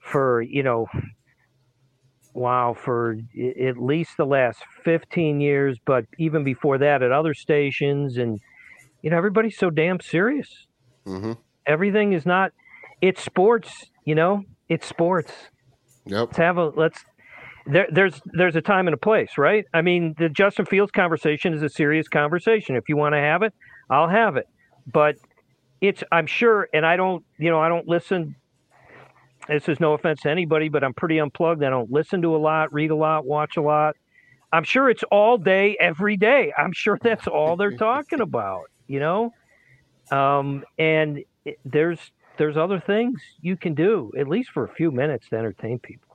for 0.00 0.42
you 0.42 0.62
know 0.62 0.86
wow 2.36 2.74
for 2.74 3.16
i- 3.38 3.60
at 3.66 3.78
least 3.78 4.16
the 4.18 4.24
last 4.26 4.62
15 4.84 5.40
years 5.40 5.78
but 5.84 6.04
even 6.18 6.44
before 6.44 6.78
that 6.78 7.02
at 7.02 7.10
other 7.10 7.34
stations 7.34 8.18
and 8.18 8.38
you 9.02 9.10
know 9.10 9.16
everybody's 9.16 9.56
so 9.58 9.70
damn 9.70 10.00
serious. 10.00 10.66
Hmm 11.04 11.32
everything 11.66 12.12
is 12.12 12.24
not 12.26 12.52
it's 13.00 13.22
sports 13.22 13.86
you 14.04 14.14
know? 14.14 14.42
It's 14.68 14.86
sports. 14.86 15.32
Yep. 16.06 16.28
let's 16.28 16.36
have 16.36 16.58
a 16.58 16.66
let's 16.76 17.04
there, 17.66 17.88
there's 17.90 18.20
there's 18.26 18.54
a 18.54 18.60
time 18.60 18.86
and 18.86 18.94
a 18.94 18.98
place 18.98 19.32
right? 19.38 19.64
I 19.74 19.82
mean 19.82 20.14
the 20.18 20.28
justin 20.28 20.66
fields 20.66 20.92
conversation 20.92 21.54
is 21.54 21.62
a 21.62 21.68
serious 21.68 22.06
conversation. 22.08 22.76
If 22.76 22.88
you 22.88 22.96
want 22.96 23.14
to 23.14 23.18
have 23.18 23.42
it 23.42 23.52
i'll 23.90 24.08
have 24.08 24.36
it. 24.36 24.46
But 24.92 25.16
it's 25.80 26.02
i'm 26.12 26.26
sure 26.26 26.68
and 26.74 26.84
i 26.86 26.96
don't 26.96 27.24
you 27.38 27.50
know 27.50 27.60
i 27.60 27.68
don't 27.68 27.88
listen 27.88 28.36
this 29.48 29.68
is 29.68 29.80
no 29.80 29.92
offense 29.92 30.20
to 30.22 30.30
anybody 30.30 30.68
but 30.68 30.82
i'm 30.82 30.94
pretty 30.94 31.18
unplugged 31.18 31.62
i 31.62 31.70
don't 31.70 31.90
listen 31.90 32.22
to 32.22 32.34
a 32.34 32.38
lot 32.38 32.72
read 32.72 32.90
a 32.90 32.96
lot 32.96 33.24
watch 33.24 33.56
a 33.56 33.62
lot 33.62 33.96
i'm 34.52 34.64
sure 34.64 34.88
it's 34.90 35.04
all 35.10 35.38
day 35.38 35.76
every 35.80 36.16
day 36.16 36.52
i'm 36.56 36.72
sure 36.72 36.98
that's 37.02 37.26
all 37.26 37.56
they're 37.56 37.76
talking 37.76 38.20
about 38.20 38.70
you 38.86 39.00
know 39.00 39.32
um 40.10 40.64
and 40.78 41.24
it, 41.44 41.58
there's 41.64 42.12
there's 42.38 42.56
other 42.56 42.80
things 42.80 43.20
you 43.40 43.56
can 43.56 43.74
do 43.74 44.10
at 44.18 44.28
least 44.28 44.50
for 44.50 44.64
a 44.64 44.68
few 44.68 44.90
minutes 44.90 45.28
to 45.28 45.36
entertain 45.36 45.78
people 45.78 46.06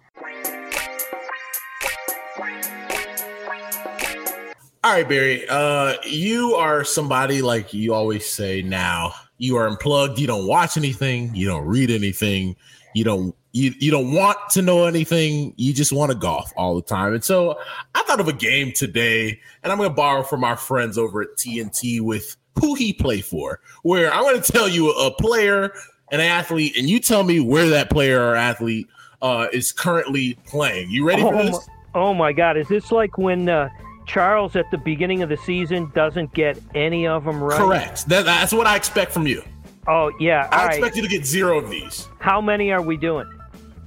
All 4.83 4.91
right, 4.91 5.07
Barry. 5.07 5.47
Uh, 5.47 5.93
you 6.03 6.55
are 6.55 6.83
somebody 6.83 7.43
like 7.43 7.71
you 7.71 7.93
always 7.93 8.25
say 8.25 8.63
now. 8.63 9.13
You 9.37 9.55
are 9.57 9.67
unplugged. 9.67 10.17
You 10.17 10.25
don't 10.25 10.47
watch 10.47 10.75
anything. 10.75 11.35
You 11.35 11.45
don't 11.45 11.67
read 11.67 11.91
anything. 11.91 12.55
You 12.93 13.03
don't 13.03 13.35
you 13.53 13.73
you 13.79 13.91
don't 13.91 14.13
want 14.13 14.37
to 14.51 14.61
know 14.61 14.85
anything. 14.85 15.53
You 15.57 15.73
just 15.73 15.91
want 15.91 16.11
to 16.11 16.17
golf 16.17 16.51
all 16.55 16.75
the 16.75 16.81
time. 16.81 17.13
And 17.13 17.23
so 17.23 17.59
I 17.95 18.03
thought 18.03 18.19
of 18.19 18.27
a 18.27 18.33
game 18.33 18.71
today, 18.71 19.39
and 19.63 19.71
I'm 19.71 19.77
going 19.77 19.89
to 19.89 19.95
borrow 19.95 20.23
from 20.23 20.43
our 20.43 20.57
friends 20.57 20.97
over 20.97 21.21
at 21.21 21.29
TNT 21.37 22.01
with 22.01 22.37
who 22.59 22.75
he 22.75 22.93
play 22.93 23.21
for. 23.21 23.59
Where 23.83 24.13
I'm 24.13 24.23
going 24.23 24.41
to 24.41 24.51
tell 24.51 24.67
you 24.67 24.91
a 24.91 25.11
player, 25.11 25.73
an 26.11 26.19
athlete, 26.19 26.77
and 26.77 26.89
you 26.89 26.99
tell 26.99 27.23
me 27.23 27.39
where 27.39 27.69
that 27.69 27.89
player 27.89 28.21
or 28.21 28.35
athlete 28.35 28.87
uh, 29.21 29.47
is 29.51 29.71
currently 29.71 30.37
playing. 30.45 30.89
You 30.89 31.05
ready 31.05 31.21
for 31.21 31.33
Oh 31.33 31.43
this? 31.43 31.51
my, 31.93 31.99
oh 31.99 32.13
my 32.13 32.33
God! 32.33 32.57
Is 32.57 32.67
this 32.67 32.91
like 32.91 33.17
when 33.17 33.49
uh, 33.49 33.69
Charles 34.05 34.55
at 34.55 34.69
the 34.71 34.77
beginning 34.77 35.21
of 35.23 35.29
the 35.29 35.37
season 35.37 35.91
doesn't 35.93 36.33
get 36.33 36.57
any 36.73 37.07
of 37.07 37.25
them 37.25 37.41
right? 37.41 37.57
Correct. 37.59 38.07
That, 38.07 38.25
that's 38.25 38.53
what 38.53 38.67
I 38.67 38.75
expect 38.75 39.11
from 39.11 39.27
you. 39.27 39.43
Oh 39.87 40.11
yeah. 40.19 40.47
I 40.51 40.65
right. 40.65 40.73
expect 40.75 40.95
you 40.95 41.01
to 41.01 41.07
get 41.07 41.25
zero 41.25 41.57
of 41.57 41.69
these. 41.69 42.07
How 42.19 42.41
many 42.41 42.71
are 42.71 42.81
we 42.81 42.97
doing? 42.97 43.27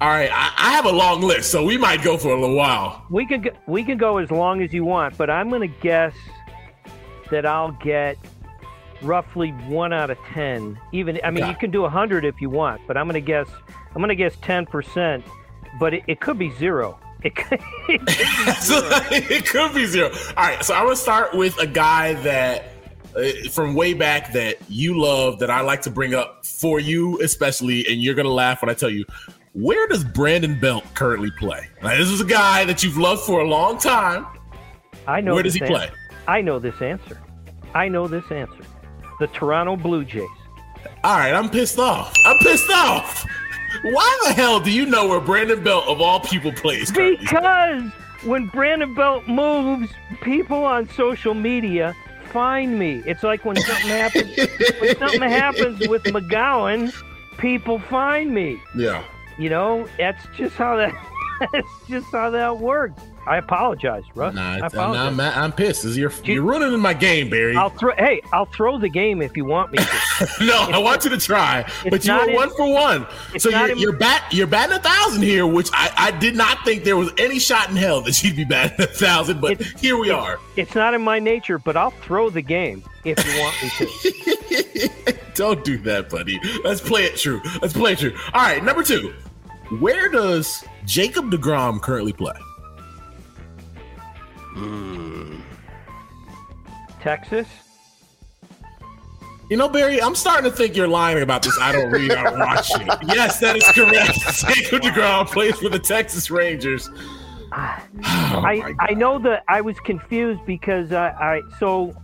All 0.00 0.08
right, 0.08 0.30
I, 0.30 0.52
I 0.58 0.70
have 0.72 0.86
a 0.86 0.92
long 0.92 1.22
list, 1.22 1.50
so 1.50 1.64
we 1.64 1.78
might 1.78 2.02
go 2.02 2.18
for 2.18 2.28
a 2.28 2.38
little 2.38 2.56
while. 2.56 3.06
We 3.10 3.26
can 3.26 3.42
go, 3.42 3.50
we 3.66 3.84
can 3.84 3.96
go 3.96 4.18
as 4.18 4.30
long 4.30 4.60
as 4.60 4.72
you 4.72 4.84
want, 4.84 5.16
but 5.16 5.30
I'm 5.30 5.48
going 5.48 5.60
to 5.60 5.78
guess 5.80 6.12
that 7.30 7.46
I'll 7.46 7.70
get 7.72 8.18
roughly 9.02 9.50
one 9.50 9.92
out 9.92 10.10
of 10.10 10.18
ten. 10.32 10.78
Even 10.92 11.20
I 11.22 11.30
mean, 11.30 11.46
you 11.46 11.54
can 11.54 11.70
do 11.70 11.84
a 11.84 11.88
hundred 11.88 12.24
if 12.24 12.40
you 12.40 12.50
want, 12.50 12.82
but 12.88 12.96
I'm 12.96 13.06
going 13.06 13.14
to 13.14 13.20
guess 13.20 13.48
I'm 13.94 14.02
going 14.02 14.08
to 14.08 14.16
guess 14.16 14.34
ten 14.42 14.66
percent. 14.66 15.24
But 15.78 15.94
it, 15.94 16.02
it 16.08 16.20
could 16.20 16.38
be 16.38 16.50
zero. 16.50 16.98
It 17.22 17.36
could, 17.36 17.60
it 17.88 18.00
could 18.00 18.46
be 18.46 18.52
zero. 18.60 18.88
it 19.12 19.46
could 19.46 19.74
be 19.74 19.86
zero. 19.86 20.10
All 20.36 20.44
right, 20.44 20.62
so 20.62 20.74
I'm 20.74 20.84
gonna 20.84 20.96
start 20.96 21.34
with 21.34 21.58
a 21.58 21.66
guy 21.66 22.14
that 22.24 22.73
Uh, 23.16 23.48
from 23.50 23.74
way 23.74 23.94
back 23.94 24.32
that 24.32 24.58
you 24.68 24.98
love 25.00 25.38
that 25.38 25.48
I 25.48 25.60
like 25.60 25.82
to 25.82 25.90
bring 25.90 26.14
up 26.14 26.44
for 26.44 26.80
you, 26.80 27.20
especially, 27.22 27.86
and 27.86 28.02
you're 28.02 28.14
gonna 28.14 28.28
laugh 28.28 28.60
when 28.60 28.70
I 28.70 28.74
tell 28.74 28.90
you. 28.90 29.04
Where 29.52 29.86
does 29.86 30.02
Brandon 30.02 30.58
Belt 30.58 30.82
currently 30.94 31.30
play? 31.38 31.68
Now, 31.80 31.96
this 31.96 32.08
is 32.08 32.20
a 32.20 32.24
guy 32.24 32.64
that 32.64 32.82
you've 32.82 32.98
loved 32.98 33.22
for 33.22 33.40
a 33.40 33.44
long 33.44 33.78
time. 33.78 34.26
I 35.06 35.20
know. 35.20 35.34
Where 35.34 35.44
does 35.44 35.54
he 35.54 35.60
play? 35.60 35.84
answer. 35.84 35.94
I 36.26 36.40
know 36.40 36.58
this 36.58 36.82
answer. 36.82 37.20
I 37.72 37.88
know 37.88 38.08
this 38.08 38.28
answer. 38.32 38.64
The 39.20 39.28
Toronto 39.28 39.76
Blue 39.76 40.04
Jays. 40.04 40.28
All 41.04 41.16
right, 41.16 41.32
I'm 41.32 41.48
pissed 41.50 41.78
off. 41.78 42.12
I'm 42.24 42.38
pissed 42.38 42.70
off. 42.70 43.24
Why 43.82 44.18
the 44.26 44.32
hell 44.32 44.58
do 44.58 44.72
you 44.72 44.86
know 44.86 45.06
where 45.06 45.20
Brandon 45.20 45.62
Belt 45.62 45.86
of 45.86 46.00
all 46.00 46.18
people 46.18 46.52
plays? 46.52 46.90
currently? 46.90 47.18
Because 47.18 47.92
when 48.24 48.46
Brandon 48.48 48.94
Belt 48.94 49.28
moves, 49.28 49.92
people 50.22 50.64
on 50.64 50.88
social 50.90 51.34
media 51.34 51.94
find 52.34 52.76
me. 52.78 53.00
It's 53.06 53.22
like 53.22 53.44
when 53.44 53.56
something 53.56 53.88
happens 53.88 54.36
when 54.80 54.98
something 54.98 55.22
happens 55.22 55.88
with 55.88 56.02
McGowan, 56.02 56.92
people 57.38 57.78
find 57.78 58.34
me. 58.34 58.58
Yeah. 58.76 59.04
You 59.38 59.48
know, 59.50 59.88
that's 59.96 60.26
just 60.36 60.56
how 60.56 60.76
that 60.76 60.92
that's 61.52 61.68
just 61.88 62.06
how 62.10 62.30
that 62.30 62.58
works. 62.58 63.00
I 63.26 63.38
apologize, 63.38 64.04
Russ. 64.14 64.34
Nah, 64.34 64.42
I 64.52 64.56
it's- 64.56 64.74
I'm, 64.74 64.78
apologize. 64.92 65.12
I'm, 65.36 65.42
I'm 65.44 65.52
pissed. 65.52 65.84
Is- 65.84 65.96
You're, 65.96 66.10
You- 66.24 66.34
you're 66.34 66.42
ruining 66.42 66.78
my 66.80 66.92
game, 66.94 67.30
Barry. 67.30 67.56
I'll 67.56 67.70
throw. 67.70 67.94
Hey, 67.96 68.20
I'll 68.32 68.46
throw 68.46 68.78
the 68.78 68.88
game 68.88 69.22
if 69.22 69.36
you 69.36 69.44
want 69.44 69.72
me 69.72 69.78
to. 69.78 70.28
no, 70.44 70.58
I 70.70 70.78
want 70.78 71.04
you 71.04 71.10
to 71.10 71.18
try, 71.18 71.68
but 71.88 72.04
you 72.04 72.12
were 72.12 72.28
in- 72.28 72.34
one 72.34 72.50
for 72.50 72.70
one. 72.72 73.06
So 73.38 73.48
you're, 73.48 73.70
in- 73.70 73.78
you're 73.78 73.92
bat 73.92 74.24
you're 74.30 74.46
batting 74.46 74.76
a 74.76 74.80
thousand 74.80 75.22
here, 75.22 75.46
which 75.46 75.70
I, 75.72 75.90
I 75.96 76.10
did 76.10 76.36
not 76.36 76.64
think 76.64 76.84
there 76.84 76.96
was 76.96 77.10
any 77.18 77.38
shot 77.38 77.70
in 77.70 77.76
hell 77.76 78.00
that 78.02 78.22
you'd 78.22 78.36
be 78.36 78.44
batting 78.44 78.80
a 78.84 78.86
thousand, 78.88 79.40
but 79.40 79.60
here 79.62 79.96
we 79.96 80.10
it's- 80.10 80.22
are. 80.24 80.38
It's 80.56 80.74
not 80.74 80.94
in 80.94 81.02
my 81.02 81.18
nature, 81.18 81.58
but 81.58 81.76
I'll 81.76 81.90
throw 81.90 82.30
the 82.30 82.42
game 82.42 82.82
if 83.04 83.24
you 83.26 83.40
want 83.40 83.62
me 83.62 83.70
to. 83.70 85.24
Don't 85.34 85.64
do 85.64 85.78
that, 85.78 86.08
buddy. 86.10 86.38
Let's 86.62 86.80
play 86.80 87.02
it 87.04 87.16
true. 87.16 87.40
Let's 87.60 87.72
play 87.74 87.92
it 87.94 87.98
true. 87.98 88.14
All 88.32 88.42
right, 88.42 88.62
number 88.62 88.82
two. 88.84 89.12
Where 89.80 90.08
does 90.08 90.64
Jacob 90.84 91.30
DeGrom 91.32 91.80
currently 91.82 92.12
play? 92.12 92.34
Texas. 97.00 97.46
You 99.50 99.58
know, 99.58 99.68
Barry, 99.68 100.00
I'm 100.00 100.14
starting 100.14 100.50
to 100.50 100.56
think 100.56 100.74
you're 100.74 100.88
lying 100.88 101.22
about 101.22 101.42
this. 101.42 101.56
I 101.60 101.70
don't 101.72 101.90
read, 101.90 102.10
I 102.12 102.22
don't 102.24 102.38
watch 102.38 102.70
it. 102.74 102.88
Yes, 103.14 103.40
that 103.40 103.56
is 103.56 103.64
correct. 103.72 104.14
Jacob 104.54 104.80
DeGrom 104.80 105.26
plays 105.26 105.58
for 105.58 105.68
the 105.68 105.78
Texas 105.78 106.30
Rangers. 106.30 106.88
Oh, 107.52 107.58
I 108.02 108.74
I 108.80 108.94
know 108.94 109.18
that 109.20 109.44
I 109.46 109.60
was 109.60 109.78
confused 109.80 110.44
because 110.46 110.92
I, 110.92 111.10
I 111.10 111.40
so 111.60 111.94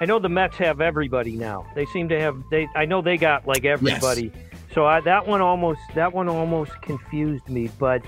I 0.00 0.04
know 0.04 0.18
the 0.18 0.28
Mets 0.28 0.56
have 0.56 0.80
everybody 0.80 1.32
now. 1.32 1.66
They 1.74 1.86
seem 1.86 2.08
to 2.08 2.20
have 2.20 2.42
they. 2.50 2.68
I 2.74 2.84
know 2.84 3.02
they 3.02 3.16
got 3.16 3.46
like 3.46 3.64
everybody. 3.64 4.32
Yes. 4.34 4.44
So 4.72 4.86
I, 4.86 5.00
that 5.00 5.26
one 5.26 5.40
almost 5.40 5.80
that 5.94 6.12
one 6.12 6.28
almost 6.28 6.72
confused 6.82 7.48
me. 7.48 7.68
But 7.78 8.02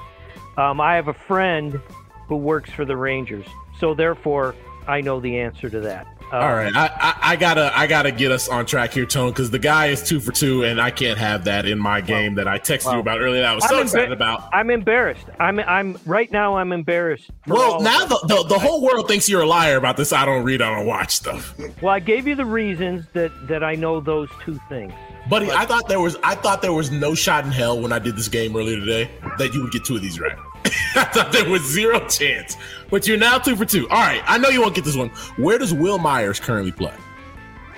um, 0.56 0.80
I 0.80 0.94
have 0.94 1.08
a 1.08 1.14
friend 1.14 1.80
who 2.28 2.36
works 2.36 2.70
for 2.70 2.84
the 2.84 2.96
Rangers, 2.96 3.46
so 3.78 3.94
therefore 3.94 4.54
I 4.86 5.00
know 5.00 5.20
the 5.20 5.38
answer 5.38 5.68
to 5.68 5.80
that. 5.80 6.06
Um, 6.30 6.42
All 6.42 6.54
right, 6.54 6.74
I, 6.76 6.86
I, 6.88 7.14
I, 7.32 7.36
gotta 7.36 7.72
I 7.74 7.86
gotta 7.86 8.10
get 8.10 8.30
us 8.30 8.50
on 8.50 8.66
track 8.66 8.92
here, 8.92 9.06
Tone, 9.06 9.30
because 9.30 9.50
the 9.50 9.58
guy 9.58 9.86
is 9.86 10.02
two 10.02 10.20
for 10.20 10.30
two, 10.30 10.62
and 10.62 10.78
I 10.78 10.90
can't 10.90 11.18
have 11.18 11.44
that 11.44 11.64
in 11.64 11.78
my 11.78 12.02
game 12.02 12.34
well, 12.34 12.44
that 12.44 12.52
I 12.52 12.58
texted 12.58 12.86
well, 12.86 12.94
you 12.96 13.00
about 13.00 13.20
earlier. 13.20 13.40
That 13.40 13.52
I 13.52 13.54
was 13.54 13.64
I'm 13.64 13.70
so 13.70 13.80
excited 13.80 14.12
about. 14.12 14.46
I'm 14.52 14.68
embarrassed. 14.68 15.24
I'm 15.40 15.58
I'm 15.60 15.98
right 16.04 16.30
now. 16.30 16.58
I'm 16.58 16.72
embarrassed. 16.72 17.30
Well, 17.46 17.80
now 17.80 18.04
the, 18.04 18.18
the, 18.28 18.44
the 18.46 18.58
whole 18.58 18.82
world 18.82 19.08
thinks 19.08 19.26
you're 19.26 19.40
a 19.40 19.46
liar 19.46 19.78
about 19.78 19.96
this. 19.96 20.12
I 20.12 20.26
don't 20.26 20.44
read, 20.44 20.60
I 20.60 20.76
don't 20.76 20.86
watch 20.86 21.16
stuff. 21.16 21.58
Well, 21.80 21.94
I 21.94 22.00
gave 22.00 22.26
you 22.26 22.34
the 22.34 22.44
reasons 22.44 23.06
that 23.14 23.30
that 23.48 23.64
I 23.64 23.74
know 23.74 23.98
those 23.98 24.28
two 24.44 24.60
things. 24.68 24.92
Buddy, 25.30 25.46
but, 25.46 25.56
I 25.56 25.64
thought 25.64 25.88
there 25.88 26.00
was 26.00 26.16
I 26.22 26.34
thought 26.34 26.60
there 26.60 26.74
was 26.74 26.90
no 26.90 27.14
shot 27.14 27.46
in 27.46 27.52
hell 27.52 27.80
when 27.80 27.92
I 27.92 27.98
did 27.98 28.16
this 28.16 28.28
game 28.28 28.54
earlier 28.54 28.78
today 28.78 29.10
that 29.38 29.54
you 29.54 29.62
would 29.62 29.72
get 29.72 29.84
two 29.84 29.96
of 29.96 30.02
these 30.02 30.20
right. 30.20 30.36
I 30.96 31.04
thought 31.04 31.32
there 31.32 31.48
was 31.48 31.62
zero 31.62 32.06
chance. 32.08 32.56
But 32.90 33.06
you're 33.06 33.18
now 33.18 33.38
two 33.38 33.56
for 33.56 33.64
two. 33.64 33.88
All 33.88 34.00
right, 34.00 34.22
I 34.26 34.38
know 34.38 34.48
you 34.48 34.60
won't 34.60 34.74
get 34.74 34.84
this 34.84 34.96
one. 34.96 35.10
Where 35.36 35.58
does 35.58 35.74
Wil 35.74 35.98
Myers 35.98 36.40
currently 36.40 36.72
play? 36.72 36.94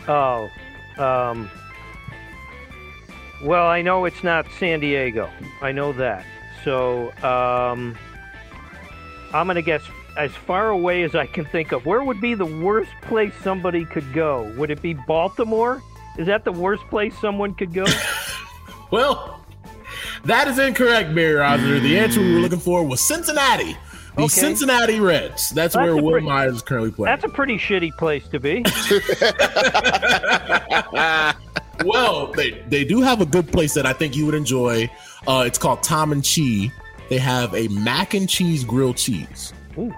Oh, 0.09 0.49
um, 0.99 1.51
well, 3.43 3.66
I 3.66 3.83
know 3.83 4.05
it's 4.05 4.22
not 4.22 4.47
San 4.59 4.81
Diego. 4.81 5.31
I 5.62 5.72
know 5.72 5.93
that. 5.95 6.24
So 6.64 7.11
um, 7.22 7.97
I'm 9.33 9.47
going 9.47 9.57
to 9.57 9.62
guess 9.62 9.83
as 10.16 10.31
far 10.33 10.68
away 10.68 11.03
as 11.03 11.14
I 11.14 11.26
can 11.26 11.45
think 11.47 11.72
of. 11.72 11.87
Where 11.87 12.05
would 12.05 12.20
be 12.20 12.35
the 12.35 12.45
worst 12.45 12.91
place 13.03 13.33
somebody 13.43 13.85
could 13.85 14.12
go? 14.12 14.53
Would 14.57 14.70
it 14.70 14.83
be 14.83 14.95
Baltimore? 14.95 15.83
Is 16.18 16.26
that 16.26 16.45
the 16.45 16.53
worst 16.53 16.83
place 16.91 17.14
someone 17.18 17.55
could 17.55 17.72
go? 17.72 17.87
well, 18.91 19.39
that 20.24 20.48
is 20.48 20.58
incorrect, 20.58 21.14
Barry 21.14 21.34
Rozner. 21.34 21.80
The 21.80 21.98
answer 21.98 22.20
we 22.20 22.34
were 22.34 22.40
looking 22.40 22.58
for 22.58 22.84
was 22.84 23.00
Cincinnati. 23.00 23.76
The 24.16 24.22
okay. 24.22 24.28
Cincinnati 24.28 25.00
Reds. 25.00 25.50
That's, 25.50 25.74
that's 25.74 25.76
where 25.76 25.94
Wil 25.96 26.12
pretty, 26.12 26.26
Myers 26.26 26.56
is 26.56 26.62
currently 26.62 26.90
playing. 26.90 27.06
That's 27.06 27.24
a 27.24 27.28
pretty 27.28 27.56
shitty 27.56 27.96
place 27.96 28.26
to 28.28 28.40
be. 28.40 28.64
well, 31.84 32.32
they, 32.32 32.62
they 32.68 32.84
do 32.84 33.00
have 33.00 33.20
a 33.20 33.26
good 33.26 33.50
place 33.50 33.72
that 33.74 33.86
I 33.86 33.92
think 33.92 34.16
you 34.16 34.26
would 34.26 34.34
enjoy. 34.34 34.90
Uh, 35.26 35.44
it's 35.46 35.58
called 35.58 35.82
Tom 35.82 36.12
and 36.12 36.24
Chee. 36.24 36.72
They 37.08 37.18
have 37.18 37.54
a 37.54 37.68
mac 37.68 38.14
and 38.14 38.28
cheese 38.28 38.64
grilled 38.64 38.96
cheese. 38.96 39.52
Ooh, 39.78 39.94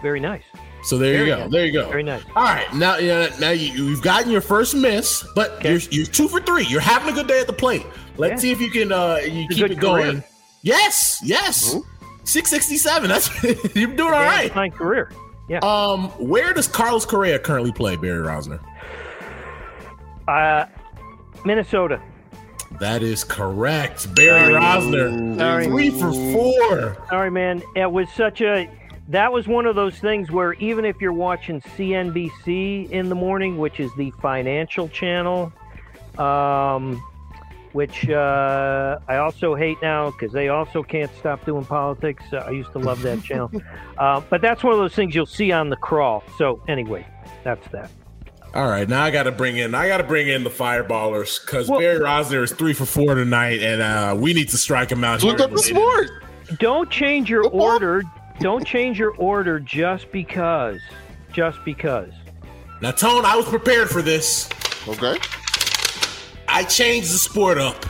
very 0.00 0.20
nice. 0.20 0.44
So 0.82 0.96
there 0.96 1.12
Very 1.12 1.28
you 1.28 1.34
go. 1.34 1.40
Nice. 1.42 1.50
There 1.50 1.66
you 1.66 1.72
go. 1.72 1.88
Very 1.88 2.02
nice. 2.02 2.22
All 2.34 2.44
right. 2.44 2.72
Now, 2.74 2.96
yeah, 2.96 3.28
now 3.40 3.50
you, 3.50 3.90
have 3.90 4.02
gotten 4.02 4.30
your 4.30 4.40
first 4.40 4.74
miss, 4.74 5.26
but 5.34 5.50
okay. 5.52 5.72
you're, 5.72 5.80
you're 5.90 6.06
two 6.06 6.28
for 6.28 6.40
three. 6.40 6.64
You're 6.66 6.80
having 6.80 7.12
a 7.12 7.16
good 7.16 7.26
day 7.26 7.40
at 7.40 7.46
the 7.46 7.52
plate. 7.52 7.84
Let's 8.18 8.32
yeah. 8.32 8.36
see 8.36 8.50
if 8.50 8.60
you 8.60 8.70
can 8.70 8.92
uh, 8.92 9.16
you 9.16 9.48
keep 9.48 9.70
it 9.70 9.80
going. 9.80 10.10
Career. 10.10 10.24
Yes. 10.62 11.20
Yes. 11.24 11.74
Mm-hmm. 11.74 12.24
667. 12.24 13.08
That's 13.08 13.74
you're 13.74 13.94
doing 13.94 14.12
all 14.12 14.20
right. 14.20 14.52
Career. 14.74 15.10
Yeah. 15.48 15.60
Um, 15.60 16.08
where 16.18 16.52
does 16.52 16.68
Carlos 16.68 17.06
Correa 17.06 17.38
currently 17.38 17.72
play, 17.72 17.96
Barry 17.96 18.22
Rozner? 18.22 18.60
Uh, 20.26 20.66
Minnesota. 21.44 22.02
That 22.80 23.02
is 23.02 23.24
correct, 23.24 24.14
Barry. 24.14 24.52
Rozner. 24.52 25.38
Sorry. 25.38 25.64
Three 25.66 25.90
for 25.90 26.12
four. 26.12 27.06
Sorry, 27.08 27.30
man. 27.30 27.62
It 27.74 27.90
was 27.90 28.10
such 28.12 28.42
a 28.42 28.68
that 29.08 29.32
was 29.32 29.48
one 29.48 29.64
of 29.64 29.74
those 29.74 29.98
things 29.98 30.30
where 30.30 30.52
even 30.54 30.84
if 30.84 31.00
you're 31.00 31.14
watching 31.14 31.62
CNBC 31.62 32.90
in 32.90 33.08
the 33.08 33.14
morning, 33.14 33.56
which 33.56 33.80
is 33.80 33.90
the 33.96 34.10
financial 34.20 34.86
channel, 34.88 35.50
um, 36.18 37.02
which 37.72 38.08
uh, 38.08 38.98
I 39.08 39.16
also 39.16 39.54
hate 39.54 39.78
now 39.82 40.10
because 40.10 40.32
they 40.32 40.48
also 40.48 40.82
can't 40.82 41.10
stop 41.18 41.44
doing 41.44 41.64
politics. 41.64 42.24
Uh, 42.32 42.38
I 42.38 42.50
used 42.50 42.72
to 42.72 42.78
love 42.78 43.02
that 43.02 43.22
channel, 43.24 43.50
uh, 43.98 44.20
but 44.28 44.40
that's 44.40 44.62
one 44.62 44.72
of 44.72 44.78
those 44.78 44.94
things 44.94 45.14
you'll 45.14 45.26
see 45.26 45.52
on 45.52 45.70
the 45.70 45.76
crawl. 45.76 46.22
So 46.36 46.62
anyway, 46.68 47.06
that's 47.44 47.66
that. 47.68 47.90
All 48.54 48.68
right, 48.68 48.88
now 48.88 49.02
I 49.02 49.10
got 49.10 49.24
to 49.24 49.32
bring 49.32 49.58
in 49.58 49.74
I 49.74 49.88
got 49.88 49.98
to 49.98 50.04
bring 50.04 50.28
in 50.28 50.42
the 50.42 50.50
fireballers 50.50 51.44
because 51.44 51.68
well, 51.68 51.80
Barry 51.80 52.00
Rozner 52.00 52.42
is 52.42 52.52
three 52.52 52.72
for 52.72 52.86
four 52.86 53.14
tonight, 53.14 53.62
and 53.62 53.82
uh, 53.82 54.16
we 54.18 54.32
need 54.32 54.48
to 54.50 54.56
strike 54.56 54.90
him 54.90 55.04
out. 55.04 55.22
Look 55.22 55.40
up 55.40 55.50
the 55.50 55.58
sport. 55.58 56.10
Don't 56.58 56.90
change 56.90 57.28
your 57.28 57.46
order 57.46 58.02
don't 58.40 58.64
change 58.64 58.98
your 58.98 59.14
order 59.16 59.58
just 59.58 60.10
because. 60.12 60.80
Just 61.32 61.58
because. 61.64 62.12
Now, 62.80 62.92
Tone, 62.92 63.24
I 63.24 63.36
was 63.36 63.46
prepared 63.46 63.90
for 63.90 64.02
this. 64.02 64.48
Okay. 64.86 65.18
I 66.58 66.64
changed 66.64 67.14
the 67.14 67.18
sport 67.18 67.56
up. 67.56 67.86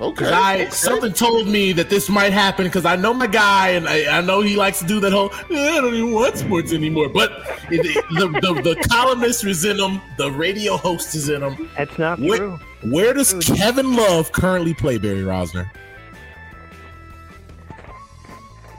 Okay. 0.00 0.30
I, 0.30 0.54
okay. 0.60 0.70
Something 0.70 1.12
told 1.12 1.48
me 1.48 1.72
that 1.72 1.90
this 1.90 2.08
might 2.08 2.32
happen 2.32 2.66
because 2.66 2.84
I 2.84 2.94
know 2.94 3.12
my 3.12 3.26
guy 3.26 3.70
and 3.70 3.88
I, 3.88 4.18
I, 4.18 4.20
know 4.20 4.42
he 4.42 4.54
likes 4.54 4.78
to 4.78 4.86
do 4.86 5.00
that 5.00 5.10
whole, 5.10 5.30
I 5.32 5.80
don't 5.80 5.92
even 5.92 6.12
want 6.12 6.38
sports 6.38 6.72
anymore. 6.72 7.08
But 7.08 7.32
the, 7.68 7.78
the, 7.78 8.28
the, 8.40 8.62
the, 8.62 8.76
columnist 8.88 9.44
is 9.44 9.64
in 9.64 9.80
him, 9.80 10.00
the 10.18 10.30
radio 10.30 10.76
host 10.76 11.16
is 11.16 11.28
in 11.28 11.42
him. 11.42 11.68
That's 11.76 11.98
not 11.98 12.20
where, 12.20 12.38
true. 12.38 12.58
Where 12.84 13.12
does 13.12 13.34
Kevin 13.44 13.96
Love 13.96 14.30
currently 14.30 14.72
play, 14.72 14.98
Barry 14.98 15.22
Rozner? 15.22 15.68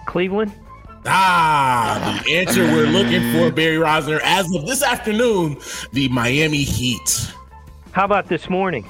Cleveland. 0.05 0.53
Ah, 1.05 2.23
the 2.23 2.33
answer 2.33 2.63
we're 2.63 2.87
looking 2.87 3.33
for, 3.33 3.51
Barry 3.51 3.75
Rozner. 3.75 4.21
As 4.23 4.45
of 4.55 4.65
this 4.65 4.81
afternoon, 4.81 5.57
the 5.91 6.07
Miami 6.07 6.63
Heat. 6.63 7.33
How 7.91 8.05
about 8.05 8.29
this 8.29 8.47
morning? 8.47 8.87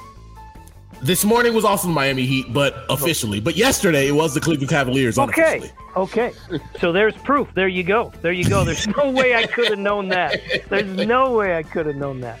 This 1.02 1.24
morning 1.24 1.54
was 1.54 1.64
also 1.64 1.86
the 1.88 1.94
Miami 1.94 2.26
Heat, 2.26 2.52
but 2.52 2.84
officially. 2.90 3.40
But 3.40 3.56
yesterday 3.56 4.08
it 4.08 4.12
was 4.12 4.34
the 4.34 4.40
Cleveland 4.40 4.70
Cavaliers. 4.70 5.18
Okay. 5.18 5.70
Okay. 5.96 6.32
So 6.80 6.92
there's 6.92 7.14
proof. 7.16 7.48
There 7.54 7.68
you 7.68 7.82
go. 7.84 8.12
There 8.20 8.32
you 8.32 8.44
go. 8.44 8.64
There's 8.64 8.86
no 8.88 9.10
way 9.10 9.34
I 9.34 9.46
could 9.46 9.68
have 9.68 9.78
known 9.78 10.08
that. 10.08 10.40
There's 10.68 11.06
no 11.06 11.32
way 11.36 11.56
I 11.56 11.62
could 11.62 11.86
have 11.86 11.96
known 11.96 12.20
that. 12.20 12.40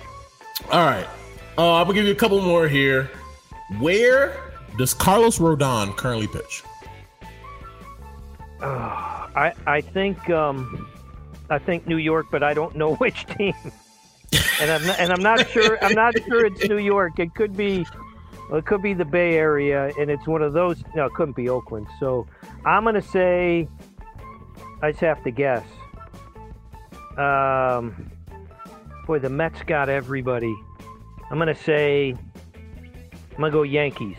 All 0.70 0.84
right. 0.84 1.06
Uh, 1.56 1.74
I'm 1.74 1.84
gonna 1.86 1.94
give 1.94 2.04
you 2.06 2.12
a 2.12 2.16
couple 2.16 2.40
more 2.40 2.68
here. 2.68 3.10
Where 3.80 4.36
does 4.76 4.94
Carlos 4.94 5.38
Rodon 5.38 5.96
currently 5.96 6.26
pitch? 6.26 6.62
Uh, 8.60 8.66
I 9.34 9.52
I 9.66 9.80
think 9.80 10.28
um, 10.30 10.88
I 11.50 11.58
think 11.58 11.86
New 11.86 11.96
York, 11.96 12.26
but 12.30 12.42
I 12.42 12.54
don't 12.54 12.74
know 12.76 12.94
which 13.02 13.26
team. 13.36 13.54
and 14.60 14.70
I'm 14.70 14.86
not, 14.86 14.98
and 14.98 15.12
I'm 15.12 15.22
not 15.22 15.48
sure. 15.48 15.78
I'm 15.82 15.94
not 15.94 16.14
sure 16.26 16.44
it's 16.46 16.68
New 16.68 16.78
York. 16.78 17.18
It 17.18 17.34
could 17.34 17.56
be. 17.56 17.86
Well, 18.48 18.58
it 18.58 18.66
could 18.66 18.82
be 18.82 18.94
the 18.94 19.04
Bay 19.04 19.34
Area, 19.34 19.92
and 19.98 20.10
it's 20.10 20.26
one 20.26 20.42
of 20.42 20.52
those. 20.52 20.82
No, 20.94 21.06
it 21.06 21.14
couldn't 21.14 21.36
be 21.36 21.48
Oakland. 21.48 21.86
So 22.00 22.26
I'm 22.64 22.84
gonna 22.84 23.02
say. 23.02 23.68
I 24.80 24.92
just 24.92 25.00
have 25.00 25.22
to 25.24 25.30
guess. 25.30 25.64
Um, 27.16 28.10
boy, 29.06 29.18
the 29.18 29.28
Mets 29.28 29.60
got 29.66 29.88
everybody. 29.88 30.54
I'm 31.30 31.38
gonna 31.38 31.54
say. 31.54 32.14
I'm 33.32 33.38
gonna 33.38 33.50
go 33.50 33.62
Yankees. 33.62 34.16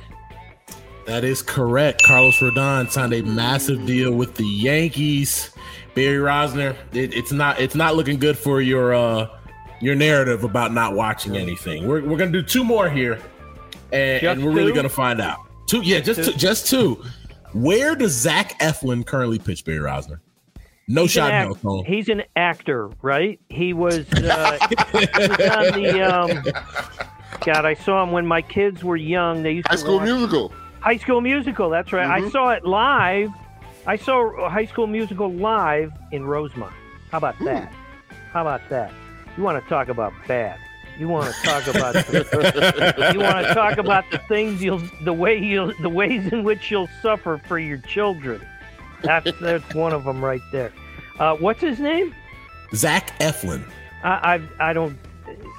That 1.05 1.23
is 1.23 1.41
correct. 1.41 2.03
Carlos 2.03 2.37
Rodon 2.37 2.91
signed 2.91 3.13
a 3.13 3.23
massive 3.23 3.85
deal 3.85 4.11
with 4.11 4.35
the 4.35 4.45
Yankees. 4.45 5.51
Barry 5.95 6.19
Rozner, 6.19 6.75
it, 6.93 7.15
it's 7.15 7.31
not 7.31 7.59
it's 7.59 7.75
not 7.75 7.95
looking 7.95 8.19
good 8.19 8.37
for 8.37 8.61
your 8.61 8.93
uh 8.93 9.27
your 9.81 9.95
narrative 9.95 10.43
about 10.43 10.71
not 10.71 10.93
watching 10.93 11.35
anything. 11.35 11.87
We're, 11.87 12.01
we're 12.01 12.17
gonna 12.17 12.31
do 12.31 12.43
two 12.43 12.63
more 12.63 12.89
here, 12.89 13.19
and, 13.91 14.23
and 14.23 14.45
we're 14.45 14.51
two? 14.51 14.57
really 14.57 14.73
gonna 14.73 14.89
find 14.89 15.21
out. 15.21 15.39
Two, 15.67 15.81
yeah, 15.81 15.99
just 15.99 16.23
two. 16.23 16.31
Two, 16.31 16.37
just 16.37 16.67
two. 16.67 17.03
Where 17.53 17.95
does 17.95 18.11
Zach 18.11 18.59
Eflin 18.59 19.05
currently 19.05 19.39
pitch, 19.39 19.65
Barry 19.65 19.79
Rozner? 19.79 20.19
No 20.87 21.03
he's 21.03 21.11
shot, 21.11 21.31
act- 21.31 21.63
no 21.63 21.83
He's 21.83 22.09
an 22.09 22.23
actor, 22.35 22.89
right? 23.03 23.39
He 23.49 23.73
was, 23.73 24.11
uh, 24.11 24.57
he 24.69 24.75
was 24.97 25.39
on 25.49 25.81
the. 25.81 26.01
Um, 26.01 26.43
God, 27.41 27.65
I 27.65 27.75
saw 27.75 28.03
him 28.03 28.11
when 28.11 28.25
my 28.25 28.41
kids 28.41 28.83
were 28.83 28.97
young. 28.97 29.43
They 29.43 29.53
used 29.53 29.67
to 29.67 29.69
High 29.69 29.75
to 29.75 29.81
School 29.81 29.97
watch, 29.97 30.05
Musical. 30.05 30.53
High 30.79 30.97
School 30.97 31.21
Musical. 31.21 31.69
That's 31.69 31.93
right. 31.93 32.07
Mm-hmm. 32.07 32.27
I 32.27 32.29
saw 32.29 32.49
it 32.49 32.65
live. 32.65 33.29
I 33.85 33.95
saw 33.95 34.49
High 34.49 34.65
School 34.65 34.87
Musical 34.87 35.31
live 35.31 35.93
in 36.11 36.25
Rosemont. 36.25 36.73
How 37.11 37.19
about 37.19 37.35
hmm. 37.35 37.45
that? 37.45 37.71
How 38.31 38.41
about 38.41 38.67
that? 38.69 38.91
You 39.37 39.43
want 39.43 39.63
to 39.63 39.69
talk 39.69 39.89
about 39.89 40.13
bad? 40.27 40.59
You 40.99 41.07
want 41.07 41.33
to 41.33 41.41
talk 41.43 41.65
about 41.67 41.93
the, 41.93 43.11
you 43.13 43.19
want 43.21 43.47
to 43.47 43.53
talk 43.53 43.77
about 43.77 44.03
the 44.11 44.17
things 44.27 44.61
you'll 44.61 44.81
the 45.03 45.13
way 45.13 45.37
you 45.37 45.73
the 45.81 45.89
ways 45.89 46.31
in 46.33 46.43
which 46.43 46.69
you'll 46.69 46.89
suffer 47.01 47.41
for 47.47 47.57
your 47.57 47.77
children. 47.77 48.45
That's 49.01 49.31
that's 49.39 49.73
one 49.73 49.93
of 49.93 50.03
them 50.03 50.23
right 50.23 50.41
there. 50.51 50.73
Uh, 51.17 51.35
what's 51.37 51.61
his 51.61 51.79
name? 51.79 52.13
Zach 52.75 53.17
Eflin. 53.19 53.63
I, 54.03 54.41
I 54.59 54.69
I 54.71 54.73
don't 54.73 54.97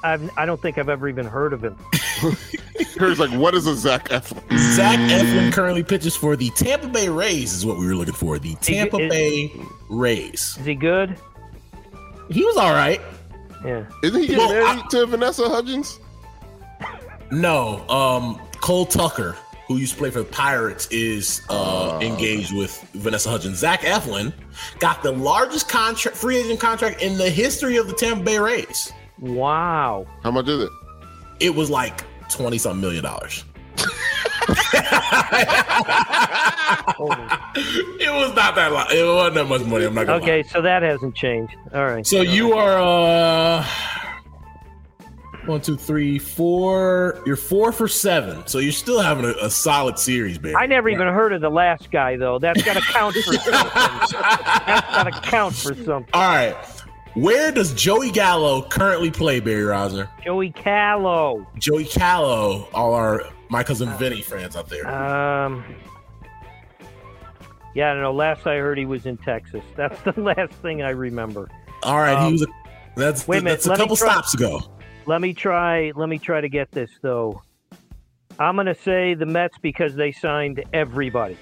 I've, 0.03 0.30
I 0.36 0.45
don't 0.47 0.61
think 0.61 0.76
I've 0.78 0.88
ever 0.88 1.09
even 1.09 1.26
heard 1.26 1.53
of 1.53 1.64
him. 1.64 1.76
Here's 2.99 3.18
like, 3.18 3.30
what 3.30 3.55
is 3.55 3.66
a 3.66 3.74
Zach 3.76 4.09
Eflin? 4.11 4.59
Zach 4.74 4.99
Eflin 4.99 5.53
currently 5.53 5.82
pitches 5.82 6.14
for 6.16 6.36
the 6.36 6.51
Tampa 6.51 6.88
Bay 6.88 7.09
Rays, 7.09 7.53
is 7.55 7.64
what 7.64 7.78
we 7.78 7.86
were 7.86 7.95
looking 7.95 8.14
for. 8.14 8.38
The 8.38 8.55
Tampa 8.57 8.99
is- 8.99 9.11
Bay 9.11 9.53
Rays. 9.88 10.57
Is 10.61 10.66
he 10.66 10.74
good? 10.74 11.16
He 12.30 12.45
was 12.45 12.57
all 12.57 12.72
right. 12.72 13.01
Yeah. 13.65 13.85
Isn't 14.03 14.21
he 14.21 14.27
getting 14.29 14.47
Well, 14.47 14.67
I- 14.67 14.75
married 14.77 14.91
to 14.91 15.07
Vanessa 15.07 15.49
Hudgens? 15.49 15.99
No, 17.31 17.87
um, 17.89 18.41
Cole 18.61 18.87
Tucker, 18.87 19.37
who 19.69 19.77
used 19.77 19.93
to 19.93 19.99
play 19.99 20.11
for 20.11 20.21
the 20.21 20.25
Pirates, 20.25 20.89
is 20.91 21.43
uh, 21.49 21.99
engaged 22.03 22.57
with 22.57 22.81
Vanessa 22.95 23.31
Hudgens. 23.31 23.59
Zach 23.59 23.83
Eflin 23.83 24.33
got 24.81 25.03
the 25.03 25.13
largest 25.13 25.69
contract, 25.69 26.17
free 26.17 26.39
agent 26.39 26.59
contract 26.59 27.03
in 27.03 27.19
the 27.19 27.31
history 27.31 27.77
of 27.77 27.87
the 27.87 27.95
Tampa 27.95 28.25
Bay 28.25 28.39
Rays. 28.39 28.91
Wow. 29.21 30.07
How 30.25 30.31
much 30.33 30.49
is 30.49 30.65
it? 30.65 30.71
It 31.39 31.55
was 31.55 31.71
like 31.71 32.03
twenty 32.31 32.59
something 32.59 32.81
million 32.81 33.05
dollars. 33.05 33.45
It 38.01 38.12
was 38.12 38.35
not 38.35 38.55
that 38.55 38.73
lot. 38.73 38.93
It 38.93 39.05
wasn't 39.05 39.35
that 39.35 39.45
much 39.47 39.62
money. 39.62 39.85
I'm 39.85 39.95
not 39.95 40.07
gonna 40.07 40.23
okay, 40.23 40.43
lie. 40.43 40.49
so 40.49 40.62
that 40.62 40.83
hasn't 40.83 41.14
changed. 41.14 41.55
All 41.75 41.85
right. 41.85 42.07
So 42.07 42.23
you 42.23 42.53
are 42.55 42.79
uh 42.79 43.66
one, 45.47 45.61
two, 45.61 45.77
three, 45.77 46.18
four. 46.18 47.21
You're 47.27 47.37
four 47.37 47.73
for 47.73 47.89
seven. 47.89 48.47
So 48.47 48.59
you're 48.59 48.73
still 48.73 49.01
having 49.01 49.25
a, 49.25 49.35
a 49.43 49.51
solid 49.51 49.99
series, 49.99 50.39
baby. 50.39 50.55
I 50.55 50.66
never 50.66 50.89
even 50.89 51.09
heard 51.09 51.33
of 51.33 51.41
the 51.41 51.51
last 51.51 51.91
guy 51.91 52.16
though. 52.16 52.39
That's 52.39 52.62
got 52.62 52.75
to 52.77 52.83
count 52.83 53.14
for 53.16 53.33
something. 53.33 53.53
That's 53.53 54.12
got 54.12 55.05
to 55.05 55.21
count 55.23 55.55
for 55.55 55.75
something. 55.75 56.12
All 56.12 56.23
right. 56.23 56.57
Where 57.14 57.51
does 57.51 57.75
Joey 57.75 58.11
Gallo 58.12 58.62
currently 58.62 59.11
play, 59.11 59.41
Barry 59.41 59.62
Rozner? 59.64 60.09
Joey 60.23 60.51
Callow. 60.51 61.45
Joey 61.59 61.85
Callow, 61.85 62.68
all 62.73 62.95
our 62.95 63.25
my 63.49 63.64
cousin 63.64 63.91
Vinny 63.99 64.23
fans 64.23 64.55
out 64.55 64.68
there. 64.68 64.87
Um. 64.89 65.64
Yeah, 67.75 67.91
I 67.91 67.95
don't 67.95 68.03
know. 68.03 68.12
Last 68.12 68.47
I 68.47 68.57
heard, 68.57 68.79
he 68.79 68.85
was 68.87 69.07
in 69.07 69.16
Texas. 69.18 69.62
That's 69.77 70.01
the 70.03 70.21
last 70.21 70.53
thing 70.55 70.83
I 70.83 70.91
remember. 70.91 71.49
All 71.83 71.99
right, 71.99 72.14
um, 72.14 72.27
he 72.27 72.33
was. 72.33 72.43
A, 72.43 72.47
that's 72.97 73.27
wait 73.29 73.39
a 73.39 73.43
minute, 73.43 73.62
that's 73.62 73.66
a 73.66 73.77
couple 73.77 73.97
try- 73.97 74.11
stops 74.12 74.35
ago. 74.35 74.61
Let 75.07 75.21
me 75.21 75.33
try. 75.33 75.93
Let 75.95 76.09
me 76.09 76.18
try 76.18 76.41
to 76.41 76.49
get 76.49 76.71
this 76.73 76.91
though. 77.01 77.43
I'm 78.39 78.57
gonna 78.57 78.75
say 78.75 79.14
the 79.14 79.27
Mets 79.27 79.57
because 79.62 79.95
they 79.95 80.12
signed 80.12 80.62
everybody. 80.73 81.39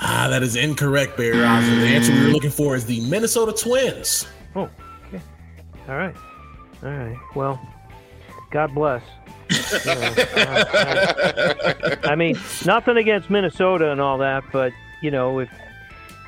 Ah, 0.00 0.26
that 0.28 0.42
is 0.42 0.56
incorrect, 0.56 1.16
Barry 1.16 1.36
Rozner. 1.36 1.80
The 1.80 1.86
answer 1.86 2.12
we 2.12 2.24
were 2.24 2.28
looking 2.28 2.50
for 2.50 2.74
is 2.74 2.84
the 2.84 3.00
Minnesota 3.08 3.52
Twins. 3.52 4.26
Oh, 4.56 4.68
okay. 5.08 5.22
All 5.88 5.96
right. 5.96 6.14
All 6.82 6.90
right. 6.90 7.16
Well, 7.34 7.60
God 8.50 8.74
bless. 8.74 9.02
You 9.84 9.94
know, 9.94 10.14
uh, 10.36 11.96
I 12.04 12.14
mean, 12.14 12.38
nothing 12.64 12.96
against 12.96 13.28
Minnesota 13.30 13.90
and 13.92 14.00
all 14.00 14.18
that, 14.18 14.44
but 14.52 14.72
you 15.02 15.10
know, 15.10 15.40
if 15.40 15.50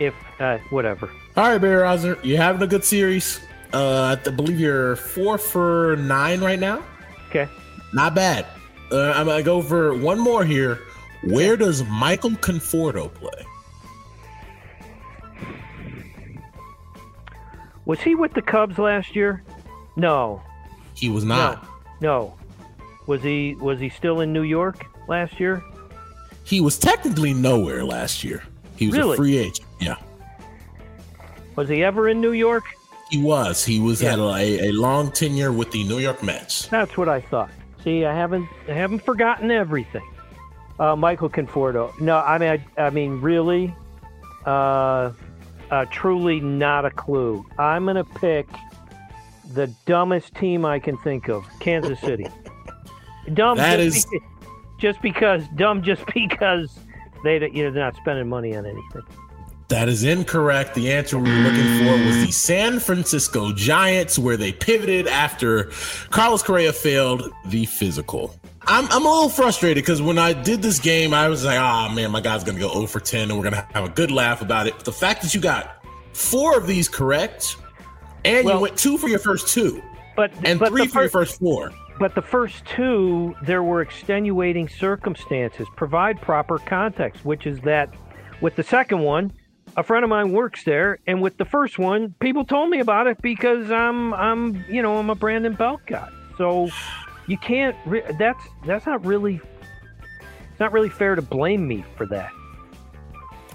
if 0.00 0.14
uh, 0.40 0.58
whatever. 0.70 1.10
All 1.36 1.48
right, 1.50 1.58
Barry 1.58 1.82
Rozner, 1.82 2.18
you're 2.22 2.38
having 2.38 2.62
a 2.62 2.66
good 2.66 2.84
series. 2.84 3.40
Uh, 3.72 4.16
I 4.26 4.30
believe 4.30 4.60
you're 4.60 4.96
four 4.96 5.38
for 5.38 5.96
nine 5.96 6.40
right 6.40 6.60
now. 6.60 6.82
Okay. 7.28 7.48
Not 7.92 8.14
bad. 8.14 8.46
Uh, 8.92 9.12
I'm 9.12 9.26
gonna 9.26 9.42
go 9.42 9.62
for 9.62 9.96
one 9.96 10.18
more 10.18 10.44
here. 10.44 10.78
Where 11.24 11.56
does 11.56 11.82
Michael 11.84 12.30
Conforto 12.30 13.12
play? 13.12 13.46
Was 17.86 18.00
he 18.00 18.14
with 18.14 18.32
the 18.34 18.42
Cubs 18.42 18.78
last 18.78 19.14
year? 19.14 19.42
No. 19.96 20.42
He 20.94 21.08
was 21.08 21.24
not. 21.24 21.66
No. 22.00 22.34
Was 23.06 23.22
he 23.22 23.54
was 23.56 23.80
he 23.80 23.88
still 23.88 24.20
in 24.20 24.32
New 24.32 24.42
York 24.42 24.86
last 25.08 25.38
year? 25.38 25.62
He 26.44 26.60
was 26.60 26.78
technically 26.78 27.34
nowhere 27.34 27.84
last 27.84 28.22
year. 28.22 28.42
He 28.76 28.86
was 28.88 28.96
Really? 28.96 29.14
a 29.14 29.16
free 29.16 29.36
agent. 29.38 29.66
Yeah, 29.80 29.96
Was 31.56 31.68
he 31.68 31.84
ever 31.84 32.08
in 32.08 32.20
New 32.20 32.32
York? 32.32 32.64
he 33.10 33.22
was. 33.22 33.64
He 33.64 33.78
was 33.80 34.02
Yeah. 34.02 34.10
had 34.10 34.18
a, 34.18 34.68
a 34.68 34.72
long 34.72 35.12
tenure 35.12 35.52
with 35.52 35.70
the 35.70 35.84
New 35.84 35.98
York 35.98 36.22
Mets. 36.22 36.66
That's 36.68 36.96
what 36.96 37.08
I 37.08 37.20
thought. 37.20 37.50
See, 37.84 38.04
I 38.04 38.14
haven't 38.14 38.48
I 38.68 38.72
haven't 38.72 39.00
forgotten 39.04 39.50
everything. 39.50 40.02
Uh, 40.80 40.96
Michael 40.96 41.28
Conforto. 41.28 41.96
No, 42.00 42.16
I 42.16 42.38
mean, 42.38 42.48
I, 42.76 42.82
I 42.82 42.90
mean, 42.90 43.20
really, 43.20 43.72
uh, 44.46 45.12
uh, 45.70 45.84
truly 45.92 46.40
not 46.40 46.84
a 46.84 46.90
clue. 46.90 47.44
I'm 47.58 47.86
gonna 47.86 48.02
pick 48.04 48.48
the 49.52 49.68
dumbest 49.86 50.34
team 50.34 50.64
I 50.64 50.80
can 50.80 50.96
think 50.98 51.28
of, 51.28 51.44
Kansas 51.60 52.00
City. 52.00 52.26
Dumb. 53.34 53.58
That 53.58 53.76
just, 53.78 54.08
is- 54.12 54.20
just 54.78 55.00
because 55.02 55.46
dumb, 55.54 55.82
just 55.82 56.04
because 56.14 56.76
they, 57.24 57.50
you 57.50 57.64
know, 57.64 57.70
they're 57.70 57.82
not 57.82 57.96
spending 57.96 58.28
money 58.28 58.54
on 58.56 58.64
anything. 58.66 59.02
That 59.68 59.88
is 59.88 60.04
incorrect. 60.04 60.74
The 60.74 60.92
answer 60.92 61.18
we 61.18 61.30
were 61.30 61.36
looking 61.38 61.78
for 61.78 61.92
was 62.06 62.26
the 62.26 62.30
San 62.32 62.78
Francisco 62.78 63.52
Giants, 63.52 64.18
where 64.18 64.36
they 64.36 64.52
pivoted 64.52 65.08
after 65.08 65.70
Carlos 66.10 66.42
Correa 66.42 66.72
failed 66.72 67.32
the 67.46 67.64
physical. 67.64 68.38
I'm, 68.66 68.86
I'm 68.90 69.04
a 69.04 69.08
little 69.10 69.28
frustrated 69.30 69.82
because 69.82 70.00
when 70.02 70.18
I 70.18 70.32
did 70.34 70.62
this 70.62 70.78
game, 70.78 71.12
I 71.14 71.28
was 71.28 71.44
like, 71.44 71.58
oh 71.58 71.94
man, 71.94 72.10
my 72.10 72.20
guy's 72.20 72.44
going 72.44 72.56
to 72.56 72.60
go 72.60 72.72
0 72.72 72.86
for 72.86 73.00
10 73.00 73.30
and 73.30 73.38
we're 73.38 73.50
going 73.50 73.54
to 73.54 73.66
have 73.72 73.84
a 73.84 73.88
good 73.92 74.10
laugh 74.10 74.42
about 74.42 74.66
it. 74.66 74.74
But 74.76 74.84
the 74.84 74.92
fact 74.92 75.22
that 75.22 75.34
you 75.34 75.40
got 75.40 75.84
four 76.12 76.56
of 76.56 76.66
these 76.66 76.88
correct 76.88 77.56
and 78.24 78.44
Well- 78.44 78.56
you 78.56 78.60
went 78.62 78.76
two 78.76 78.96
for 78.98 79.08
your 79.08 79.18
first 79.18 79.48
two 79.48 79.82
But 80.16 80.30
and 80.44 80.58
but 80.58 80.68
three 80.68 80.86
for 80.86 81.00
your 81.02 81.10
first 81.10 81.38
four. 81.40 81.72
But 81.98 82.14
the 82.14 82.22
first 82.22 82.64
two, 82.64 83.34
there 83.42 83.62
were 83.62 83.80
extenuating 83.80 84.68
circumstances. 84.68 85.66
Provide 85.76 86.20
proper 86.20 86.58
context, 86.58 87.24
which 87.24 87.46
is 87.46 87.60
that 87.60 87.94
with 88.40 88.56
the 88.56 88.64
second 88.64 89.00
one, 89.00 89.32
a 89.76 89.82
friend 89.82 90.04
of 90.04 90.10
mine 90.10 90.32
works 90.32 90.64
there, 90.64 90.98
and 91.06 91.22
with 91.22 91.36
the 91.36 91.44
first 91.44 91.78
one, 91.78 92.14
people 92.20 92.44
told 92.44 92.70
me 92.70 92.80
about 92.80 93.06
it 93.06 93.20
because 93.22 93.70
I'm, 93.70 94.12
I'm, 94.14 94.64
you 94.68 94.82
know, 94.82 94.98
I'm 94.98 95.10
a 95.10 95.14
Brandon 95.14 95.54
Belt 95.54 95.80
guy. 95.86 96.08
So 96.36 96.68
you 97.26 97.38
can't. 97.38 97.76
Re- 97.86 98.04
that's 98.18 98.44
that's 98.66 98.86
not 98.86 99.04
really. 99.04 99.40
It's 100.50 100.60
not 100.60 100.72
really 100.72 100.88
fair 100.88 101.14
to 101.14 101.22
blame 101.22 101.66
me 101.66 101.84
for 101.96 102.06
that. 102.06 102.30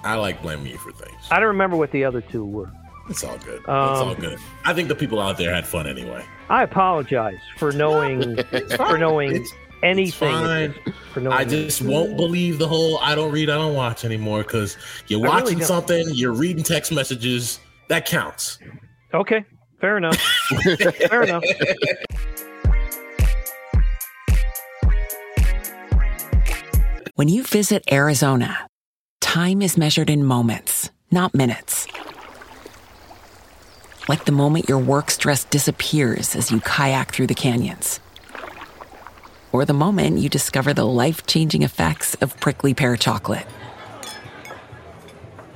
I 0.03 0.15
like 0.15 0.41
blaming 0.41 0.67
you 0.67 0.77
for 0.77 0.91
things. 0.91 1.15
I 1.31 1.39
don't 1.39 1.49
remember 1.49 1.77
what 1.77 1.91
the 1.91 2.05
other 2.05 2.21
two 2.21 2.45
were. 2.45 2.71
It's 3.09 3.23
all 3.23 3.37
good. 3.39 3.59
it's 3.59 3.67
Um, 3.69 4.07
all 4.09 4.15
good. 4.15 4.37
I 4.65 4.73
think 4.73 4.87
the 4.87 4.95
people 4.95 5.19
out 5.19 5.37
there 5.37 5.53
had 5.53 5.65
fun 5.65 5.87
anyway. 5.87 6.23
I 6.49 6.63
apologize 6.63 7.39
for 7.57 7.71
knowing 7.71 8.37
for 8.77 8.97
knowing 8.97 9.31
It's- 9.31 9.51
anything. 9.83 10.31
fine. 10.31 10.75
For 11.13 11.19
knowing 11.21 11.35
I 11.37 11.43
just 11.45 11.81
won't 11.81 12.15
believe 12.17 12.59
the 12.59 12.67
whole 12.67 12.99
I 12.99 13.15
don't 13.15 13.31
read, 13.31 13.49
I 13.49 13.55
don't 13.55 13.73
watch 13.73 14.05
anymore 14.05 14.43
because 14.43 14.77
you're 15.07 15.19
I 15.27 15.37
really 15.39 15.55
watching 15.55 15.63
something, 15.63 16.05
you're 16.11 16.33
reading 16.33 16.63
text 16.63 16.91
messages. 16.91 17.59
That 17.87 18.05
counts. 18.05 18.59
Okay, 19.13 19.43
fair 19.81 19.97
enough. 19.97 20.17
fair 21.09 21.23
enough. 21.23 21.43
When 27.15 27.27
you 27.27 27.43
visit 27.43 27.83
Arizona, 27.91 28.67
time 29.19 29.61
is 29.61 29.77
measured 29.77 30.09
in 30.09 30.23
moments, 30.23 30.89
not 31.11 31.33
minutes. 31.35 31.85
Like 34.09 34.25
the 34.25 34.31
moment 34.31 34.67
your 34.67 34.79
work 34.79 35.11
stress 35.11 35.43
disappears 35.43 36.35
as 36.35 36.49
you 36.49 36.61
kayak 36.61 37.11
through 37.11 37.27
the 37.27 37.35
canyons. 37.35 37.99
Or 39.51 39.65
the 39.65 39.73
moment 39.73 40.17
you 40.17 40.29
discover 40.29 40.73
the 40.73 40.83
life 40.83 41.27
changing 41.27 41.61
effects 41.61 42.15
of 42.15 42.35
prickly 42.39 42.73
pear 42.73 42.97
chocolate. 42.97 43.45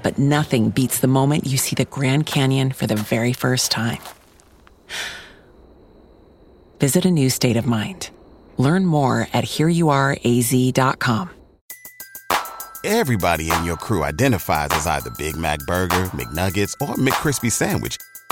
But 0.03 0.19
nothing 0.19 0.69
beats 0.69 0.99
the 0.99 1.07
moment 1.07 1.47
you 1.47 1.57
see 1.57 1.73
the 1.73 1.85
Grand 1.85 2.27
Canyon 2.27 2.71
for 2.71 2.85
the 2.85 2.95
very 2.95 3.33
first 3.33 3.71
time. 3.71 4.01
Visit 6.79 7.05
a 7.05 7.11
new 7.11 7.31
state 7.31 7.57
of 7.57 7.65
mind. 7.65 8.11
Learn 8.57 8.85
more 8.85 9.27
at 9.33 9.45
hereyouareaz.com. 9.45 11.31
Everybody 12.83 13.49
in 13.49 13.63
your 13.63 13.77
crew 13.77 14.03
identifies 14.03 14.69
as 14.73 14.85
either 14.85 15.09
Big 15.17 15.37
Mac 15.37 15.57
Burger, 15.65 16.03
McNuggets, 16.13 16.73
or 16.81 16.95
McCrispy 16.95 17.51
Sandwich. 17.51 17.97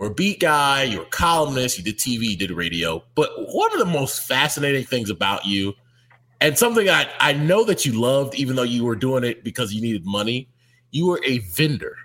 a 0.00 0.10
beat 0.10 0.40
guy, 0.40 0.82
you 0.82 0.98
were 0.98 1.04
a 1.04 1.08
columnist, 1.08 1.78
you 1.78 1.84
did 1.84 1.96
TV, 1.98 2.30
you 2.30 2.36
did 2.36 2.50
radio. 2.50 3.02
But 3.14 3.30
one 3.36 3.72
of 3.72 3.78
the 3.78 3.86
most 3.86 4.22
fascinating 4.22 4.84
things 4.84 5.08
about 5.08 5.46
you, 5.46 5.72
and 6.40 6.58
something 6.58 6.88
I, 6.88 7.08
I 7.18 7.32
know 7.32 7.64
that 7.64 7.86
you 7.86 7.92
loved, 7.92 8.34
even 8.34 8.56
though 8.56 8.62
you 8.62 8.84
were 8.84 8.96
doing 8.96 9.24
it 9.24 9.42
because 9.42 9.72
you 9.72 9.80
needed 9.80 10.04
money, 10.04 10.50
you 10.90 11.06
were 11.06 11.20
a 11.24 11.38
vendor 11.38 11.96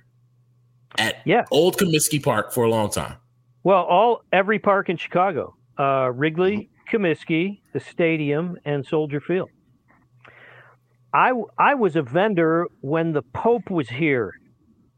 at 0.97 1.17
Yeah. 1.25 1.45
Old 1.51 1.77
Comiskey 1.77 2.23
Park 2.23 2.53
for 2.53 2.63
a 2.63 2.69
long 2.69 2.89
time. 2.89 3.15
Well, 3.63 3.83
all 3.83 4.23
every 4.31 4.57
park 4.57 4.89
in 4.89 4.97
Chicago, 4.97 5.55
uh, 5.77 6.11
Wrigley, 6.13 6.69
Comiskey, 6.91 7.61
the 7.73 7.79
stadium, 7.79 8.57
and 8.65 8.85
Soldier 8.85 9.21
Field. 9.21 9.49
I 11.13 11.33
I 11.57 11.75
was 11.75 11.95
a 11.95 12.01
vendor 12.01 12.67
when 12.79 13.11
the 13.11 13.21
Pope 13.21 13.69
was 13.69 13.89
here 13.89 14.33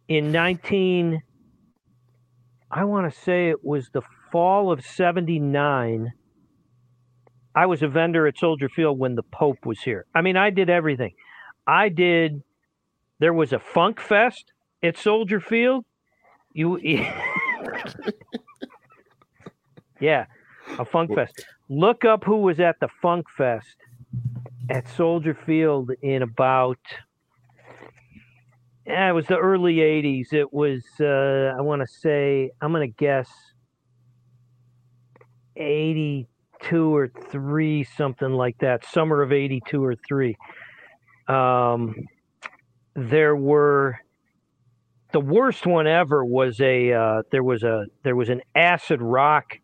in 0.07 0.31
nineteen. 0.31 1.21
I 2.75 2.85
want 2.85 3.11
to 3.11 3.19
say 3.19 3.49
it 3.49 3.63
was 3.63 3.89
the 3.93 4.01
fall 4.31 4.71
of 4.71 4.83
'79. 4.83 6.13
I 7.55 7.65
was 7.67 7.83
a 7.83 7.87
vendor 7.87 8.25
at 8.25 8.37
Soldier 8.37 8.67
Field 8.67 8.97
when 8.97 9.13
the 9.13 9.21
Pope 9.21 9.63
was 9.63 9.79
here. 9.81 10.05
I 10.15 10.21
mean, 10.21 10.35
I 10.35 10.49
did 10.49 10.71
everything. 10.71 11.13
I 11.67 11.89
did. 11.89 12.41
There 13.19 13.33
was 13.33 13.53
a 13.53 13.59
Funk 13.59 13.99
Fest 13.99 14.51
at 14.81 14.97
Soldier 14.97 15.39
Field. 15.39 15.85
You. 16.53 16.79
Yeah, 20.03 20.25
a 20.79 20.83
Funk 20.83 21.15
Fest. 21.15 21.45
Look 21.69 22.03
up 22.03 22.25
who 22.25 22.37
was 22.41 22.59
at 22.59 22.77
the 22.81 22.89
Funk 23.01 23.25
Fest 23.37 23.77
at 24.69 24.85
Soldier 24.89 25.33
Field 25.45 25.91
in 26.01 26.21
about. 26.21 26.77
Yeah, 28.85 29.09
it 29.09 29.13
was 29.13 29.27
the 29.27 29.37
early 29.37 29.75
'80s. 29.75 30.33
It 30.33 30.53
was. 30.53 30.83
Uh, 30.99 31.55
I 31.57 31.61
want 31.61 31.81
to 31.81 31.87
say. 31.87 32.51
I'm 32.61 32.71
going 32.71 32.89
to 32.89 32.95
guess. 32.97 33.29
'82 35.55 36.95
or 36.95 37.07
three, 37.31 37.83
something 37.83 38.31
like 38.31 38.57
that. 38.59 38.85
Summer 38.85 39.21
of 39.21 39.31
'82 39.31 39.83
or 39.83 39.95
three. 39.95 40.35
Um, 41.27 41.95
there 42.95 43.35
were 43.35 43.99
the 45.13 45.19
worst 45.19 45.65
one 45.65 45.87
ever 45.87 46.25
was 46.25 46.59
a 46.59 46.91
uh, 46.91 47.21
there 47.31 47.43
was 47.43 47.63
a 47.63 47.85
there 48.03 48.15
was 48.15 48.29
an 48.29 48.41
acid 48.55 49.01
rock 49.01 49.59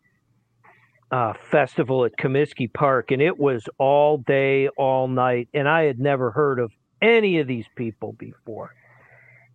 uh, 1.10 1.34
festival 1.50 2.04
at 2.04 2.12
Comiskey 2.16 2.72
Park, 2.72 3.10
and 3.10 3.20
it 3.20 3.38
was 3.38 3.64
all 3.78 4.18
day, 4.18 4.68
all 4.78 5.08
night, 5.08 5.48
and 5.52 5.68
I 5.68 5.82
had 5.82 5.98
never 5.98 6.30
heard 6.30 6.60
of 6.60 6.72
any 7.02 7.38
of 7.38 7.46
these 7.48 7.66
people 7.76 8.12
before. 8.12 8.70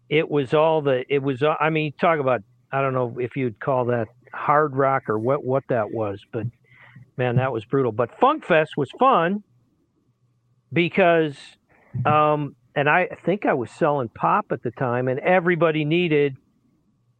It 0.09 0.29
was 0.29 0.53
all 0.53 0.81
the 0.81 1.03
it 1.09 1.21
was 1.21 1.41
uh, 1.41 1.55
I 1.59 1.69
mean 1.69 1.93
talk 1.99 2.19
about 2.19 2.41
I 2.71 2.81
don't 2.81 2.93
know 2.93 3.17
if 3.19 3.35
you'd 3.35 3.59
call 3.59 3.85
that 3.85 4.07
hard 4.33 4.75
rock 4.75 5.09
or 5.09 5.17
what 5.17 5.43
what 5.43 5.63
that 5.69 5.91
was, 5.91 6.21
but 6.31 6.45
man, 7.17 7.37
that 7.37 7.51
was 7.51 7.65
brutal. 7.65 7.91
But 7.91 8.19
Funk 8.19 8.45
Fest 8.45 8.73
was 8.77 8.89
fun 8.99 9.43
because 10.71 11.37
um, 12.05 12.55
and 12.75 12.89
I 12.89 13.07
think 13.25 13.45
I 13.45 13.53
was 13.53 13.71
selling 13.71 14.09
pop 14.09 14.47
at 14.51 14.61
the 14.61 14.71
time, 14.71 15.07
and 15.07 15.19
everybody 15.19 15.85
needed 15.85 16.35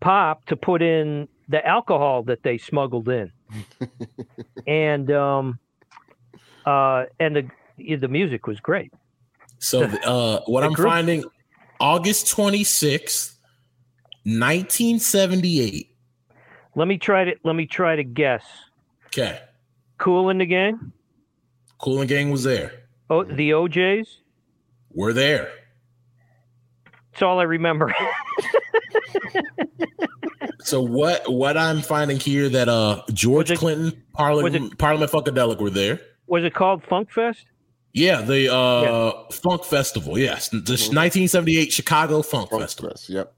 pop 0.01 0.45
to 0.47 0.55
put 0.55 0.81
in 0.81 1.27
the 1.47 1.65
alcohol 1.65 2.23
that 2.23 2.43
they 2.43 2.57
smuggled 2.57 3.07
in, 3.07 3.31
and 4.67 5.09
um, 5.11 5.59
uh, 6.65 7.05
and 7.19 7.35
the 7.77 7.95
the 7.95 8.07
music 8.07 8.47
was 8.47 8.59
great. 8.59 8.91
So 9.59 9.83
uh, 9.83 10.41
what 10.45 10.63
I'm 10.63 10.73
group- 10.73 10.89
finding, 10.89 11.23
August 11.79 12.27
26th, 12.35 13.35
1978. 14.23 15.91
Let 16.75 16.87
me 16.87 16.97
try 16.97 17.23
to 17.25 17.35
let 17.43 17.53
me 17.55 17.65
try 17.65 17.95
to 17.95 18.03
guess. 18.03 18.43
Okay. 19.07 19.39
Kool 19.97 20.29
and 20.29 20.41
the 20.41 20.45
Gang. 20.45 20.91
Kool 21.77 22.01
and 22.01 22.09
Gang 22.09 22.31
was 22.31 22.43
there. 22.43 22.71
Oh, 23.09 23.23
the 23.23 23.53
O'Jays. 23.53 24.17
We're 24.91 25.13
there. 25.13 25.51
That's 27.11 27.21
all 27.21 27.39
I 27.39 27.43
remember. 27.43 27.93
So 30.61 30.81
what 30.81 31.31
what 31.31 31.57
I'm 31.57 31.81
finding 31.83 32.19
here 32.19 32.49
that 32.49 32.67
uh 32.67 33.03
George 33.13 33.51
it- 33.51 33.59
Clinton, 33.59 34.01
Parliament 34.13 34.75
Parliament 34.79 35.11
Funkadelic 35.11 35.59
were 35.59 35.69
there. 35.69 35.99
was 36.25 36.43
it 36.43 36.55
called 36.55 36.83
Funk 36.83 37.11
Fest? 37.11 37.45
Yeah, 37.95 38.21
the 38.21 38.53
uh 38.53 39.23
Funk 39.31 39.63
Festival. 39.63 40.19
Yes, 40.19 40.49
the 40.49 40.57
1978 40.57 41.71
Chicago 41.71 42.21
Funk 42.21 42.49
Funk 42.49 42.61
Festival. 42.61 42.91
Fest, 42.91 43.09
Yep. 43.09 43.33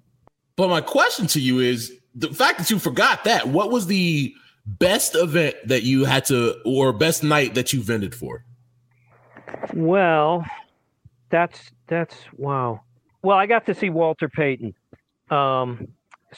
But 0.56 0.70
my 0.70 0.82
question 0.82 1.28
to 1.28 1.40
you 1.40 1.60
is 1.60 1.94
the 2.16 2.30
fact 2.30 2.58
that 2.58 2.72
you 2.72 2.80
forgot 2.80 3.24
that. 3.26 3.48
What 3.48 3.70
was 3.70 3.86
the 3.86 4.34
best 4.66 5.14
event 5.14 5.56
that 5.66 5.84
you 5.84 6.06
had 6.06 6.26
to, 6.26 6.56
or 6.66 6.92
best 6.92 7.24
night 7.24 7.54
that 7.54 7.72
you 7.72 7.84
vended 7.84 8.16
for? 8.16 8.44
Well, 9.76 10.44
that's 11.30 11.70
that's 11.86 12.16
wow. 12.36 12.82
Well, 13.22 13.38
I 13.38 13.46
got 13.46 13.68
to 13.68 13.76
see 13.76 13.92
Walter 13.92 14.28
Payton. 14.28 14.74
Um, 15.30 15.88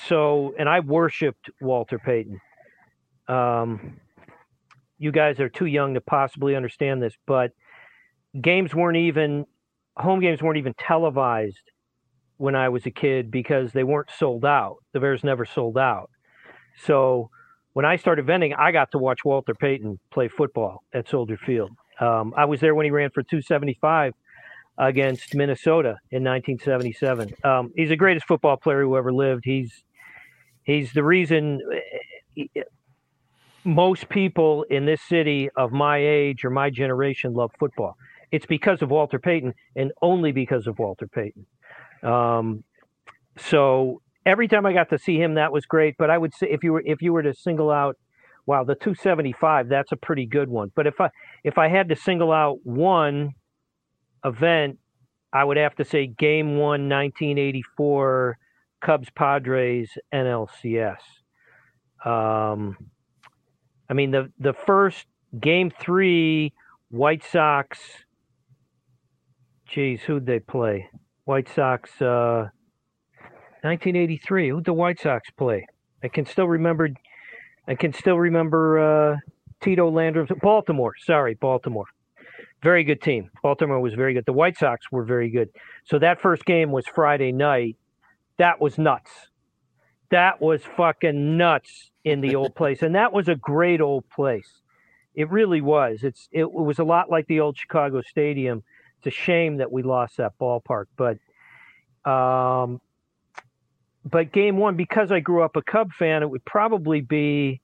so, 0.08 0.54
and 0.60 0.68
I 0.68 0.82
worshipped 0.82 1.50
Walter 1.62 2.00
Payton. 2.00 2.42
Um, 3.30 3.98
you 4.98 5.14
guys 5.14 5.40
are 5.40 5.48
too 5.48 5.68
young 5.68 5.94
to 5.94 6.02
possibly 6.02 6.58
understand 6.58 7.02
this, 7.02 7.14
but 7.26 7.54
games 8.40 8.74
weren't 8.74 8.98
even 8.98 9.46
home 9.98 10.20
games 10.20 10.42
weren't 10.42 10.58
even 10.58 10.74
televised 10.78 11.72
when 12.38 12.56
I 12.56 12.70
was 12.70 12.86
a 12.86 12.92
kid 12.92 13.32
because 13.32 13.74
they 13.74 13.84
weren't 13.84 14.10
sold 14.18 14.46
out. 14.46 14.78
The 14.94 15.00
Bears 15.00 15.24
never 15.24 15.46
sold 15.46 15.78
out. 15.78 16.10
So 16.86 17.30
when 17.74 17.86
I 17.86 17.98
started 17.98 18.26
vending, 18.26 18.54
I 18.54 18.72
got 18.72 18.92
to 18.92 18.98
watch 18.98 19.26
Walter 19.26 19.54
Payton 19.54 20.00
play 20.12 20.30
football 20.30 20.84
at 20.94 21.10
Soldier 21.10 21.38
Field. 21.38 21.72
Um, 22.00 22.34
I 22.38 22.46
was 22.46 22.62
there 22.62 22.76
when 22.76 22.86
he 22.86 22.92
ran 22.92 23.10
for 23.10 23.24
275 23.24 24.14
against 24.78 25.36
Minnesota 25.36 25.98
in 26.12 26.24
1977. 26.24 27.34
Um, 27.44 27.74
he's 27.76 27.90
the 27.90 27.98
greatest 27.98 28.26
football 28.26 28.56
player 28.56 28.82
who 28.82 28.96
ever 28.96 29.12
lived. 29.12 29.44
He's 29.44 29.84
he's 30.64 30.94
the 30.94 31.04
reason 31.04 31.60
eh, 32.38 32.46
most 33.66 34.08
people 34.08 34.64
in 34.64 34.86
this 34.86 35.02
city 35.02 35.50
of 35.58 35.74
my 35.74 35.98
age 35.98 36.46
or 36.46 36.50
my 36.50 36.70
generation 36.70 37.34
love 37.34 37.52
football. 37.60 37.98
It's 38.32 38.46
because 38.46 38.82
of 38.82 38.90
Walter 38.90 39.20
Payton 39.20 39.54
and 39.76 39.92
only 40.02 40.32
because 40.32 40.68
of 40.68 40.78
Walter 40.80 41.08
Payton. 41.08 41.46
Um, 42.04 42.64
so 43.38 44.02
every 44.26 44.48
time 44.48 44.66
I 44.66 44.74
got 44.74 44.90
to 44.90 44.98
see 44.98 45.18
him, 45.18 45.36
that 45.36 45.52
was 45.52 45.66
great. 45.66 45.96
But 45.98 46.10
I 46.10 46.18
would 46.18 46.34
say 46.34 46.48
if 46.50 46.64
you 46.64 46.74
were 46.74 46.84
if 46.86 47.02
you 47.02 47.14
were 47.14 47.24
to 47.24 47.34
single 47.34 47.72
out, 47.72 47.98
wow, 48.46 48.64
the 48.64 48.76
275, 48.76 49.70
that's 49.70 49.92
a 49.92 49.98
pretty 49.98 50.26
good 50.26 50.50
one. 50.50 50.72
But 50.76 50.88
if 50.88 51.00
I 51.00 51.10
if 51.44 51.58
I 51.58 51.68
had 51.68 51.90
to 51.90 51.96
single 51.96 52.32
out 52.32 52.60
one 52.64 53.34
event, 54.24 54.78
I 55.32 55.44
would 55.44 55.58
have 55.58 55.76
to 55.76 55.86
say 55.86 56.08
Game 56.08 56.58
One, 56.58 56.90
1984, 56.90 58.38
Cubs 58.82 59.10
Padres 59.12 59.92
NLCS. 60.14 60.98
Um, 62.06 62.78
I 63.90 63.94
mean 63.94 64.12
the 64.12 64.32
the 64.40 64.54
first 64.54 65.06
Game 65.40 65.72
Three, 65.80 66.54
White 66.90 67.24
Sox. 67.24 67.80
Geez, 69.70 70.02
who'd 70.02 70.26
they 70.26 70.40
play? 70.40 70.90
White 71.26 71.48
Sox. 71.54 72.02
Uh, 72.02 72.50
1983. 73.62 74.50
Who'd 74.50 74.66
the 74.66 74.74
White 74.74 75.00
Sox 75.00 75.30
play? 75.32 75.68
I 76.04 76.08
can 76.08 76.26
still 76.26 76.48
remember. 76.48 76.90
I 77.68 77.76
can 77.76 77.94
still 77.94 78.18
remember 78.18 78.80
uh, 78.80 79.18
Tito 79.62 79.90
Landrum. 79.90 80.28
Baltimore. 80.42 80.94
Sorry, 81.06 81.36
Baltimore. 81.36 81.86
Very 82.64 82.84
good 82.84 83.02
team. 83.02 83.30
Baltimore 83.44 83.80
was 83.80 83.94
very 83.94 84.14
good. 84.14 84.26
The 84.26 84.34
White 84.34 84.58
Sox 84.58 84.92
were 84.92 85.04
very 85.04 85.30
good. 85.30 85.50
So 85.86 86.00
that 86.00 86.20
first 86.20 86.46
game 86.46 86.72
was 86.72 86.86
Friday 86.88 87.32
night. 87.32 87.78
That 88.38 88.60
was 88.60 88.78
nuts. 88.78 89.12
That 90.10 90.42
was 90.42 90.62
fucking 90.76 91.38
nuts 91.38 91.92
in 92.04 92.22
the 92.22 92.36
old 92.36 92.56
place, 92.56 92.82
and 92.82 92.96
that 92.96 93.14
was 93.14 93.28
a 93.28 93.36
great 93.36 93.82
old 93.82 94.10
place. 94.10 94.62
It 95.14 95.30
really 95.30 95.62
was. 95.62 96.00
It's 96.04 96.28
it 96.32 96.52
was 96.52 96.80
a 96.80 96.84
lot 96.84 97.12
like 97.12 97.28
the 97.28 97.40
old 97.40 97.58
Chicago 97.58 98.02
Stadium. 98.02 98.64
It's 99.00 99.16
a 99.16 99.18
shame 99.18 99.58
that 99.58 99.72
we 99.72 99.84
lost 99.84 100.18
that 100.18 100.34
ballpark, 100.40 100.86
but 100.98 101.18
um, 102.10 102.82
but 104.06 104.32
game 104.32 104.58
one, 104.58 104.76
because 104.76 105.12
I 105.12 105.20
grew 105.20 105.44
up 105.44 105.56
a 105.56 105.62
Cub 105.62 105.92
fan, 105.94 106.24
it 106.24 106.30
would 106.30 106.44
probably 106.46 107.02
be 107.02 107.62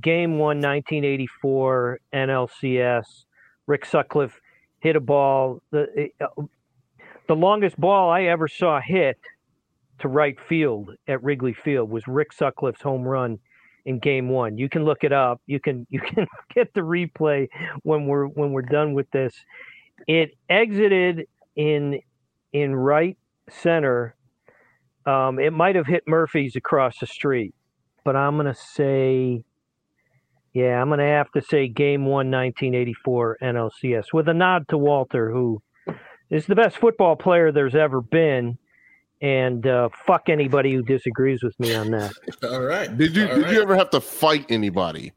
game 0.00 0.32
one, 0.32 0.58
1984 0.58 2.00
NLCS. 2.14 3.04
Rick 3.66 3.84
Sutcliffe 3.86 4.40
hit 4.80 4.96
a 4.96 5.00
ball. 5.00 5.60
The 5.70 6.10
uh, 6.20 6.42
the 7.28 7.36
longest 7.36 7.78
ball 7.78 8.10
I 8.10 8.24
ever 8.24 8.48
saw 8.48 8.80
hit 8.80 9.18
to 10.00 10.08
right 10.08 10.36
field 10.48 10.90
at 11.06 11.22
Wrigley 11.22 11.52
Field 11.52 11.90
was 11.90 12.06
Rick 12.08 12.32
Sutcliffe's 12.32 12.80
home 12.80 13.02
run 13.02 13.38
in 13.84 13.98
game 13.98 14.28
one. 14.28 14.58
You 14.58 14.68
can 14.68 14.84
look 14.84 15.04
it 15.04 15.12
up. 15.12 15.40
You 15.46 15.60
can 15.60 15.86
you 15.90 16.00
can 16.00 16.26
get 16.54 16.72
the 16.74 16.80
replay 16.80 17.48
when 17.82 18.06
we're 18.06 18.26
when 18.26 18.52
we're 18.52 18.62
done 18.62 18.94
with 18.94 19.10
this. 19.10 19.34
It 20.06 20.36
exited 20.48 21.26
in 21.56 22.00
in 22.52 22.74
right 22.74 23.16
center. 23.50 24.14
Um, 25.06 25.38
it 25.38 25.52
might 25.52 25.76
have 25.76 25.86
hit 25.86 26.04
Murphy's 26.06 26.56
across 26.56 26.98
the 26.98 27.06
street. 27.06 27.54
but 28.04 28.16
I'm 28.16 28.34
going 28.36 28.46
to 28.46 28.54
say, 28.54 29.44
yeah, 30.52 30.80
I'm 30.80 30.88
going 30.88 30.98
to 31.00 31.04
have 31.06 31.30
to 31.32 31.42
say 31.42 31.68
game 31.68 32.02
one, 32.04 32.30
1984 32.30 33.38
NLCS 33.42 34.04
with 34.12 34.28
a 34.28 34.34
nod 34.34 34.66
to 34.68 34.78
Walter, 34.78 35.30
who 35.30 35.62
is 36.28 36.46
the 36.46 36.54
best 36.54 36.76
football 36.76 37.16
player 37.16 37.50
there's 37.52 37.74
ever 37.74 38.00
been. 38.00 38.58
And 39.22 39.66
uh, 39.66 39.90
fuck 40.06 40.28
anybody 40.28 40.72
who 40.74 40.82
disagrees 40.82 41.42
with 41.42 41.58
me 41.60 41.74
on 41.74 41.90
that. 41.90 42.12
All 42.42 42.62
right. 42.62 42.94
Did 42.96 43.14
you 43.14 43.28
All 43.28 43.34
did 43.36 43.44
right. 43.44 43.52
you 43.52 43.62
ever 43.62 43.76
have 43.76 43.90
to 43.90 44.00
fight 44.00 44.46
anybody 44.50 45.12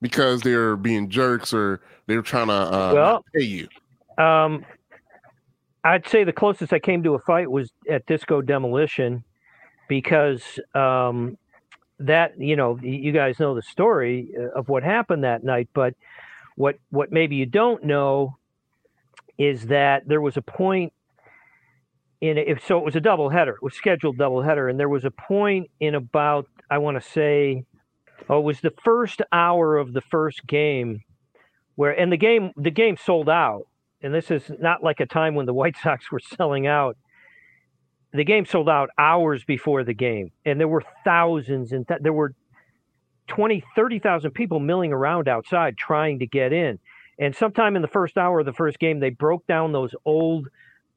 because 0.00 0.40
they're 0.40 0.74
being 0.76 1.08
jerks 1.10 1.52
or 1.52 1.80
they're 2.06 2.22
trying 2.22 2.46
to 2.48 2.52
uh, 2.54 2.90
Well- 2.94 3.24
pay 3.34 3.44
you? 3.44 3.68
Um, 4.18 4.64
I'd 5.84 6.06
say 6.08 6.24
the 6.24 6.32
closest 6.32 6.72
I 6.72 6.78
came 6.78 7.02
to 7.02 7.14
a 7.14 7.18
fight 7.18 7.50
was 7.50 7.72
at 7.90 8.06
Disco 8.06 8.40
Demolition 8.40 9.24
because 9.88 10.42
um, 10.74 11.36
that, 11.98 12.40
you 12.40 12.56
know, 12.56 12.78
you 12.80 13.12
guys 13.12 13.38
know 13.40 13.54
the 13.54 13.62
story 13.62 14.28
uh, 14.38 14.58
of 14.58 14.68
what 14.68 14.82
happened 14.82 15.24
that 15.24 15.42
night, 15.42 15.68
but 15.74 15.94
what 16.56 16.76
what 16.90 17.10
maybe 17.10 17.36
you 17.36 17.46
don't 17.46 17.82
know 17.84 18.36
is 19.38 19.66
that 19.66 20.06
there 20.06 20.20
was 20.20 20.36
a 20.36 20.42
point 20.42 20.92
in 22.20 22.38
if 22.38 22.64
so 22.64 22.78
it 22.78 22.84
was 22.84 22.94
a 22.94 23.00
double 23.00 23.28
header, 23.28 23.54
it 23.54 23.62
was 23.62 23.74
scheduled 23.74 24.18
double 24.18 24.42
header, 24.42 24.68
and 24.68 24.78
there 24.78 24.88
was 24.88 25.04
a 25.04 25.10
point 25.10 25.70
in 25.80 25.94
about 25.94 26.46
I 26.70 26.78
want 26.78 27.02
to 27.02 27.10
say 27.10 27.64
oh 28.28 28.38
it 28.38 28.44
was 28.44 28.60
the 28.60 28.72
first 28.84 29.22
hour 29.32 29.76
of 29.76 29.92
the 29.92 30.02
first 30.02 30.46
game 30.46 31.02
where 31.74 31.98
and 31.98 32.12
the 32.12 32.16
game 32.16 32.52
the 32.56 32.70
game 32.70 32.96
sold 32.96 33.28
out 33.28 33.66
and 34.02 34.14
this 34.14 34.30
is 34.30 34.50
not 34.60 34.82
like 34.82 35.00
a 35.00 35.06
time 35.06 35.34
when 35.34 35.46
the 35.46 35.54
White 35.60 35.76
Sox 35.82 36.10
were 36.10 36.20
selling 36.20 36.66
out. 36.66 36.96
The 38.12 38.24
game 38.24 38.44
sold 38.44 38.68
out 38.68 38.90
hours 38.98 39.42
before 39.44 39.84
the 39.84 39.94
game, 39.94 40.32
and 40.44 40.60
there 40.60 40.68
were 40.68 40.82
thousands 41.04 41.72
and 41.72 41.88
th- 41.88 42.00
there 42.02 42.12
were 42.12 42.34
20, 43.28 43.64
30,000 43.74 44.30
people 44.32 44.60
milling 44.60 44.92
around 44.92 45.28
outside 45.28 45.78
trying 45.78 46.18
to 46.18 46.26
get 46.26 46.52
in. 46.52 46.78
And 47.18 47.34
sometime 47.34 47.76
in 47.76 47.82
the 47.82 47.88
first 47.88 48.18
hour 48.18 48.40
of 48.40 48.46
the 48.46 48.52
first 48.52 48.78
game, 48.78 49.00
they 49.00 49.10
broke 49.10 49.46
down 49.46 49.72
those 49.72 49.94
old 50.04 50.48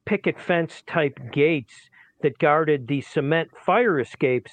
picket 0.05 0.39
fence 0.39 0.83
type 0.85 1.17
gates 1.31 1.73
that 2.21 2.37
guarded 2.39 2.87
the 2.87 3.01
cement 3.01 3.49
fire 3.65 3.99
escapes 3.99 4.51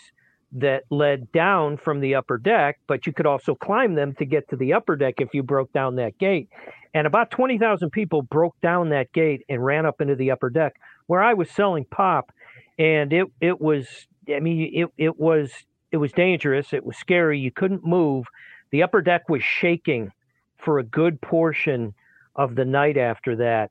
that 0.53 0.85
led 0.91 1.33
down 1.33 1.77
from 1.77 2.01
the 2.01 2.15
upper 2.15 2.37
deck, 2.37 2.79
but 2.87 3.07
you 3.07 3.13
could 3.13 3.27
also 3.27 3.55
climb 3.55 3.95
them 3.95 4.15
to 4.15 4.25
get 4.25 4.49
to 4.51 4.57
the 4.57 4.73
upper 4.73 4.97
deck 4.97 5.15
if 5.19 5.33
you 5.33 5.43
broke 5.43 5.73
down 5.73 5.97
that 5.97 6.19
gate. 6.19 6.49
And 6.95 7.07
about 7.07 7.31
20,000 7.31 7.91
people 7.91 8.23
broke 8.23 8.61
down 8.61 8.91
that 8.91 9.13
gate 9.13 9.43
and 9.49 9.65
ran 9.65 9.87
up 9.87 10.01
into 10.01 10.15
the 10.15 10.31
upper 10.31 10.51
deck 10.51 10.77
where 11.07 11.23
I 11.23 11.35
was 11.35 11.51
selling 11.51 11.87
pop. 11.87 12.33
And 12.79 13.13
it, 13.13 13.27
it 13.41 13.61
was, 13.61 13.87
I 14.29 14.41
mean, 14.41 14.71
it, 14.75 14.89
it 14.99 15.19
was, 15.19 15.51
it 15.91 15.97
was 15.97 16.13
dangerous. 16.13 16.73
It 16.73 16.85
was 16.85 16.97
scary. 16.97 17.39
You 17.39 17.51
couldn't 17.51 17.85
move. 17.85 18.27
The 18.71 18.83
upper 18.83 19.01
deck 19.01 19.29
was 19.29 19.43
shaking 19.43 20.13
for 20.59 20.79
a 20.79 20.85
good 20.85 21.21
portion 21.21 21.95
of 22.37 22.55
the 22.55 22.65
night 22.65 22.97
after 22.97 23.37
that. 23.37 23.71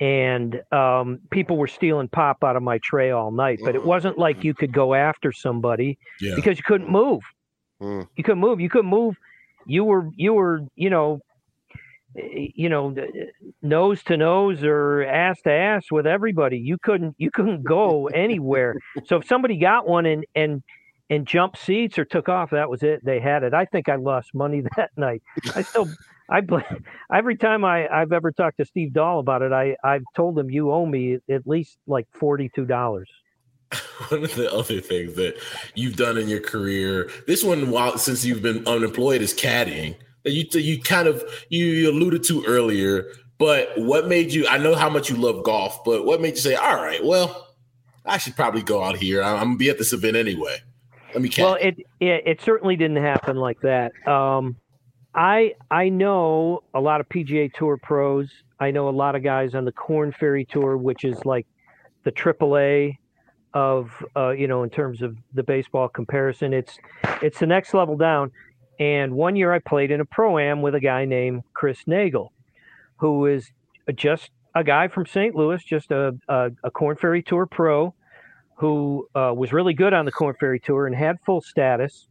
And 0.00 0.62
um, 0.72 1.20
people 1.30 1.58
were 1.58 1.66
stealing 1.68 2.08
pop 2.08 2.42
out 2.42 2.56
of 2.56 2.62
my 2.62 2.78
tray 2.82 3.10
all 3.10 3.30
night, 3.30 3.60
but 3.62 3.74
it 3.74 3.84
wasn't 3.84 4.16
like 4.18 4.42
you 4.42 4.54
could 4.54 4.72
go 4.72 4.94
after 4.94 5.30
somebody 5.30 5.98
Yeah. 6.20 6.34
because 6.34 6.56
you 6.56 6.64
couldn't 6.64 6.90
move. 6.90 7.20
Mm. 7.82 8.08
You 8.16 8.24
couldn't 8.24 8.40
move. 8.40 8.60
You 8.60 8.70
couldn't 8.70 8.90
move. 8.90 9.16
You 9.66 9.84
were 9.84 10.08
you 10.16 10.32
were 10.32 10.62
you 10.74 10.88
know 10.88 11.20
eh, 12.16 12.48
you 12.54 12.68
know 12.70 12.94
nose 13.62 14.02
to 14.04 14.16
nose 14.16 14.64
or 14.64 15.02
ass 15.04 15.40
to 15.42 15.52
ass 15.52 15.90
with 15.90 16.06
everybody. 16.06 16.58
You 16.58 16.78
couldn't 16.78 17.14
you 17.18 17.30
couldn't 17.30 17.62
go 17.62 18.06
anywhere. 18.08 18.76
So 19.06 19.16
if 19.16 19.26
somebody 19.26 19.58
got 19.58 19.86
one 19.86 20.06
and 20.06 20.24
and 20.34 20.62
and 21.10 21.26
jumped 21.26 21.58
seats 21.58 21.98
or 21.98 22.04
took 22.06 22.28
off, 22.28 22.50
that 22.50 22.70
was 22.70 22.82
it. 22.82 23.04
They 23.04 23.20
had 23.20 23.42
it. 23.42 23.52
I 23.52 23.64
think 23.66 23.88
I 23.90 23.96
lost 23.96 24.32
money 24.34 24.62
that 24.76 24.90
night. 24.96 25.22
I 25.54 25.62
still 25.62 25.88
I 26.30 26.40
bl- 26.40 26.58
every 27.14 27.36
time 27.36 27.64
I 27.64 27.88
I've 27.88 28.12
ever 28.12 28.32
talked 28.32 28.58
to 28.58 28.64
Steve 28.64 28.92
Dahl 28.92 29.18
about 29.18 29.42
it, 29.42 29.52
I 29.52 29.76
I've 29.84 30.04
told 30.14 30.38
him 30.38 30.50
you 30.50 30.70
owe 30.70 30.86
me 30.86 31.18
at 31.28 31.46
least 31.46 31.78
like 31.86 32.06
forty 32.12 32.50
two 32.54 32.64
dollars. 32.64 33.08
one 34.08 34.24
of 34.24 34.34
the 34.34 34.52
other 34.52 34.80
things 34.80 35.14
that 35.14 35.36
you've 35.74 35.94
done 35.94 36.18
in 36.18 36.28
your 36.28 36.40
career 36.40 37.08
this 37.28 37.44
one 37.44 37.70
while 37.70 37.96
since 37.96 38.24
you've 38.24 38.42
been 38.42 38.66
unemployed 38.66 39.22
is 39.22 39.32
caddying 39.32 39.94
that 40.24 40.32
you 40.32 40.44
you 40.60 40.82
kind 40.82 41.06
of 41.06 41.22
you, 41.50 41.66
you 41.66 41.88
alluded 41.88 42.24
to 42.24 42.44
earlier 42.46 43.12
but 43.38 43.70
what 43.76 44.08
made 44.08 44.32
you 44.32 44.44
i 44.48 44.58
know 44.58 44.74
how 44.74 44.90
much 44.90 45.08
you 45.08 45.14
love 45.14 45.44
golf 45.44 45.84
but 45.84 46.04
what 46.04 46.20
made 46.20 46.30
you 46.30 46.40
say 46.40 46.56
all 46.56 46.82
right 46.82 47.04
well 47.04 47.54
i 48.04 48.18
should 48.18 48.34
probably 48.34 48.60
go 48.60 48.82
out 48.82 48.96
here 48.96 49.22
i'm, 49.22 49.36
I'm 49.36 49.44
gonna 49.50 49.56
be 49.56 49.70
at 49.70 49.78
this 49.78 49.92
event 49.92 50.16
anyway 50.16 50.56
let 51.12 51.22
me 51.22 51.28
caddy. 51.28 51.44
Well, 51.44 51.54
it, 51.54 51.78
it 52.00 52.22
it 52.26 52.40
certainly 52.40 52.76
didn't 52.76 53.02
happen 53.02 53.36
like 53.36 53.60
that. 53.62 53.92
Um, 54.06 54.56
I 55.14 55.54
I 55.70 55.88
know 55.88 56.62
a 56.74 56.80
lot 56.80 57.00
of 57.00 57.08
PGA 57.08 57.52
Tour 57.52 57.76
pros. 57.76 58.30
I 58.60 58.70
know 58.70 58.88
a 58.88 58.90
lot 58.90 59.16
of 59.16 59.22
guys 59.22 59.54
on 59.54 59.64
the 59.64 59.72
Corn 59.72 60.12
Ferry 60.12 60.44
Tour, 60.44 60.76
which 60.76 61.04
is 61.04 61.24
like 61.24 61.46
the 62.04 62.12
AAA 62.12 62.96
of 63.52 63.90
uh, 64.16 64.30
you 64.30 64.46
know 64.46 64.62
in 64.62 64.70
terms 64.70 65.02
of 65.02 65.16
the 65.34 65.42
baseball 65.42 65.88
comparison. 65.88 66.52
It's 66.52 66.78
it's 67.22 67.40
the 67.40 67.46
next 67.46 67.74
level 67.74 67.96
down. 67.96 68.30
And 68.78 69.12
one 69.12 69.36
year 69.36 69.52
I 69.52 69.58
played 69.58 69.90
in 69.90 70.00
a 70.00 70.06
pro 70.06 70.38
am 70.38 70.62
with 70.62 70.74
a 70.74 70.80
guy 70.80 71.04
named 71.04 71.42
Chris 71.52 71.86
Naegel, 71.86 72.32
who 72.96 73.26
is 73.26 73.50
just 73.94 74.30
a 74.54 74.64
guy 74.64 74.88
from 74.88 75.04
St. 75.06 75.34
Louis, 75.34 75.62
just 75.64 75.90
a 75.90 76.16
a, 76.28 76.50
a 76.62 76.70
Corn 76.70 76.96
Ferry 76.96 77.22
Tour 77.22 77.46
pro 77.46 77.94
who 78.60 79.08
uh, 79.14 79.32
was 79.34 79.54
really 79.54 79.72
good 79.72 79.94
on 79.94 80.04
the 80.04 80.12
Corn 80.12 80.34
Ferry 80.38 80.60
Tour 80.60 80.86
and 80.86 80.94
had 80.94 81.16
full 81.24 81.40
status. 81.40 82.06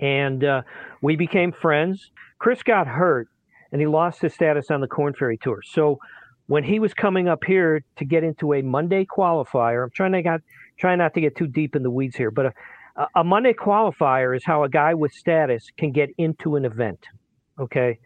And 0.00 0.42
uh, 0.44 0.62
we 1.02 1.16
became 1.16 1.52
friends. 1.52 2.10
Chris 2.38 2.62
got 2.62 2.86
hurt 2.86 3.28
and 3.70 3.80
he 3.80 3.86
lost 3.86 4.22
his 4.22 4.34
status 4.34 4.70
on 4.70 4.80
the 4.80 4.88
Corn 4.88 5.14
Ferry 5.14 5.38
Tour. 5.38 5.60
So 5.64 5.98
when 6.46 6.64
he 6.64 6.80
was 6.80 6.94
coming 6.94 7.28
up 7.28 7.44
here 7.44 7.84
to 7.96 8.04
get 8.04 8.24
into 8.24 8.54
a 8.54 8.62
Monday 8.62 9.04
qualifier, 9.06 9.84
I'm 9.84 9.90
trying 9.90 10.12
to 10.12 10.22
got 10.22 10.40
not 10.82 11.14
to 11.14 11.20
get 11.20 11.36
too 11.36 11.46
deep 11.46 11.76
in 11.76 11.82
the 11.82 11.90
weeds 11.90 12.16
here, 12.16 12.30
but 12.30 12.46
a, 12.96 13.06
a 13.16 13.22
Monday 13.22 13.52
qualifier 13.52 14.34
is 14.34 14.42
how 14.44 14.64
a 14.64 14.68
guy 14.68 14.94
with 14.94 15.12
status 15.12 15.68
can 15.76 15.92
get 15.92 16.08
into 16.18 16.56
an 16.56 16.64
event. 16.64 17.06
Okay. 17.58 17.98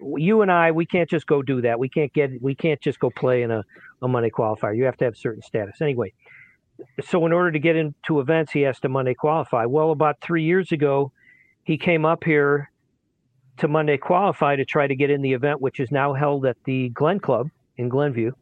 You 0.00 0.42
and 0.42 0.50
I, 0.50 0.72
we 0.72 0.86
can't 0.86 1.08
just 1.08 1.26
go 1.26 1.42
do 1.42 1.62
that. 1.62 1.78
We 1.78 1.88
can't 1.88 2.12
get, 2.12 2.42
we 2.42 2.54
can't 2.54 2.80
just 2.80 2.98
go 3.00 3.10
play 3.10 3.42
in 3.42 3.50
a, 3.50 3.64
a 4.02 4.08
Monday 4.08 4.30
qualifier. 4.30 4.76
You 4.76 4.84
have 4.84 4.96
to 4.98 5.04
have 5.04 5.16
certain 5.16 5.42
status. 5.42 5.80
Anyway, 5.80 6.12
so 7.02 7.24
in 7.26 7.32
order 7.32 7.52
to 7.52 7.58
get 7.58 7.76
into 7.76 8.20
events, 8.20 8.52
he 8.52 8.62
has 8.62 8.78
to 8.80 8.88
Monday 8.88 9.14
qualify. 9.14 9.64
Well, 9.64 9.92
about 9.92 10.20
three 10.20 10.44
years 10.44 10.72
ago, 10.72 11.12
he 11.68 11.76
came 11.76 12.06
up 12.06 12.24
here 12.24 12.70
to 13.58 13.68
Monday 13.68 13.98
qualify 13.98 14.56
to 14.56 14.64
try 14.64 14.86
to 14.86 14.96
get 14.96 15.10
in 15.10 15.20
the 15.20 15.34
event, 15.34 15.60
which 15.60 15.80
is 15.80 15.90
now 15.90 16.14
held 16.14 16.46
at 16.46 16.56
the 16.64 16.88
Glen 16.88 17.20
Club 17.20 17.50
in 17.76 17.90
Glenview. 17.90 18.32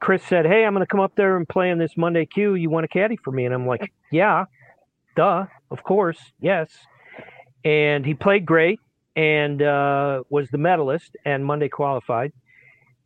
Chris 0.00 0.22
said, 0.22 0.44
"Hey, 0.44 0.66
I'm 0.66 0.74
going 0.74 0.82
to 0.82 0.86
come 0.86 1.00
up 1.00 1.14
there 1.16 1.38
and 1.38 1.48
play 1.48 1.70
in 1.70 1.78
this 1.78 1.96
Monday 1.96 2.26
queue. 2.26 2.54
You 2.54 2.68
want 2.68 2.84
a 2.84 2.88
caddy 2.88 3.16
for 3.16 3.30
me?" 3.30 3.46
And 3.46 3.54
I'm 3.54 3.66
like, 3.66 3.90
"Yeah, 4.10 4.44
duh, 5.16 5.46
of 5.70 5.82
course, 5.82 6.18
yes." 6.40 6.68
And 7.64 8.04
he 8.04 8.12
played 8.12 8.44
great 8.44 8.80
and 9.16 9.62
uh, 9.62 10.24
was 10.28 10.50
the 10.50 10.58
medalist 10.58 11.16
and 11.24 11.46
Monday 11.46 11.70
qualified. 11.70 12.32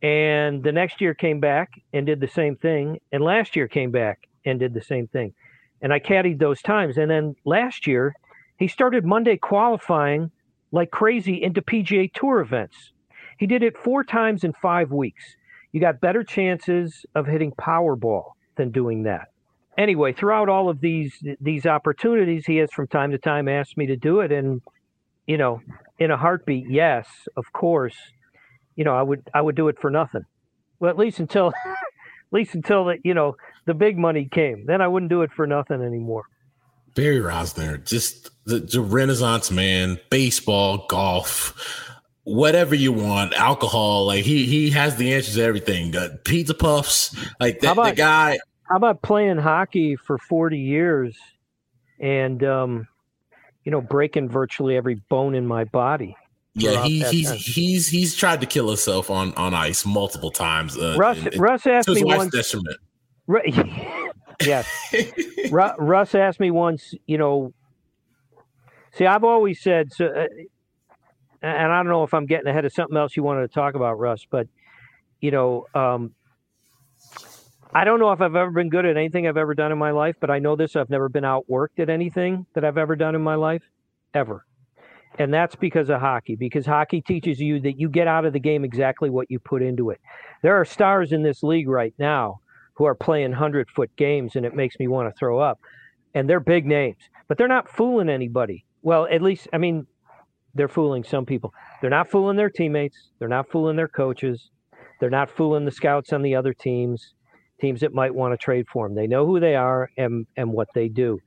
And 0.01 0.61
the 0.61 0.73
next 0.73 0.99
year 0.99 1.13
came 1.13 1.39
back 1.39 1.69
and 1.93 2.05
did 2.05 2.19
the 2.19 2.27
same 2.27 2.57
thing. 2.57 2.99
And 3.13 3.23
last 3.23 3.55
year 3.55 3.69
came 3.69 3.91
back 3.91 4.27
and 4.45 4.59
did 4.59 4.73
the 4.73 4.81
same 4.81 5.07
thing. 5.07 5.33
And 5.81 5.93
I 5.93 5.99
caddied 5.99 6.39
those 6.39 6.61
times. 6.61 6.97
And 6.97 7.09
then 7.09 7.35
last 7.45 7.87
year, 7.87 8.13
he 8.57 8.67
started 8.67 9.05
Monday 9.05 9.37
qualifying 9.37 10.31
like 10.71 10.91
crazy 10.91 11.41
into 11.41 11.61
PGA 11.61 12.11
Tour 12.11 12.39
events. 12.39 12.91
He 13.37 13.47
did 13.47 13.63
it 13.63 13.77
four 13.77 14.03
times 14.03 14.43
in 14.43 14.53
five 14.53 14.91
weeks. 14.91 15.23
You 15.71 15.79
got 15.79 16.01
better 16.01 16.23
chances 16.23 17.05
of 17.13 17.27
hitting 17.27 17.51
Powerball 17.51 18.31
than 18.55 18.71
doing 18.71 19.03
that. 19.03 19.27
Anyway, 19.77 20.11
throughout 20.11 20.49
all 20.49 20.69
of 20.69 20.81
these 20.81 21.23
these 21.39 21.65
opportunities, 21.67 22.47
he 22.47 22.57
has 22.57 22.71
from 22.71 22.87
time 22.87 23.11
to 23.11 23.19
time 23.19 23.47
asked 23.47 23.77
me 23.77 23.85
to 23.85 23.95
do 23.95 24.21
it, 24.21 24.31
and 24.31 24.61
you 25.27 25.37
know, 25.37 25.61
in 25.99 26.09
a 26.09 26.17
heartbeat, 26.17 26.65
yes, 26.69 27.07
of 27.35 27.53
course. 27.53 27.95
You 28.75 28.83
know, 28.83 28.95
I 28.95 29.03
would 29.03 29.29
I 29.35 29.41
would 29.41 29.55
do 29.55 29.67
it 29.67 29.79
for 29.79 29.91
nothing. 29.91 30.25
Well, 30.79 30.89
at 30.89 30.97
least 30.97 31.19
until 31.19 31.47
at 31.65 31.75
least 32.31 32.55
until 32.55 32.85
the 32.85 32.97
you 33.03 33.13
know 33.13 33.35
the 33.65 33.75
big 33.75 33.99
money 33.99 34.25
came. 34.25 34.65
Then 34.65 34.81
I 34.81 34.87
wouldn't 34.87 35.11
do 35.11 35.21
it 35.21 35.31
for 35.31 35.45
nothing 35.45 35.83
anymore. 35.83 36.25
Barry 36.97 37.19
Rozner, 37.19 37.85
just 37.85 38.31
the, 38.45 38.57
the 38.59 38.81
Renaissance 38.81 39.51
man, 39.51 39.99
baseball, 40.09 40.87
golf, 40.89 41.85
whatever 42.23 42.73
you 42.73 42.91
want, 42.91 43.33
alcohol. 43.35 44.07
Like 44.07 44.25
he 44.25 44.45
he 44.47 44.71
has 44.71 44.95
the 44.95 45.13
answers 45.13 45.35
to 45.35 45.43
everything. 45.43 45.95
Uh, 45.95 46.17
pizza 46.25 46.55
puffs, 46.55 47.15
like 47.39 47.59
that. 47.59 47.75
The 47.75 47.81
about- 47.81 47.95
guy. 47.95 48.39
How 48.67 48.75
about 48.75 49.01
playing 49.03 49.37
hockey 49.37 49.95
for 49.95 50.17
40 50.17 50.57
years 50.59 51.15
and 52.01 52.43
um, 52.43 52.87
you 53.63 53.71
know 53.71 53.79
breaking 53.79 54.27
virtually 54.27 54.75
every 54.75 54.95
bone 54.95 55.35
in 55.35 55.45
my 55.45 55.65
body? 55.65 56.17
Yeah, 56.55 56.83
he, 56.83 57.03
he's 57.03 57.29
time. 57.29 57.37
he's 57.37 57.87
he's 57.87 58.15
tried 58.15 58.41
to 58.41 58.47
kill 58.47 58.67
himself 58.67 59.11
on 59.11 59.35
on 59.35 59.53
ice 59.53 59.85
multiple 59.85 60.31
times. 60.31 60.75
Uh, 60.75 60.95
Russ 60.97 61.19
and- 61.19 61.27
and 61.27 61.39
Russ 61.39 61.67
asked 61.67 61.87
me 61.87 62.03
once. 62.03 62.31
detriment. 62.33 62.77
Ru- 63.27 63.41
yes, 64.41 64.67
Ru- 65.51 65.75
Russ 65.77 66.15
asked 66.15 66.39
me 66.39 66.51
once. 66.51 66.93
You 67.05 67.17
know, 67.17 67.53
See, 68.97 69.05
I've 69.05 69.23
always 69.23 69.61
said 69.61 69.93
so, 69.93 70.07
uh, 70.07 70.25
and 71.43 71.71
I 71.71 71.77
don't 71.83 71.91
know 71.91 72.03
if 72.03 72.15
I'm 72.15 72.25
getting 72.25 72.47
ahead 72.47 72.65
of 72.65 72.73
something 72.73 72.97
else 72.97 73.15
you 73.15 73.21
wanted 73.21 73.41
to 73.41 73.53
talk 73.53 73.75
about, 73.75 73.99
Russ, 73.99 74.25
but 74.29 74.47
you 75.21 75.29
know, 75.29 75.67
um, 75.75 76.15
I 77.73 77.83
don't 77.83 77.99
know 77.99 78.11
if 78.11 78.21
I've 78.21 78.35
ever 78.35 78.49
been 78.49 78.69
good 78.69 78.87
at 78.87 78.97
anything 78.97 79.27
I've 79.27 79.37
ever 79.37 79.53
done 79.53 79.71
in 79.71 79.77
my 79.77 79.91
life, 79.91 80.15
but 80.19 80.31
I 80.31 80.39
know 80.39 80.55
this: 80.55 80.75
I've 80.75 80.89
never 80.89 81.09
been 81.09 81.23
outworked 81.23 81.79
at 81.79 81.89
anything 81.89 82.47
that 82.55 82.65
I've 82.65 82.79
ever 82.79 82.95
done 82.95 83.13
in 83.13 83.21
my 83.21 83.35
life, 83.35 83.61
ever. 84.15 84.45
And 85.19 85.31
that's 85.31 85.55
because 85.55 85.89
of 85.89 85.99
hockey, 85.99 86.35
because 86.35 86.65
hockey 86.65 87.01
teaches 87.01 87.39
you 87.39 87.59
that 87.61 87.79
you 87.79 87.89
get 87.89 88.07
out 88.07 88.25
of 88.25 88.33
the 88.33 88.39
game 88.39 88.63
exactly 88.63 89.11
what 89.11 89.29
you 89.29 89.37
put 89.37 89.61
into 89.61 89.91
it. 89.91 90.01
There 90.41 90.55
are 90.55 90.65
stars 90.65 91.11
in 91.11 91.21
this 91.21 91.43
league 91.43 91.69
right 91.69 91.93
now 91.99 92.41
who 92.77 92.85
are 92.85 92.95
playing 92.95 93.31
100 93.31 93.69
foot 93.69 93.89
games, 93.95 94.35
and 94.35 94.45
it 94.45 94.55
makes 94.55 94.77
me 94.79 94.87
want 94.87 95.09
to 95.13 95.17
throw 95.17 95.39
up. 95.39 95.59
And 96.13 96.29
they're 96.29 96.39
big 96.39 96.65
names, 96.65 96.97
but 97.27 97.37
they're 97.37 97.47
not 97.47 97.69
fooling 97.69 98.09
anybody. 98.09 98.65
Well, 98.81 99.07
at 99.11 99.21
least, 99.21 99.47
I 99.51 99.57
mean, 99.57 99.85
they're 100.55 100.67
fooling 100.67 101.03
some 101.03 101.25
people. 101.25 101.53
They're 101.81 101.89
not 101.89 102.09
fooling 102.09 102.37
their 102.37 102.49
teammates, 102.49 103.09
they're 103.19 103.27
not 103.27 103.49
fooling 103.51 103.75
their 103.75 103.87
coaches, 103.87 104.49
they're 104.99 105.09
not 105.09 105.29
fooling 105.29 105.65
the 105.65 105.71
scouts 105.71 106.13
on 106.13 106.21
the 106.21 106.35
other 106.35 106.53
teams, 106.53 107.13
teams 107.59 107.81
that 107.81 107.93
might 107.93 108.15
want 108.15 108.33
to 108.33 108.37
trade 108.37 108.67
for 108.71 108.87
them. 108.87 108.95
They 108.95 109.07
know 109.07 109.25
who 109.25 109.39
they 109.39 109.55
are 109.55 109.89
and, 109.97 110.25
and 110.35 110.51
what 110.51 110.69
they 110.73 110.87
do 110.87 111.19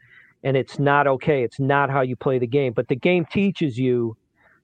and 0.42 0.56
it's 0.56 0.78
not 0.78 1.06
okay. 1.06 1.42
It's 1.42 1.60
not 1.60 1.90
how 1.90 2.00
you 2.00 2.16
play 2.16 2.38
the 2.38 2.46
game. 2.46 2.72
But 2.72 2.88
the 2.88 2.96
game 2.96 3.26
teaches 3.26 3.78
you 3.78 4.16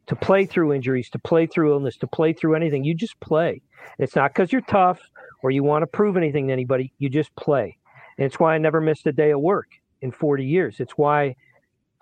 to 0.07 0.17
play 0.17 0.47
through 0.47 0.73
injuries, 0.73 1.11
to 1.11 1.19
play 1.19 1.47
through 1.47 1.73
illness, 1.73 1.97
to 1.99 2.07
play 2.07 2.33
through 2.33 2.55
anything. 2.55 2.85
You 2.85 2.95
just 2.95 3.19
play. 3.21 3.63
It's 3.99 4.17
not 4.17 4.33
because 4.33 4.53
you're 4.53 4.63
tough 4.63 5.01
or 5.43 5.51
you 5.51 5.63
want 5.63 5.83
to 5.83 5.87
prove 5.87 6.17
anything 6.17 6.49
to 6.49 6.53
anybody. 6.53 6.93
You 6.99 7.09
just 7.09 7.35
play. 7.37 7.79
And 8.19 8.27
it's 8.27 8.41
why 8.41 8.55
I 8.55 8.59
never 8.59 8.81
missed 8.81 9.07
a 9.07 9.13
day 9.13 9.31
of 9.31 9.41
work 9.41 9.69
in 10.01 10.11
40 10.13 10.45
years. 10.45 10.81
It's 10.81 10.93
why 10.93 11.37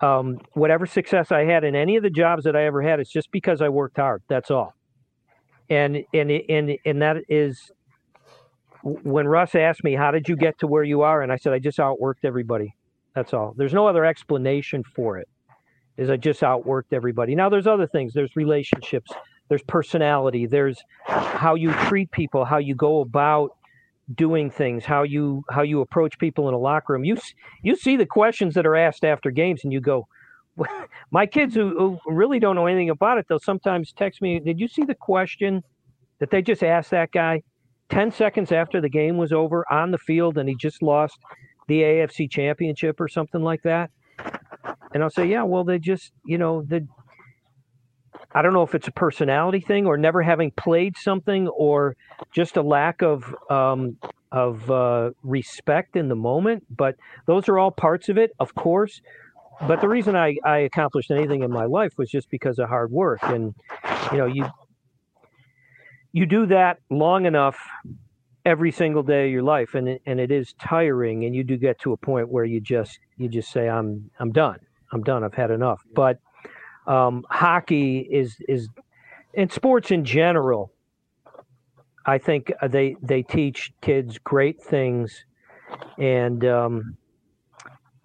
um, 0.01 0.39
whatever 0.53 0.85
success 0.85 1.31
I 1.31 1.45
had 1.45 1.63
in 1.63 1.75
any 1.75 1.95
of 1.95 2.03
the 2.03 2.09
jobs 2.09 2.43
that 2.43 2.55
I 2.55 2.65
ever 2.65 2.81
had, 2.81 2.99
it's 2.99 3.11
just 3.11 3.31
because 3.31 3.61
I 3.61 3.69
worked 3.69 3.97
hard. 3.97 4.23
That's 4.27 4.51
all. 4.51 4.73
And 5.69 6.03
and 6.13 6.29
and 6.31 6.77
and 6.85 7.01
that 7.01 7.17
is 7.27 7.71
when 8.83 9.27
Russ 9.27 9.55
asked 9.55 9.83
me, 9.83 9.95
"How 9.95 10.11
did 10.11 10.29
you 10.29 10.35
get 10.35 10.59
to 10.59 10.67
where 10.67 10.83
you 10.83 11.01
are?" 11.01 11.23
and 11.23 11.31
I 11.31 11.37
said, 11.37 11.53
"I 11.53 11.59
just 11.59 11.79
outworked 11.79 12.23
everybody." 12.23 12.75
That's 13.15 13.33
all. 13.33 13.53
There's 13.57 13.73
no 13.73 13.87
other 13.87 14.05
explanation 14.05 14.83
for 14.83 15.17
it. 15.17 15.27
Is 15.97 16.09
I 16.09 16.17
just 16.17 16.41
outworked 16.41 16.91
everybody. 16.91 17.33
Now 17.33 17.49
there's 17.49 17.65
other 17.65 17.87
things. 17.87 18.13
There's 18.13 18.35
relationships. 18.35 19.11
There's 19.47 19.63
personality. 19.63 20.45
There's 20.45 20.77
how 21.05 21.55
you 21.55 21.71
treat 21.87 22.11
people. 22.11 22.45
How 22.45 22.57
you 22.57 22.75
go 22.75 23.01
about 23.01 23.55
doing 24.13 24.49
things. 24.49 24.85
How 24.85 25.03
you 25.03 25.43
how 25.49 25.61
you 25.61 25.81
approach 25.81 26.17
people 26.17 26.47
in 26.47 26.53
a 26.53 26.59
locker 26.59 26.93
room. 26.93 27.03
You 27.03 27.17
you 27.61 27.75
see 27.75 27.95
the 27.95 28.05
questions 28.05 28.53
that 28.55 28.65
are 28.65 28.75
asked 28.75 29.05
after 29.05 29.31
games, 29.31 29.63
and 29.63 29.71
you 29.71 29.81
go, 29.81 30.07
my 31.11 31.25
kids 31.25 31.53
who, 31.53 31.99
who 32.03 32.13
really 32.13 32.39
don't 32.39 32.55
know 32.55 32.65
anything 32.65 32.89
about 32.89 33.17
it, 33.17 33.25
they'll 33.27 33.39
sometimes 33.39 33.93
text 33.93 34.21
me, 34.21 34.39
"Did 34.39 34.59
you 34.59 34.67
see 34.67 34.83
the 34.83 34.95
question 34.95 35.63
that 36.19 36.31
they 36.31 36.41
just 36.41 36.63
asked 36.63 36.91
that 36.91 37.11
guy?" 37.11 37.41
10 37.89 38.11
seconds 38.11 38.51
after 38.51 38.81
the 38.81 38.89
game 38.89 39.17
was 39.17 39.31
over 39.31 39.63
on 39.71 39.91
the 39.91 39.97
field 39.97 40.37
and 40.37 40.49
he 40.49 40.55
just 40.55 40.81
lost 40.81 41.19
the 41.67 41.81
AFC 41.81 42.29
championship 42.29 42.99
or 42.99 43.07
something 43.07 43.41
like 43.41 43.61
that. 43.63 43.91
And 44.93 45.03
I'll 45.03 45.09
say, 45.09 45.27
yeah, 45.27 45.43
well, 45.43 45.63
they 45.63 45.79
just, 45.79 46.11
you 46.25 46.37
know, 46.37 46.63
the, 46.63 46.87
I 48.35 48.41
don't 48.41 48.53
know 48.53 48.63
if 48.63 48.75
it's 48.75 48.89
a 48.89 48.91
personality 48.91 49.61
thing 49.61 49.85
or 49.85 49.97
never 49.97 50.21
having 50.21 50.51
played 50.51 50.97
something 50.97 51.47
or 51.47 51.95
just 52.33 52.57
a 52.57 52.61
lack 52.61 53.01
of, 53.01 53.33
um, 53.49 53.97
of 54.29 54.69
uh, 54.69 55.11
respect 55.23 55.95
in 55.95 56.09
the 56.09 56.15
moment. 56.15 56.65
But 56.69 56.97
those 57.27 57.47
are 57.47 57.57
all 57.57 57.71
parts 57.71 58.09
of 58.09 58.17
it, 58.17 58.31
of 58.37 58.53
course. 58.53 59.01
But 59.65 59.79
the 59.79 59.87
reason 59.87 60.17
I, 60.17 60.35
I 60.43 60.57
accomplished 60.59 61.11
anything 61.11 61.43
in 61.43 61.49
my 61.49 61.63
life 61.63 61.93
was 61.97 62.09
just 62.11 62.29
because 62.29 62.59
of 62.59 62.67
hard 62.67 62.91
work. 62.91 63.19
And, 63.23 63.55
you 64.11 64.17
know, 64.17 64.25
you, 64.25 64.45
you 66.11 66.25
do 66.25 66.45
that 66.47 66.79
long 66.89 67.25
enough 67.25 67.57
every 68.45 68.71
single 68.71 69.01
day 69.01 69.27
of 69.27 69.31
your 69.31 69.43
life 69.43 69.73
and 69.75 69.87
it, 69.87 70.01
and 70.05 70.19
it 70.19 70.31
is 70.31 70.53
tiring 70.59 71.25
and 71.25 71.33
you 71.35 71.43
do 71.43 71.57
get 71.57 71.79
to 71.79 71.93
a 71.93 71.97
point 71.97 72.29
where 72.29 72.45
you 72.45 72.61
just 72.61 72.99
you 73.17 73.27
just 73.27 73.51
say 73.51 73.67
I'm 73.67 74.11
I'm 74.19 74.31
done. 74.31 74.59
I'm 74.91 75.03
done. 75.03 75.23
I've 75.23 75.33
had 75.33 75.51
enough. 75.51 75.81
But 75.95 76.19
um, 76.87 77.25
hockey 77.29 77.99
is 77.99 78.37
is 78.47 78.69
in 79.33 79.49
sports 79.49 79.91
in 79.91 80.05
general 80.05 80.71
I 82.05 82.17
think 82.17 82.51
uh, 82.61 82.67
they 82.67 82.95
they 83.01 83.23
teach 83.23 83.73
kids 83.81 84.17
great 84.17 84.61
things 84.61 85.25
and 85.97 86.45
um, 86.45 86.97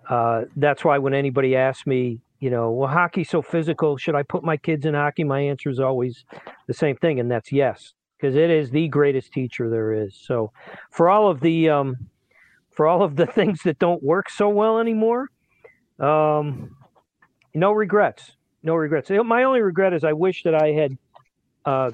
uh, 0.09 0.43
that's 0.57 0.85
why 0.85 0.99
when 0.99 1.15
anybody 1.15 1.55
asks 1.55 1.87
me 1.87 2.21
you 2.41 2.49
know, 2.49 2.71
well, 2.71 2.89
hockey's 2.89 3.29
so 3.29 3.43
physical. 3.43 3.99
Should 3.99 4.15
I 4.15 4.23
put 4.23 4.43
my 4.43 4.57
kids 4.57 4.87
in 4.87 4.95
hockey? 4.95 5.25
My 5.25 5.41
answer 5.41 5.69
is 5.69 5.79
always 5.79 6.25
the 6.67 6.75
same 6.75 6.97
thing, 6.97 7.21
and 7.21 7.31
that's 7.31 7.53
yes 7.53 7.93
because 8.17 8.35
it 8.35 8.51
is 8.51 8.71
the 8.71 8.89
greatest 8.89 9.33
teacher 9.33 9.69
there 9.71 9.93
is. 9.93 10.15
So, 10.15 10.53
for 10.91 11.09
all 11.11 11.29
of 11.29 11.41
the 11.41 11.69
um, 11.69 12.09
for 12.71 12.87
all 12.87 13.03
of 13.03 13.17
the 13.17 13.27
things 13.39 13.63
that 13.65 13.79
don't 13.79 14.03
work 14.03 14.31
so 14.31 14.49
well 14.49 14.79
anymore, 14.79 15.29
um, 15.99 16.77
no 17.55 17.73
regrets. 17.73 18.33
No 18.63 18.75
regrets. 18.75 19.11
My 19.11 19.45
only 19.45 19.61
regret 19.61 19.93
is 19.95 20.05
I 20.05 20.13
wish 20.13 20.43
that 20.43 20.55
I 20.55 20.69
had 20.69 20.99
uh, 21.65 21.91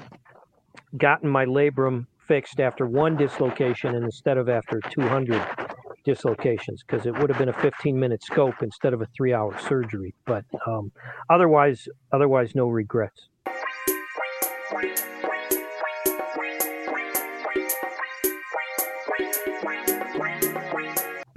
gotten 0.96 1.28
my 1.28 1.44
labrum 1.44 2.06
fixed 2.26 2.60
after 2.60 2.86
one 2.86 3.16
dislocation 3.16 3.94
instead 3.94 4.36
of 4.36 4.48
after 4.48 4.80
200 4.90 5.40
dislocations 6.04 6.82
because 6.82 7.06
it 7.06 7.16
would 7.18 7.30
have 7.30 7.38
been 7.38 7.48
a 7.48 7.52
15 7.52 7.98
minute 7.98 8.22
scope 8.22 8.62
instead 8.62 8.92
of 8.92 9.00
a 9.00 9.06
three 9.16 9.32
hour 9.32 9.56
surgery. 9.58 10.14
But 10.24 10.44
um, 10.66 10.90
otherwise, 11.30 11.88
otherwise, 12.12 12.54
no 12.54 12.68
regrets. 12.68 13.28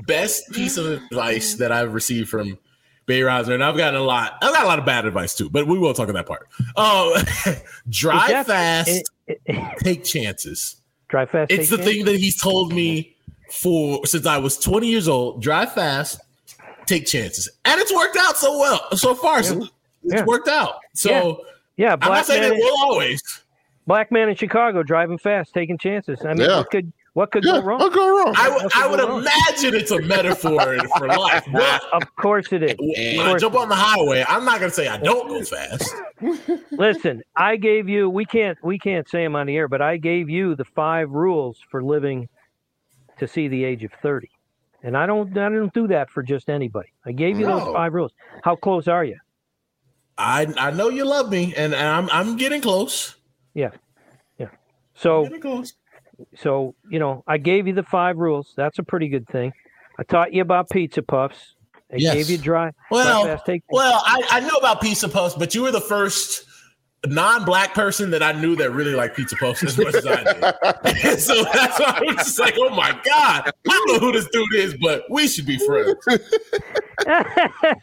best 0.09 0.51
piece 0.53 0.75
of 0.75 0.87
advice 0.87 1.53
that 1.53 1.71
I've 1.71 1.93
received 1.93 2.29
from 2.29 2.57
Bay 3.09 3.21
Rozner, 3.21 3.55
and 3.55 3.63
I've 3.63 3.75
gotten 3.75 3.99
a 3.99 4.03
lot. 4.03 4.37
I've 4.39 4.53
got 4.53 4.65
a 4.65 4.67
lot 4.67 4.77
of 4.77 4.85
bad 4.85 5.03
advice 5.07 5.33
too, 5.33 5.49
but 5.49 5.65
we 5.65 5.79
will 5.79 5.95
talk 5.95 6.09
on 6.09 6.13
that 6.13 6.27
part. 6.27 6.47
Oh, 6.75 7.19
drive 7.89 8.45
fast, 8.45 9.09
it, 9.25 9.39
it, 9.47 9.77
take 9.79 10.03
chances. 10.03 10.75
Drive 11.07 11.31
fast. 11.31 11.49
It's 11.49 11.71
the 11.71 11.77
chances? 11.77 11.95
thing 11.95 12.05
that 12.05 12.17
he's 12.17 12.39
told 12.39 12.71
me 12.71 13.15
for 13.51 14.05
since 14.05 14.27
I 14.27 14.37
was 14.37 14.59
20 14.59 14.87
years 14.87 15.07
old. 15.07 15.41
Drive 15.41 15.73
fast, 15.73 16.21
take 16.85 17.07
chances, 17.07 17.49
and 17.65 17.81
it's 17.81 17.91
worked 17.91 18.15
out 18.15 18.37
so 18.37 18.59
well 18.59 18.95
so 18.95 19.15
far. 19.15 19.37
Yeah. 19.37 19.41
So 19.41 19.55
it's 19.63 19.71
yeah. 20.03 20.25
worked 20.25 20.47
out. 20.47 20.75
So 20.93 21.09
yeah, 21.77 21.87
yeah 21.87 21.95
I'm 21.99 22.13
not 22.13 22.27
saying 22.27 22.43
it 22.43 22.55
will 22.55 22.77
always. 22.77 23.23
Black 23.87 24.11
man 24.11 24.29
in 24.29 24.35
Chicago 24.35 24.83
driving 24.83 25.17
fast, 25.17 25.51
taking 25.51 25.79
chances. 25.79 26.23
I 26.23 26.35
mean, 26.35 26.47
yeah. 26.47 26.57
what 26.57 26.69
could 26.69 26.93
what 27.13 27.31
could 27.31 27.43
yeah, 27.43 27.53
go 27.53 27.61
wrong? 27.61 27.79
What 27.79 27.93
go 27.93 28.17
wrong? 28.17 28.33
I, 28.37 28.49
w- 28.49 28.69
I 28.75 28.87
would 28.87 28.99
imagine 28.99 29.75
it's 29.75 29.91
a 29.91 30.01
metaphor 30.01 30.77
for 30.97 31.07
life. 31.17 31.45
But 31.51 31.81
of 31.93 32.15
course 32.15 32.51
it 32.51 32.63
is. 32.63 32.75
When 33.17 33.27
I 33.27 33.37
jump 33.37 33.55
on 33.55 33.69
the 33.69 33.75
highway, 33.75 34.23
I'm 34.27 34.45
not 34.45 34.59
going 34.59 34.71
to 34.71 34.75
say 34.75 34.87
I 34.87 34.97
don't 34.97 35.27
go 35.27 35.43
fast. 35.43 35.93
Listen, 36.71 37.23
I 37.35 37.55
gave 37.55 37.89
you. 37.89 38.09
We 38.09 38.25
can't. 38.25 38.57
We 38.63 38.77
can't 38.77 39.09
say 39.09 39.23
them 39.23 39.35
on 39.35 39.47
the 39.47 39.55
air, 39.55 39.67
but 39.67 39.81
I 39.81 39.97
gave 39.97 40.29
you 40.29 40.55
the 40.55 40.65
five 40.65 41.09
rules 41.09 41.59
for 41.69 41.83
living 41.83 42.29
to 43.17 43.27
see 43.27 43.47
the 43.47 43.63
age 43.63 43.83
of 43.83 43.91
thirty, 44.01 44.29
and 44.83 44.95
I 44.95 45.05
don't. 45.05 45.35
I 45.37 45.49
don't 45.49 45.73
do 45.73 45.87
that 45.87 46.09
for 46.09 46.21
just 46.21 46.49
anybody. 46.49 46.89
I 47.05 47.11
gave 47.11 47.39
you 47.39 47.47
no. 47.47 47.59
those 47.59 47.73
five 47.73 47.93
rules. 47.93 48.11
How 48.43 48.55
close 48.55 48.87
are 48.87 49.03
you? 49.03 49.17
I 50.17 50.47
I 50.57 50.71
know 50.71 50.89
you 50.89 51.05
love 51.05 51.31
me, 51.31 51.53
and 51.55 51.73
I'm 51.73 52.09
I'm 52.11 52.37
getting 52.37 52.61
close. 52.61 53.15
Yeah, 53.53 53.71
yeah. 54.37 54.49
So 54.93 55.27
so, 56.35 56.75
you 56.89 56.99
know, 56.99 57.23
I 57.27 57.37
gave 57.37 57.67
you 57.67 57.73
the 57.73 57.83
five 57.83 58.17
rules. 58.17 58.53
That's 58.55 58.79
a 58.79 58.83
pretty 58.83 59.07
good 59.07 59.27
thing. 59.27 59.53
I 59.97 60.03
taught 60.03 60.33
you 60.33 60.41
about 60.41 60.69
pizza 60.69 61.01
puffs. 61.01 61.55
I 61.91 61.95
yes. 61.97 62.13
gave 62.13 62.29
you 62.29 62.37
dry. 62.37 62.71
Well, 62.91 63.25
dry 63.25 63.39
take- 63.45 63.63
well, 63.69 64.01
I, 64.05 64.23
I 64.29 64.39
know 64.41 64.55
about 64.57 64.81
pizza 64.81 65.09
puffs, 65.09 65.35
but 65.35 65.55
you 65.55 65.63
were 65.63 65.71
the 65.71 65.81
first 65.81 66.45
non-black 67.05 67.73
person 67.73 68.11
that 68.11 68.21
I 68.21 68.33
knew 68.33 68.55
that 68.57 68.71
really 68.71 68.93
liked 68.93 69.15
pizza 69.15 69.35
puffs 69.37 69.63
as 69.63 69.77
much 69.77 69.95
as 69.95 70.05
I 70.05 70.23
did. 70.23 71.19
so 71.19 71.43
that's 71.53 71.79
why 71.79 71.97
I 71.97 72.01
was 72.05 72.15
just 72.17 72.39
like, 72.39 72.55
oh 72.57 72.69
my 72.69 72.91
god, 73.03 73.47
I 73.47 73.51
don't 73.65 73.87
know 73.87 73.99
who 73.99 74.11
this 74.11 74.27
dude 74.31 74.55
is, 74.55 74.75
but 74.81 75.03
we 75.09 75.27
should 75.27 75.45
be 75.45 75.57
friends. 75.57 75.95
the, 76.05 77.75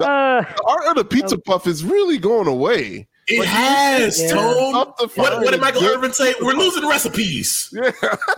uh, 0.00 0.40
the 0.42 0.64
art 0.66 0.86
of 0.88 0.96
the 0.96 1.04
pizza 1.04 1.36
um, 1.36 1.42
puff 1.42 1.66
is 1.66 1.84
really 1.84 2.18
going 2.18 2.46
away. 2.46 3.08
It 3.32 3.38
but 3.38 3.46
has, 3.48 4.20
yeah. 4.20 4.28
Tone. 4.28 4.72
What, 4.72 5.16
what, 5.16 5.50
did 5.50 5.60
Michael 5.60 5.84
Irvin 5.84 6.12
say? 6.12 6.34
We're 6.40 6.54
losing 6.54 6.88
recipes. 6.88 7.74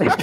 Yeah. 0.01 0.17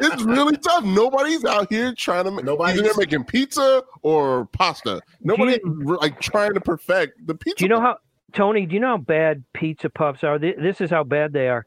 it's 0.00 0.22
really 0.22 0.56
tough. 0.56 0.84
Nobody's 0.84 1.44
out 1.44 1.70
here 1.70 1.94
trying 1.94 2.24
to. 2.24 2.42
Nobody's 2.42 2.80
either 2.80 2.92
making 2.96 3.24
pizza 3.24 3.82
or 4.02 4.46
pasta. 4.46 5.00
Nobody's 5.20 5.58
like 5.64 6.20
trying 6.20 6.54
to 6.54 6.60
perfect 6.60 7.26
the 7.26 7.34
pizza. 7.34 7.58
Do 7.58 7.64
you 7.64 7.68
know 7.68 7.80
how 7.80 7.98
Tony? 8.32 8.66
Do 8.66 8.74
you 8.74 8.80
know 8.80 8.88
how 8.88 8.96
bad 8.98 9.44
pizza 9.52 9.90
puffs 9.90 10.24
are? 10.24 10.38
This 10.38 10.80
is 10.80 10.90
how 10.90 11.04
bad 11.04 11.32
they 11.32 11.48
are. 11.48 11.66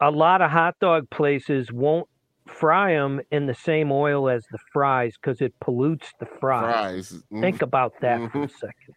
A 0.00 0.10
lot 0.10 0.42
of 0.42 0.50
hot 0.50 0.76
dog 0.80 1.08
places 1.10 1.72
won't 1.72 2.08
fry 2.46 2.94
them 2.94 3.20
in 3.30 3.46
the 3.46 3.54
same 3.54 3.92
oil 3.92 4.28
as 4.28 4.44
the 4.50 4.58
fries 4.72 5.14
because 5.20 5.40
it 5.40 5.54
pollutes 5.60 6.12
the 6.20 6.26
fries. 6.40 7.08
Fries. 7.08 7.22
Mm. 7.32 7.40
Think 7.40 7.62
about 7.62 7.94
that 8.00 8.30
for 8.30 8.44
a 8.44 8.48
second. 8.48 8.94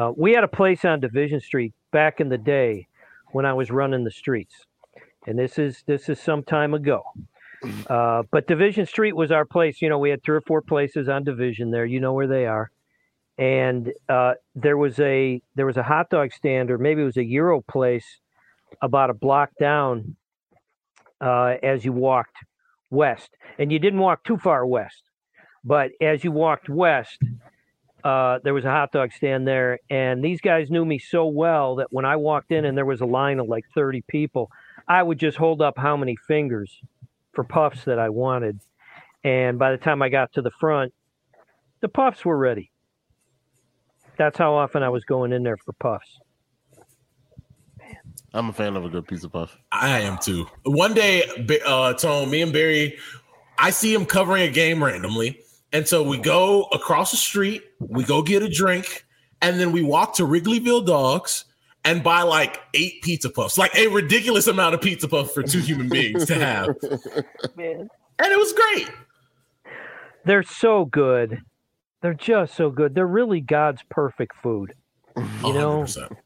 Uh, 0.00 0.12
we 0.16 0.32
had 0.32 0.44
a 0.44 0.48
place 0.48 0.86
on 0.86 0.98
Division 0.98 1.40
Street 1.40 1.74
back 1.92 2.20
in 2.20 2.30
the 2.30 2.38
day 2.38 2.88
when 3.32 3.44
I 3.44 3.52
was 3.52 3.70
running 3.70 4.02
the 4.02 4.10
streets, 4.10 4.54
and 5.26 5.38
this 5.38 5.58
is 5.58 5.84
this 5.86 6.08
is 6.08 6.18
some 6.18 6.42
time 6.42 6.72
ago. 6.72 7.02
Uh, 7.86 8.22
but 8.30 8.46
Division 8.46 8.86
Street 8.86 9.14
was 9.14 9.30
our 9.30 9.44
place. 9.44 9.82
You 9.82 9.90
know, 9.90 9.98
we 9.98 10.08
had 10.08 10.22
three 10.22 10.38
or 10.38 10.40
four 10.40 10.62
places 10.62 11.10
on 11.10 11.24
Division 11.24 11.70
there. 11.70 11.84
You 11.84 12.00
know 12.00 12.14
where 12.14 12.26
they 12.26 12.46
are. 12.46 12.70
And 13.36 13.92
uh, 14.08 14.34
there 14.54 14.78
was 14.78 14.98
a 15.00 15.42
there 15.54 15.66
was 15.66 15.76
a 15.76 15.82
hot 15.82 16.08
dog 16.08 16.32
stand, 16.32 16.70
or 16.70 16.78
maybe 16.78 17.02
it 17.02 17.04
was 17.04 17.18
a 17.18 17.24
Euro 17.24 17.60
place, 17.60 18.06
about 18.80 19.10
a 19.10 19.14
block 19.14 19.50
down 19.60 20.16
uh, 21.20 21.56
as 21.62 21.84
you 21.84 21.92
walked 21.92 22.38
west, 22.88 23.36
and 23.58 23.70
you 23.70 23.78
didn't 23.78 24.00
walk 24.00 24.24
too 24.24 24.38
far 24.38 24.64
west. 24.64 25.02
But 25.62 25.90
as 26.00 26.24
you 26.24 26.32
walked 26.32 26.70
west, 26.70 27.18
uh, 28.04 28.38
there 28.42 28.54
was 28.54 28.64
a 28.64 28.70
hot 28.70 28.92
dog 28.92 29.12
stand 29.12 29.46
there, 29.46 29.78
and 29.88 30.24
these 30.24 30.40
guys 30.40 30.70
knew 30.70 30.84
me 30.84 30.98
so 30.98 31.26
well 31.26 31.76
that 31.76 31.88
when 31.90 32.04
I 32.04 32.16
walked 32.16 32.52
in 32.52 32.64
and 32.64 32.76
there 32.76 32.86
was 32.86 33.00
a 33.00 33.06
line 33.06 33.40
of 33.40 33.48
like 33.48 33.64
30 33.74 34.02
people, 34.08 34.50
I 34.88 35.02
would 35.02 35.18
just 35.18 35.36
hold 35.36 35.62
up 35.62 35.74
how 35.76 35.96
many 35.96 36.16
fingers 36.16 36.80
for 37.32 37.44
puffs 37.44 37.84
that 37.84 37.98
I 37.98 38.08
wanted. 38.08 38.60
And 39.22 39.58
by 39.58 39.70
the 39.70 39.78
time 39.78 40.02
I 40.02 40.08
got 40.08 40.32
to 40.34 40.42
the 40.42 40.50
front, 40.50 40.92
the 41.80 41.88
puffs 41.88 42.24
were 42.24 42.36
ready. 42.36 42.70
That's 44.18 44.36
how 44.36 44.54
often 44.54 44.82
I 44.82 44.88
was 44.88 45.04
going 45.04 45.32
in 45.32 45.42
there 45.42 45.56
for 45.56 45.72
puffs. 45.72 46.18
I'm 48.32 48.48
a 48.48 48.52
fan 48.52 48.76
of 48.76 48.84
a 48.84 48.88
good 48.88 49.08
piece 49.08 49.24
of 49.24 49.32
puff. 49.32 49.56
I 49.72 50.00
am 50.00 50.18
too. 50.18 50.46
One 50.64 50.94
day, 50.94 51.24
uh, 51.66 51.94
Tone, 51.94 52.30
me 52.30 52.42
and 52.42 52.52
Barry, 52.52 52.98
I 53.58 53.70
see 53.70 53.92
him 53.92 54.06
covering 54.06 54.42
a 54.42 54.50
game 54.50 54.82
randomly. 54.82 55.40
And 55.72 55.86
so 55.86 56.02
we 56.02 56.18
go 56.18 56.64
across 56.72 57.10
the 57.10 57.16
street, 57.16 57.62
we 57.78 58.04
go 58.04 58.22
get 58.22 58.42
a 58.42 58.48
drink, 58.48 59.06
and 59.40 59.60
then 59.60 59.72
we 59.72 59.82
walk 59.82 60.14
to 60.16 60.24
Wrigleyville 60.24 60.84
Dogs 60.84 61.44
and 61.84 62.02
buy 62.02 62.22
like 62.22 62.60
eight 62.74 63.02
pizza 63.02 63.30
puffs, 63.30 63.56
like 63.56 63.74
a 63.76 63.86
ridiculous 63.88 64.46
amount 64.46 64.74
of 64.74 64.80
pizza 64.80 65.08
puffs 65.08 65.32
for 65.32 65.42
two 65.42 65.60
human 65.60 65.88
beings 65.88 66.26
to 66.26 66.34
have. 66.34 66.66
Man. 67.56 67.88
And 68.18 68.32
it 68.32 68.38
was 68.38 68.52
great. 68.52 68.90
They're 70.24 70.42
so 70.42 70.84
good. 70.84 71.40
They're 72.02 72.14
just 72.14 72.54
so 72.54 72.70
good. 72.70 72.94
They're 72.94 73.06
really 73.06 73.40
God's 73.40 73.82
perfect 73.88 74.34
food. 74.42 74.74
You 75.16 75.52
know, 75.52 75.82
100%. 75.82 76.16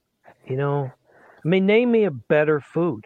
you 0.47 0.57
know. 0.57 0.91
I 1.45 1.49
mean, 1.49 1.67
name 1.67 1.93
me 1.93 2.05
a 2.05 2.11
better 2.11 2.61
food. 2.61 3.05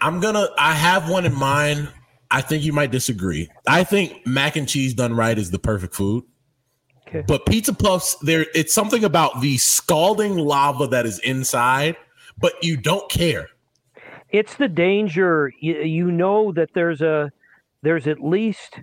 I'm 0.00 0.20
gonna. 0.20 0.48
I 0.58 0.72
have 0.72 1.08
one 1.08 1.24
in 1.24 1.34
mind. 1.34 1.88
I 2.32 2.40
think 2.40 2.64
you 2.64 2.72
might 2.72 2.90
disagree. 2.90 3.48
I 3.68 3.84
think 3.84 4.26
mac 4.26 4.56
and 4.56 4.68
cheese 4.68 4.94
done 4.94 5.14
right 5.14 5.38
is 5.38 5.50
the 5.50 5.58
perfect 5.58 5.94
food. 5.94 6.24
Okay. 7.06 7.22
But 7.26 7.44
pizza 7.46 7.74
puffs, 7.74 8.16
there 8.22 8.46
it's 8.54 8.72
something 8.74 9.04
about 9.04 9.40
the 9.42 9.58
scalding 9.58 10.36
lava 10.38 10.86
that 10.88 11.04
is 11.04 11.18
inside, 11.20 11.96
but 12.38 12.54
you 12.62 12.76
don't 12.76 13.08
care. 13.10 13.48
it's 14.30 14.54
the 14.56 14.68
danger 14.68 15.52
you, 15.60 15.82
you 15.82 16.10
know 16.10 16.52
that 16.52 16.70
there's 16.74 17.02
a 17.02 17.30
there's 17.82 18.06
at 18.06 18.18
least 18.24 18.80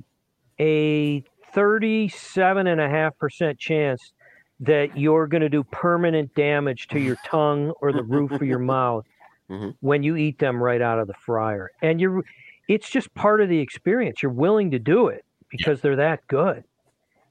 a 0.60 1.24
37 1.54 2.68
and 2.68 2.80
a 2.80 2.88
half 2.90 3.18
percent 3.18 3.58
chance 3.58 4.14
that 4.60 4.96
you're 4.98 5.26
going 5.26 5.42
to 5.42 5.50
do 5.50 5.64
permanent 5.64 6.34
damage 6.36 6.88
to 6.90 7.00
your 7.00 7.16
tongue 7.26 7.72
or 7.82 7.92
the 7.94 8.04
roof 8.04 8.32
of 8.32 8.44
your 8.44 8.60
mouth 8.76 9.06
Mhm. 9.50 9.74
when 9.80 10.04
you 10.04 10.16
eat 10.16 10.38
them 10.38 10.62
right 10.62 10.80
out 10.82 11.00
of 11.00 11.08
the 11.08 11.16
fryer 11.26 11.72
and 11.82 12.00
you're 12.00 12.24
it's 12.70 12.90
just 12.90 13.14
part 13.16 13.42
of 13.42 13.50
the 13.50 13.60
experience 13.60 14.24
you're 14.24 14.32
willing 14.32 14.72
to 14.72 14.80
do 14.80 15.08
it 15.10 15.26
because 15.50 15.82
they're 15.82 15.98
that 15.98 16.26
good 16.28 16.64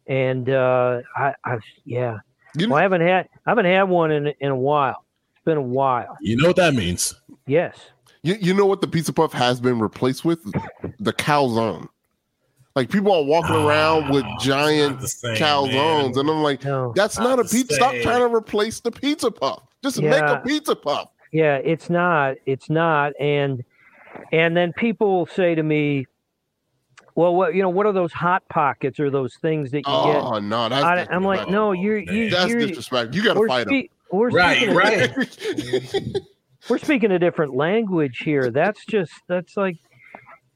and 0.06 0.50
uh 0.50 1.00
i 1.16 1.32
i 1.44 1.56
yeah 1.86 2.18
You 2.56 2.66
know, 2.66 2.72
well, 2.74 2.80
i 2.80 2.82
haven't 2.82 3.00
had 3.00 3.28
i 3.46 3.50
haven't 3.50 3.64
had 3.66 3.84
one 3.84 4.10
in 4.10 4.26
in 4.40 4.50
a 4.50 4.56
while 4.56 5.04
it's 5.32 5.44
been 5.44 5.56
a 5.56 5.62
while 5.62 6.16
You 6.20 6.36
know 6.36 6.48
what 6.48 6.56
that 6.56 6.74
means? 6.74 7.14
yes 7.46 7.78
you, 8.22 8.34
you 8.40 8.52
know 8.52 8.66
what 8.66 8.80
the 8.80 8.88
pizza 8.88 9.12
puff 9.12 9.32
has 9.32 9.60
been 9.60 9.78
replaced 9.78 10.24
with? 10.24 10.40
The 10.98 11.12
calzone. 11.12 11.88
Like 12.74 12.90
people 12.90 13.12
are 13.14 13.22
walking 13.22 13.54
around 13.54 14.10
with 14.12 14.24
giant 14.40 14.94
not 14.94 15.00
the 15.02 15.08
same, 15.08 15.36
calzones, 15.36 16.10
man. 16.16 16.18
and 16.18 16.30
I'm 16.30 16.42
like, 16.42 16.64
no 16.64 16.92
that's 16.96 17.16
Not 17.16 17.36
not 17.36 17.38
a 17.38 17.44
pizza. 17.44 17.74
Stop 17.76 17.94
trying 18.02 18.28
to 18.28 18.34
replace 18.34 18.80
the 18.80 18.90
pizza 18.90 19.30
puff. 19.30 19.62
Just 19.84 20.02
make 20.02 20.20
a 20.20 20.42
pizza 20.44 20.74
puff. 20.74 21.10
Yeah, 21.32 21.56
it's 21.58 21.88
not. 21.90 22.36
It's 22.44 22.68
not. 22.68 23.12
And 23.20 23.62
and 24.32 24.56
then 24.56 24.72
people 24.72 25.26
say 25.26 25.54
to 25.54 25.62
me, 25.62 26.06
"Well, 27.14 27.34
what 27.34 27.54
you 27.54 27.62
know? 27.62 27.68
What 27.70 27.86
are 27.86 27.92
those 27.92 28.12
hot 28.12 28.42
pockets 28.48 29.00
or 29.00 29.10
those 29.10 29.36
things 29.36 29.70
that 29.70 29.78
you 29.78 29.84
oh, 29.86 30.12
get? 30.12 30.22
Oh 30.22 30.38
no, 30.38 30.68
that's? 30.68 30.84
I, 30.84 31.14
I'm 31.14 31.24
like, 31.24 31.48
"No, 31.48 31.72
you're 31.72 31.98
you, 31.98 32.30
that's 32.30 32.50
you're 32.50 32.60
disrespectful. 32.60 33.14
You 33.14 33.24
got 33.24 33.34
to 33.34 33.40
we're, 33.40 33.48
fight 33.48 33.66
them. 33.66 33.82
spe- 33.84 34.12
we're 34.12 34.30
Right, 34.30 34.56
speaking 34.56 34.74
a 34.74 34.76
right. 34.76 34.98
different- 35.14 36.18
we're 36.68 36.78
speaking 36.78 37.10
a 37.12 37.18
different 37.18 37.54
language 37.54 38.18
here. 38.24 38.50
That's 38.50 38.84
just 38.86 39.12
that's 39.28 39.56
like, 39.56 39.76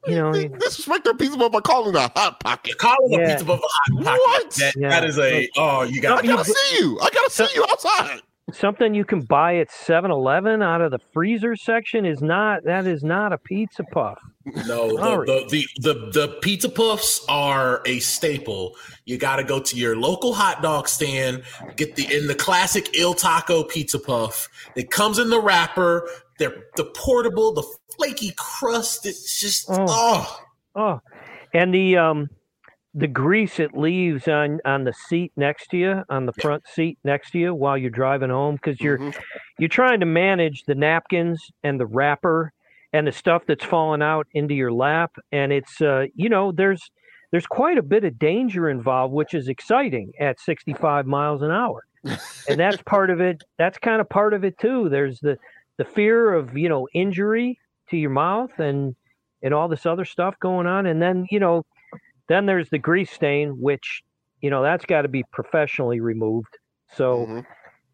you 0.06 0.14
know, 0.16 0.32
disrespect 0.58 1.04
their 1.04 1.14
pizza 1.14 1.36
puff 1.36 1.52
by 1.52 1.60
calling 1.60 1.94
it 1.94 1.98
a 1.98 2.10
hot 2.18 2.40
pocket. 2.40 2.78
Calling 2.78 3.14
a 3.14 3.18
Yeah. 3.22 3.32
pizza 3.32 3.44
puff 3.44 3.60
a 3.60 3.66
hot 3.68 4.04
pocket. 4.04 4.20
What? 4.26 4.50
That, 4.54 4.74
Yeah. 4.76 4.88
that 4.90 5.04
is 5.04 5.18
a 5.18 5.48
oh, 5.56 5.82
you 5.82 6.00
got. 6.00 6.18
I 6.24 6.26
got 6.26 6.36
gotta 6.38 6.50
see 6.50 6.78
you. 6.78 6.98
I 7.00 7.10
gotta 7.10 7.30
see 7.30 7.46
you 7.54 7.64
outside. 7.70 8.20
Something 8.50 8.92
you 8.92 9.04
can 9.04 9.20
buy 9.20 9.56
at 9.56 9.68
7-Eleven 9.70 10.62
out 10.62 10.80
of 10.80 10.90
the 10.90 10.98
freezer 11.12 11.54
section 11.54 12.04
is 12.04 12.20
not 12.20 12.64
that 12.64 12.86
is 12.88 13.04
not 13.04 13.32
a 13.32 13.38
pizza 13.38 13.84
puff. 13.84 14.18
No, 14.66 14.88
the, 15.24 15.46
the, 15.48 15.66
the, 15.80 16.10
the, 16.12 16.38
pizza 16.42 16.68
puffs 16.68 17.24
are 17.28 17.82
a 17.86 18.00
staple. 18.00 18.74
You 19.04 19.16
got 19.16 19.36
to 19.36 19.44
go 19.44 19.60
to 19.60 19.76
your 19.76 19.96
local 19.96 20.34
hot 20.34 20.60
dog 20.60 20.88
stand, 20.88 21.44
get 21.76 21.94
the 21.94 22.12
in 22.12 22.26
the 22.26 22.34
classic 22.34 22.92
Iltaco 22.94 23.68
pizza 23.68 24.00
puff. 24.00 24.48
It 24.74 24.90
comes 24.90 25.20
in 25.20 25.30
the 25.30 25.40
wrapper. 25.40 26.08
They're 26.40 26.64
the 26.76 26.86
portable, 26.86 27.52
the 27.52 27.64
flaky 27.96 28.32
crust. 28.36 29.06
It's 29.06 29.40
just 29.40 29.66
Oh. 29.68 29.86
oh, 29.88 30.38
Oh, 30.74 31.00
and 31.54 31.72
the 31.72 31.96
um, 31.96 32.28
the 32.94 33.06
grease 33.06 33.58
it 33.58 33.76
leaves 33.76 34.28
on 34.28 34.60
on 34.64 34.84
the 34.84 34.92
seat 34.92 35.32
next 35.36 35.68
to 35.68 35.76
you, 35.78 36.02
on 36.10 36.26
the 36.26 36.32
front 36.32 36.66
seat 36.66 36.98
next 37.04 37.30
to 37.32 37.38
you 37.38 37.54
while 37.54 37.76
you're 37.78 37.90
driving 37.90 38.30
home, 38.30 38.56
because 38.56 38.80
you're 38.80 38.98
Mhm. 38.98 39.16
you're 39.58 39.68
trying 39.68 40.00
to 40.00 40.06
manage 40.06 40.64
the 40.64 40.74
napkins 40.74 41.50
and 41.62 41.80
the 41.80 41.86
wrapper 41.86 42.52
and 42.92 43.06
the 43.06 43.12
stuff 43.12 43.44
that's 43.46 43.64
falling 43.64 44.02
out 44.02 44.26
into 44.34 44.54
your 44.54 44.72
lap, 44.72 45.12
and 45.32 45.52
it's 45.52 45.80
uh, 45.80 46.06
you 46.14 46.28
know, 46.28 46.52
there's 46.52 46.90
there's 47.30 47.46
quite 47.46 47.78
a 47.78 47.82
bit 47.82 48.04
of 48.04 48.18
danger 48.18 48.68
involved, 48.68 49.14
which 49.14 49.32
is 49.32 49.48
exciting 49.48 50.12
at 50.20 50.38
65 50.38 51.06
miles 51.06 51.40
an 51.40 51.50
hour, 51.50 51.84
and 52.48 52.60
that's 52.60 52.82
part 52.86 53.08
of 53.08 53.20
it. 53.22 53.42
That's 53.58 53.78
kind 53.78 54.02
of 54.02 54.08
part 54.10 54.34
of 54.34 54.44
it 54.44 54.58
too. 54.58 54.88
There's 54.90 55.18
the 55.20 55.38
the 55.78 55.84
fear 55.86 56.34
of 56.34 56.56
you 56.58 56.68
know 56.68 56.86
injury 56.92 57.58
to 57.88 57.96
your 57.96 58.10
mouth 58.10 58.58
and 58.58 58.94
and 59.42 59.54
all 59.54 59.68
this 59.68 59.86
other 59.86 60.04
stuff 60.04 60.38
going 60.38 60.66
on 60.66 60.86
and 60.86 61.00
then 61.02 61.26
you 61.30 61.40
know 61.40 61.64
then 62.28 62.46
there's 62.46 62.70
the 62.70 62.78
grease 62.78 63.10
stain 63.10 63.50
which 63.60 64.02
you 64.40 64.50
know 64.50 64.62
that's 64.62 64.84
got 64.84 65.02
to 65.02 65.08
be 65.08 65.24
professionally 65.32 66.00
removed 66.00 66.58
so 66.94 67.26
Mhm. 67.26 67.46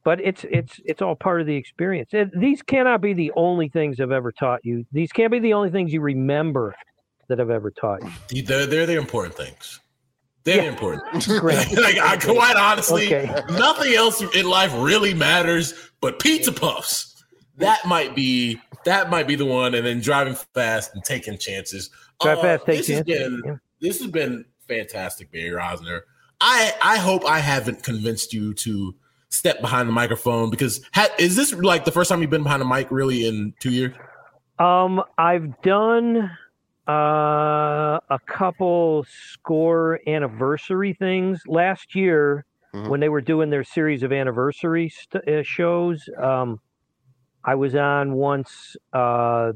but 0.04 0.20
it's 0.20 0.44
it's 0.50 0.80
it's 0.84 1.02
all 1.02 1.14
part 1.16 1.40
of 1.40 1.46
the 1.46 1.56
experience 1.56 2.10
and 2.12 2.30
these 2.36 2.62
cannot 2.62 3.00
be 3.00 3.12
the 3.12 3.32
only 3.36 3.68
things 3.68 4.00
i've 4.00 4.12
ever 4.12 4.32
taught 4.32 4.60
you 4.64 4.84
these 4.92 5.12
can't 5.12 5.30
be 5.32 5.38
the 5.38 5.52
only 5.54 5.70
things 5.70 5.92
you 5.92 6.00
remember 6.00 6.74
that 7.28 7.40
i've 7.40 7.50
ever 7.50 7.70
taught 7.70 8.00
you 8.30 8.42
they're 8.42 8.66
they're 8.66 8.86
the 8.86 8.96
important 8.96 9.34
things. 9.34 9.80
They're 10.44 10.62
Yeah. 10.62 10.70
important. 10.70 11.26
Great. 11.40 11.70
like 11.76 11.98
I 11.98 12.16
quite 12.16 12.56
honestly, 12.56 13.06
Okay. 13.14 13.28
nothing 13.50 13.92
else 13.92 14.22
in 14.22 14.48
life 14.48 14.72
really 14.78 15.12
matters 15.12 15.74
but 16.00 16.20
pizza 16.20 16.52
puffs. 16.52 17.22
That 17.58 17.84
might 17.84 18.14
be 18.14 18.58
that 18.86 19.10
might 19.10 19.26
be 19.26 19.34
the 19.34 19.44
one, 19.44 19.74
and 19.74 19.84
then 19.84 20.00
driving 20.00 20.36
fast 20.54 20.94
and 20.94 21.04
taking 21.04 21.36
chances. 21.36 21.90
Drive 22.22 22.38
Uh, 22.38 22.42
fast, 22.42 22.64
take 22.66 22.78
this 22.78 22.86
has 22.88 22.96
chances. 23.04 23.42
been- 23.42 23.42
Yeah. 23.44 23.56
This 23.80 24.00
has 24.00 24.10
been 24.10 24.44
fantastic, 24.66 25.30
Barry 25.32 25.50
Rozner. 25.50 26.00
I 26.40 26.72
I 26.82 26.98
hope 26.98 27.24
I 27.24 27.38
haven't 27.40 27.82
convinced 27.82 28.32
you 28.32 28.54
to 28.54 28.94
step 29.30 29.60
behind 29.60 29.88
the 29.88 29.92
microphone 29.92 30.50
because 30.50 30.80
ha- 30.94 31.08
is 31.18 31.36
this 31.36 31.52
like 31.52 31.84
the 31.84 31.92
first 31.92 32.08
time 32.10 32.20
you've 32.20 32.30
been 32.30 32.42
behind 32.42 32.62
a 32.62 32.64
mic 32.64 32.90
really 32.90 33.26
in 33.26 33.54
two 33.60 33.70
years? 33.70 33.94
Um, 34.58 35.02
I've 35.18 35.60
done 35.62 36.30
uh, 36.88 38.00
a 38.10 38.18
couple 38.26 39.04
score 39.08 40.00
anniversary 40.06 40.94
things 40.94 41.42
last 41.46 41.94
year 41.94 42.44
Mhm. 42.74 42.88
when 42.88 43.00
they 43.00 43.08
were 43.08 43.20
doing 43.20 43.50
their 43.50 43.64
series 43.64 44.02
of 44.02 44.12
anniversary 44.12 44.88
st- 44.88 45.26
uh, 45.28 45.42
shows. 45.42 46.08
Um, 46.20 46.60
I 47.44 47.54
was 47.54 47.74
on 47.74 48.12
once 48.14 48.76
uh, 48.92 49.52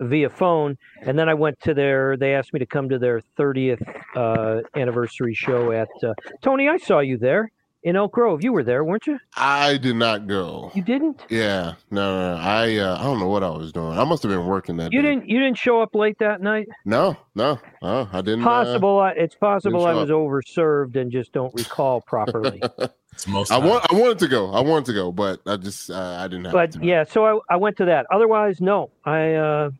via 0.00 0.30
phone, 0.30 0.76
and 1.02 1.18
then 1.18 1.28
I 1.28 1.34
went 1.34 1.60
to 1.62 1.74
their. 1.74 2.16
They 2.16 2.34
asked 2.34 2.52
me 2.52 2.58
to 2.60 2.66
come 2.66 2.88
to 2.88 2.98
their 2.98 3.20
30th 3.38 3.82
uh, 4.16 4.60
anniversary 4.78 5.34
show 5.34 5.72
at 5.72 5.88
uh, 6.02 6.14
Tony. 6.42 6.68
I 6.68 6.76
saw 6.78 7.00
you 7.00 7.16
there. 7.18 7.50
in 7.84 7.94
Elk 7.96 8.12
Grove. 8.12 8.42
You 8.42 8.52
were 8.52 8.64
there, 8.64 8.82
weren't 8.84 9.06
you? 9.06 9.18
I 9.36 9.76
did 9.76 9.94
not 9.96 10.26
go. 10.26 10.70
You 10.74 10.82
didn't. 10.82 11.22
Yeah, 11.28 11.74
no, 11.90 12.18
no, 12.18 12.36
no. 12.36 12.42
I 12.42 12.76
uh, 12.76 12.98
I 12.98 13.02
don't 13.04 13.20
know 13.20 13.28
what 13.28 13.44
I 13.44 13.50
was 13.50 13.72
doing. 13.72 13.96
I 13.96 14.04
must 14.04 14.22
have 14.24 14.30
been 14.30 14.46
working 14.46 14.76
that. 14.78 14.92
You 14.92 15.00
day. 15.00 15.08
didn't. 15.10 15.28
You 15.28 15.38
didn't 15.38 15.58
show 15.58 15.80
up 15.80 15.94
late 15.94 16.18
that 16.18 16.40
night. 16.42 16.68
No, 16.84 17.16
no, 17.36 17.58
oh, 17.82 18.08
I 18.12 18.20
didn't. 18.20 18.42
uh, 18.42 18.46
Possible. 18.46 18.98
I 19.00 19.10
it's 19.12 19.36
possible 19.36 19.86
I 19.86 19.92
show 19.92 20.00
was 20.00 20.10
overserved 20.10 20.96
and 20.96 21.10
just 21.12 21.32
don't 21.32 21.54
recall 21.54 22.00
properly. 22.00 22.62
It's 23.12 23.26
most. 23.26 23.50
I 23.50 23.58
want. 23.58 23.84
I 23.92 23.96
wanted 23.96 24.18
to 24.20 24.28
go. 24.28 24.52
I 24.52 24.60
wanted 24.60 24.84
to 24.86 24.92
go, 24.92 25.10
but 25.10 25.40
I 25.44 25.56
just 25.56 25.90
uh, 25.90 26.18
I 26.20 26.28
didn't 26.28 26.44
have. 26.44 26.52
but 26.52 26.72
time. 26.72 26.84
yeah, 26.84 27.02
so 27.02 27.24
I, 27.24 27.54
I 27.54 27.56
went 27.56 27.76
to 27.78 27.86
that. 27.86 28.06
Otherwise, 28.12 28.60
no, 28.60 28.90
I 29.04 29.32
uh, 29.34 29.70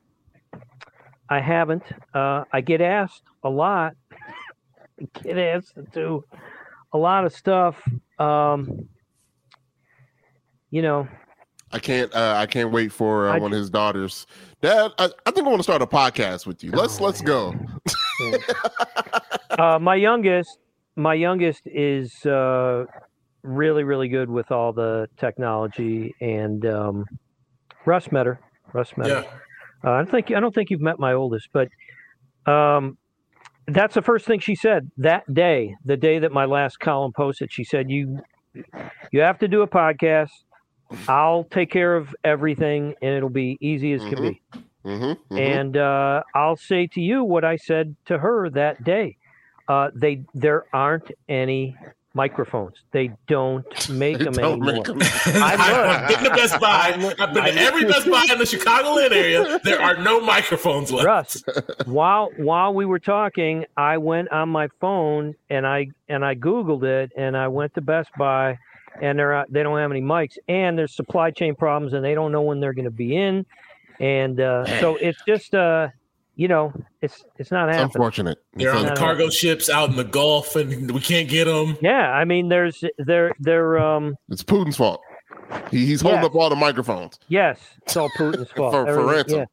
I 1.30 1.40
haven't. 1.40 1.82
Uh, 2.14 2.44
I 2.52 2.60
get 2.60 2.80
asked 2.80 3.24
a 3.42 3.50
lot. 3.50 3.94
Get 5.22 5.38
asked 5.38 5.76
to 5.76 5.82
do 5.92 6.24
a 6.92 6.98
lot 6.98 7.24
of 7.24 7.32
stuff. 7.32 7.80
Um, 8.18 8.88
you 10.70 10.82
know, 10.82 11.06
I 11.70 11.78
can't. 11.78 12.12
Uh, 12.14 12.34
I 12.36 12.46
can't 12.46 12.72
wait 12.72 12.92
for 12.92 13.28
uh, 13.28 13.38
one 13.38 13.52
of 13.52 13.58
his 13.58 13.70
daughters. 13.70 14.26
Dad, 14.60 14.90
I, 14.98 15.08
I 15.26 15.30
think 15.30 15.46
I 15.46 15.50
want 15.50 15.60
to 15.60 15.62
start 15.62 15.82
a 15.82 15.86
podcast 15.86 16.46
with 16.46 16.64
you. 16.64 16.70
Let's 16.72 17.00
let's 17.00 17.20
go. 17.20 17.54
uh, 19.50 19.78
my 19.78 19.94
youngest, 19.94 20.58
my 20.96 21.14
youngest 21.14 21.62
is 21.66 22.26
uh, 22.26 22.86
really, 23.42 23.84
really 23.84 24.08
good 24.08 24.30
with 24.30 24.50
all 24.50 24.72
the 24.72 25.08
technology, 25.16 26.14
and 26.20 26.64
um, 26.66 27.04
Russ 27.84 28.10
met 28.10 28.26
her. 28.26 28.40
Russ 28.72 28.96
met 28.96 29.10
her. 29.10 29.42
Uh, 29.84 29.90
I 29.90 29.96
don't 29.98 30.10
think 30.10 30.30
I 30.32 30.40
don't 30.40 30.54
think 30.54 30.70
you've 30.70 30.80
met 30.80 30.98
my 30.98 31.12
oldest, 31.12 31.48
but 31.52 31.68
um, 32.50 32.98
that's 33.66 33.94
the 33.94 34.02
first 34.02 34.26
thing 34.26 34.40
she 34.40 34.54
said 34.54 34.90
that 34.98 35.32
day, 35.32 35.74
the 35.84 35.96
day 35.96 36.18
that 36.20 36.32
my 36.32 36.44
last 36.46 36.80
column 36.80 37.12
posted. 37.14 37.52
She 37.52 37.64
said, 37.64 37.90
"You 37.90 38.20
you 39.12 39.20
have 39.20 39.38
to 39.40 39.48
do 39.48 39.62
a 39.62 39.68
podcast. 39.68 40.30
I'll 41.06 41.44
take 41.44 41.70
care 41.70 41.96
of 41.96 42.14
everything, 42.24 42.94
and 43.02 43.14
it'll 43.14 43.28
be 43.28 43.58
easy 43.60 43.92
as 43.92 44.04
can 44.04 44.20
be." 44.22 44.42
Mm-hmm, 44.84 45.38
And 45.38 45.76
uh, 45.76 46.22
I'll 46.34 46.56
say 46.56 46.86
to 46.94 47.00
you 47.00 47.22
what 47.24 47.44
I 47.44 47.56
said 47.56 47.94
to 48.06 48.18
her 48.18 48.48
that 48.50 48.82
day. 48.84 49.16
Uh, 49.68 49.90
they 49.94 50.22
there 50.34 50.64
aren't 50.72 51.10
any 51.28 51.76
microphones. 52.18 52.74
They 52.90 53.10
don't 53.28 53.64
make 54.04 54.18
them 54.18 54.32
don't 54.34 54.62
anymore. 54.68 54.74
make 54.74 54.88
'em. 54.88 54.98
I've 55.42 56.08
been 56.08 56.24
to 56.24 56.30
Best 56.30 56.60
Buy. 56.60 57.14
I've 57.18 57.32
been 57.34 57.44
to 57.44 57.60
every 57.60 57.84
Best 57.84 58.10
Buy 58.10 58.26
in 58.30 58.38
the 58.38 58.44
Chicagoland 58.44 59.12
area. 59.12 59.60
There 59.62 59.80
are 59.80 59.96
no 59.96 60.20
microphones 60.20 60.90
left. 60.92 61.06
Russ, 61.06 61.42
while 61.86 62.30
while 62.36 62.74
we 62.74 62.84
were 62.84 62.98
talking, 62.98 63.64
I 63.76 63.98
went 63.98 64.30
on 64.32 64.48
my 64.48 64.68
phone 64.80 65.34
and 65.48 65.66
I 65.66 65.88
and 66.08 66.24
I 66.24 66.34
googled 66.34 66.82
it 66.82 67.12
and 67.16 67.36
I 67.36 67.48
went 67.48 67.74
to 67.74 67.80
Best 67.80 68.10
Buy 68.18 68.58
and 69.00 69.18
they're 69.18 69.44
they 69.48 69.62
don't 69.62 69.78
have 69.78 69.90
any 69.92 70.02
mics 70.02 70.36
and 70.48 70.76
there's 70.76 70.94
supply 70.94 71.30
chain 71.30 71.54
problems 71.54 71.92
and 71.92 72.04
they 72.04 72.14
don't 72.14 72.32
know 72.32 72.42
when 72.42 72.58
they're 72.60 72.72
going 72.72 72.84
to 72.96 72.98
be 73.06 73.16
in 73.16 73.46
and 74.00 74.40
uh, 74.40 74.64
so 74.80 74.96
it's 74.96 75.22
just 75.26 75.54
uh 75.54 75.86
you 76.38 76.48
know 76.48 76.72
it's 77.02 77.22
it's 77.36 77.50
not 77.50 77.68
It's 77.68 77.76
happening. 77.76 77.92
unfortunate. 77.94 78.38
They're 78.54 78.72
on 78.74 78.84
the 78.86 78.92
It's 78.92 78.98
cargo 79.00 79.28
ships 79.28 79.68
out 79.68 79.90
in 79.90 79.96
the 79.96 80.04
Gulf, 80.04 80.56
and 80.56 80.90
we 80.90 81.00
can't 81.00 81.28
get 81.28 81.44
them. 81.44 81.76
Yeah, 81.82 82.12
I 82.12 82.24
mean 82.24 82.48
there's 82.48 82.82
they're 82.98 83.34
they're 83.40 83.78
um 83.78 84.14
It's 84.30 84.42
Putin's 84.42 84.76
fault. 84.78 85.00
He, 85.70 85.84
he's 85.86 86.00
holding 86.00 86.20
Yes. 86.22 86.26
up 86.30 86.34
all 86.34 86.48
the 86.50 86.56
microphones. 86.56 87.18
yes 87.28 87.58
it's 87.82 87.96
all 87.96 88.08
Putin's 88.18 88.50
fault 88.52 88.72
For- 88.72 88.86
for 88.86 89.12
Everything- 89.14 89.40
Yeah. 89.40 89.44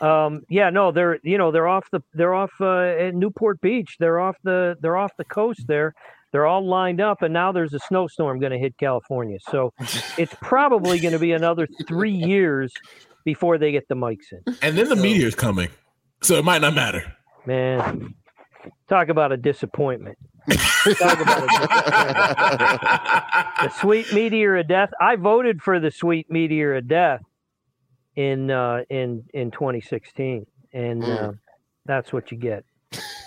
Um, 0.00 0.42
yeah, 0.48 0.70
no, 0.70 0.90
they're 0.92 1.18
you 1.22 1.38
know 1.38 1.50
they're 1.52 1.68
off 1.68 1.88
the 1.92 2.00
they're 2.14 2.34
off 2.34 2.50
uh, 2.60 3.06
at 3.06 3.14
Newport 3.14 3.60
Beach. 3.60 3.96
They're 4.00 4.18
off 4.20 4.36
the 4.42 4.76
they're 4.80 4.96
off 4.96 5.12
the 5.16 5.24
coast 5.24 5.66
there. 5.68 5.94
They're 6.32 6.46
all 6.46 6.66
lined 6.66 7.00
up, 7.00 7.22
and 7.22 7.32
now 7.32 7.52
there's 7.52 7.72
a 7.74 7.78
snowstorm 7.78 8.40
going 8.40 8.50
to 8.50 8.58
hit 8.58 8.76
California. 8.76 9.38
So 9.50 9.72
it's 10.18 10.34
probably 10.42 10.98
going 10.98 11.12
to 11.12 11.20
be 11.20 11.30
another 11.30 11.68
three 11.86 12.10
years 12.10 12.72
before 13.24 13.56
they 13.56 13.70
get 13.70 13.86
the 13.86 13.94
mics 13.94 14.32
in. 14.32 14.42
And 14.62 14.76
then 14.76 14.88
the 14.88 14.96
meteor's 14.96 15.36
coming, 15.36 15.68
so 16.24 16.36
it 16.36 16.44
might 16.44 16.60
not 16.60 16.74
matter. 16.74 17.12
Man, 17.46 18.14
talk 18.88 19.08
about 19.08 19.32
a 19.32 19.36
disappointment. 19.36 20.18
Talk 20.50 21.20
about 21.20 21.44
a 21.44 21.46
disappointment. 21.46 21.70
the 23.62 23.70
sweet 23.80 24.12
meteor 24.12 24.56
of 24.56 24.68
death. 24.68 24.90
I 25.00 25.16
voted 25.16 25.62
for 25.62 25.78
the 25.78 25.90
sweet 25.90 26.30
meteor 26.30 26.76
of 26.76 26.88
death 26.88 27.20
in 28.16 28.50
uh, 28.50 28.82
in 28.88 29.24
in 29.34 29.50
2016, 29.50 30.46
and 30.72 31.04
uh, 31.04 31.32
that's 31.84 32.12
what 32.12 32.32
you 32.32 32.38
get. 32.38 32.64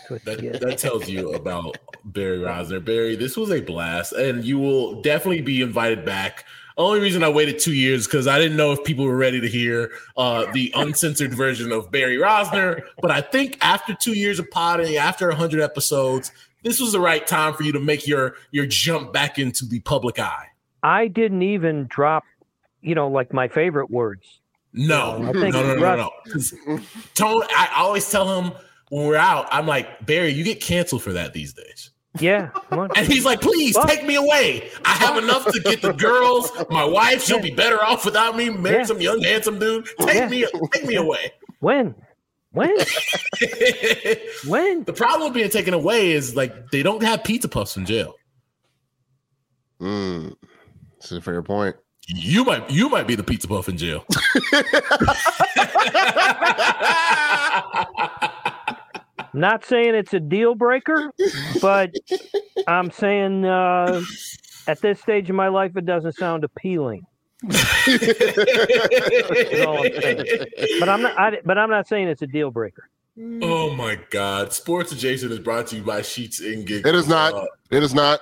That's 0.09 0.25
what 0.25 0.25
That, 0.25 0.43
you 0.43 0.51
that 0.53 0.77
tells 0.77 1.09
you 1.09 1.33
about 1.33 1.77
Barry 2.05 2.39
Rozner. 2.39 2.83
Barry, 2.83 3.15
this 3.15 3.35
was 3.37 3.51
a 3.51 3.61
blast, 3.61 4.13
and 4.13 4.43
you 4.43 4.57
will 4.59 5.01
definitely 5.01 5.41
be 5.41 5.61
invited 5.61 6.05
back. 6.05 6.45
Only 6.77 6.99
reason 6.99 7.23
I 7.23 7.29
waited 7.29 7.57
two 7.57 7.73
years 7.73 8.05
because 8.05 8.27
I 8.27 8.37
didn't 8.37 8.55
know 8.55 8.71
if 8.71 8.83
people 8.83 9.03
were 9.05 9.17
ready 9.17 9.41
to 9.41 9.47
hear 9.47 9.91
uh, 10.15 10.45
the 10.51 10.71
uncensored 10.75 11.33
version 11.33 11.71
of 11.71 11.89
Barry 11.91 12.17
Rozner. 12.17 12.81
But 13.01 13.09
I 13.09 13.21
think 13.21 13.57
after 13.61 13.95
two 13.95 14.13
years 14.13 14.37
of 14.37 14.49
potting, 14.51 14.95
after 14.95 15.31
hundred 15.31 15.61
episodes, 15.61 16.31
this 16.63 16.79
was 16.79 16.91
the 16.91 16.99
right 16.99 17.25
time 17.25 17.53
for 17.55 17.63
you 17.63 17.71
to 17.71 17.79
make 17.79 18.05
your 18.07 18.35
your 18.51 18.67
jump 18.67 19.11
back 19.11 19.39
into 19.39 19.65
the 19.65 19.79
public 19.79 20.19
eye. 20.19 20.47
I 20.83 21.07
didn't 21.07 21.41
even 21.41 21.87
drop, 21.87 22.23
you 22.81 22.93
know, 22.93 23.07
like 23.07 23.33
my 23.33 23.47
favorite 23.47 23.89
words. 23.89 24.39
No, 24.71 25.15
I 25.15 25.31
no, 25.31 25.41
think 25.41 25.55
no, 25.55 25.63
no, 25.63 25.75
no, 25.75 25.81
Russ- 25.81 25.97
no. 25.97 26.31
'Cause 26.31 26.53
Tone, 27.15 27.41
I 27.57 27.69
always 27.77 28.07
tell 28.11 28.39
him 28.39 28.51
when 28.89 29.07
we're 29.07 29.15
out, 29.17 29.47
I'm 29.51 29.67
like, 29.67 30.05
Barry, 30.05 30.31
you 30.31 30.43
get 30.43 30.61
canceled 30.61 31.03
for 31.03 31.13
that 31.13 31.33
these 31.33 31.53
days. 31.53 31.91
Yeah, 32.19 32.49
come 32.69 32.79
on. 32.79 32.89
And 32.95 33.05
he's 33.07 33.25
like, 33.25 33.41
please 33.41 33.75
What? 33.75 33.87
take 33.89 34.03
me 34.05 34.15
away. 34.15 34.69
I 34.85 34.93
have 34.93 35.17
enough 35.23 35.45
to 35.51 35.59
get 35.59 35.81
the 35.81 35.93
girls. 35.93 36.51
My 36.69 36.83
wife, 36.83 37.21
she'll 37.23 37.41
be 37.41 37.51
better 37.51 37.83
off 37.83 38.05
without 38.05 38.35
me. 38.35 38.49
Marry 38.49 38.77
Yeah. 38.77 38.83
some 38.85 39.01
young, 39.01 39.21
handsome 39.21 39.59
dude. 39.59 39.87
Take 40.01 40.15
Yeah. 40.15 40.27
me, 40.29 40.45
take 40.73 40.85
me 40.85 40.95
away. 40.95 41.31
when, 41.59 41.93
when, 42.51 42.69
when? 44.47 44.83
the 44.85 44.93
problem 44.95 45.29
with 45.29 45.35
being 45.35 45.49
taken 45.49 45.73
away 45.75 46.11
is 46.11 46.35
like 46.35 46.71
they 46.71 46.81
don't 46.81 47.03
have 47.03 47.23
pizza 47.23 47.47
puffs 47.47 47.77
in 47.77 47.85
jail. 47.85 48.15
Mm, 49.79 50.33
that's 50.93 51.11
a 51.11 51.21
fair 51.21 51.43
point. 51.43 51.75
You 52.07 52.45
might, 52.45 52.67
you 52.71 52.89
might 52.89 53.05
be 53.05 53.13
the 53.15 53.23
pizza 53.23 53.47
puff 53.47 53.67
in 53.69 53.77
jail. 53.77 54.03
I'm 59.37 59.41
not 59.41 59.63
saying 59.63 59.93
it's 59.93 60.15
a 60.15 60.19
deal 60.19 60.55
breaker, 60.55 61.13
but 61.61 61.93
I'm 62.67 62.89
saying 62.89 63.45
uh, 63.45 64.01
at 64.65 64.81
this 64.81 64.99
stage 64.99 65.29
of 65.29 65.35
my 65.35 65.47
life, 65.47 65.77
it 65.77 65.85
doesn't 65.85 66.13
sound 66.13 66.43
appealing. 66.43 67.05
I'm. 67.43 67.51
But 70.79 70.89
I'm 70.89 71.03
not. 71.03 71.19
I, 71.19 71.37
but 71.45 71.55
I'm 71.59 71.69
not 71.69 71.87
saying 71.87 72.07
it's 72.07 72.23
a 72.23 72.27
deal 72.27 72.49
breaker. 72.49 72.89
oh 73.43 73.75
my 73.75 73.99
God! 74.09 74.53
Sports 74.53 74.91
Adjacent 74.91 75.31
is 75.31 75.37
brought 75.37 75.67
to 75.67 75.75
you 75.75 75.83
by 75.83 76.01
Sheets 76.01 76.39
and 76.39 76.65
Giggles. 76.65 76.91
It 76.91 76.97
is 76.97 77.07
not. 77.07 77.35
Uh, 77.35 77.45
It 77.69 77.83
is 77.83 77.93
not. 77.93 78.21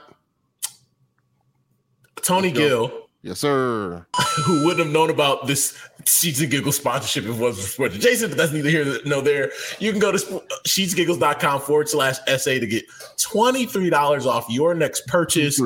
Tony 2.18 2.50
Let's 2.50 2.60
go. 2.60 2.88
Gill. 2.88 3.05
Yes, 3.26 3.40
sir. 3.40 4.06
who 4.44 4.64
wouldn't 4.64 4.86
have 4.86 4.94
known 4.94 5.10
about 5.10 5.48
this 5.48 5.76
Sheets 6.06 6.42
and 6.42 6.52
Giggles 6.52 6.76
sponsorship 6.76 7.24
if 7.24 7.32
it 7.32 7.42
wasn't 7.42 7.68
for 7.70 7.90
Jason, 7.90 8.30
but 8.30 8.38
that's 8.38 8.52
neither 8.52 8.70
here 8.70 9.00
nor 9.04 9.24
there. 9.24 9.52
You 9.80 9.90
can 9.90 10.00
go 10.00 10.12
to 10.12 10.20
sheetsgiggles.com 10.68 11.62
forward 11.62 11.90
slash 11.90 12.18
SA 12.28 12.52
to 12.52 12.68
get 12.68 12.86
$23 13.18 14.26
off 14.28 14.46
your 14.48 14.76
next 14.76 15.08
purchase. 15.08 15.60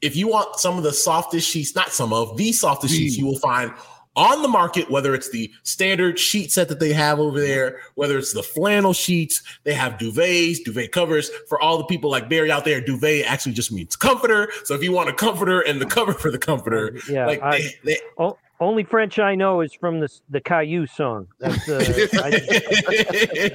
If 0.00 0.16
you 0.16 0.28
want 0.28 0.56
some 0.56 0.78
of 0.78 0.82
the 0.82 0.94
softest 0.94 1.46
sheets, 1.46 1.74
not 1.74 1.90
some 1.90 2.14
of 2.14 2.38
the 2.38 2.52
softest 2.52 2.94
sheets 2.94 3.18
you 3.18 3.26
will 3.26 3.38
find 3.38 3.70
on 4.16 4.42
the 4.42 4.48
market, 4.48 4.90
whether 4.90 5.14
it's 5.14 5.30
the 5.30 5.50
standard 5.62 6.18
sheet 6.18 6.52
set 6.52 6.68
that 6.68 6.80
they 6.80 6.92
have 6.92 7.18
over 7.18 7.40
there, 7.40 7.80
whether 7.94 8.18
it's 8.18 8.32
the 8.32 8.42
flannel 8.42 8.92
sheets, 8.92 9.42
they 9.64 9.72
have 9.74 9.94
duvets, 9.94 10.58
duvet 10.64 10.92
covers. 10.92 11.30
For 11.48 11.60
all 11.60 11.78
the 11.78 11.84
people 11.84 12.10
like 12.10 12.28
Barry 12.28 12.50
out 12.50 12.64
there, 12.64 12.80
duvet 12.80 13.24
actually 13.26 13.52
just 13.52 13.72
means 13.72 13.96
comforter. 13.96 14.50
So 14.64 14.74
if 14.74 14.82
you 14.82 14.92
want 14.92 15.08
a 15.08 15.12
comforter 15.14 15.60
and 15.60 15.80
the 15.80 15.86
cover 15.86 16.12
for 16.12 16.30
the 16.30 16.38
comforter, 16.38 16.94
Yeah, 17.08 17.26
like 17.26 17.42
I- 17.42 17.58
they, 17.58 17.74
they, 17.84 17.98
O- 18.18 18.36
only 18.60 18.84
French 18.84 19.18
I 19.18 19.34
know 19.34 19.60
is 19.60 19.72
from 19.74 19.98
the 20.00 20.08
the 20.30 20.40
Caillou 20.40 20.86
song. 20.86 21.26
That's 21.40 21.68
uh, 21.68 22.06
I, 22.22 22.26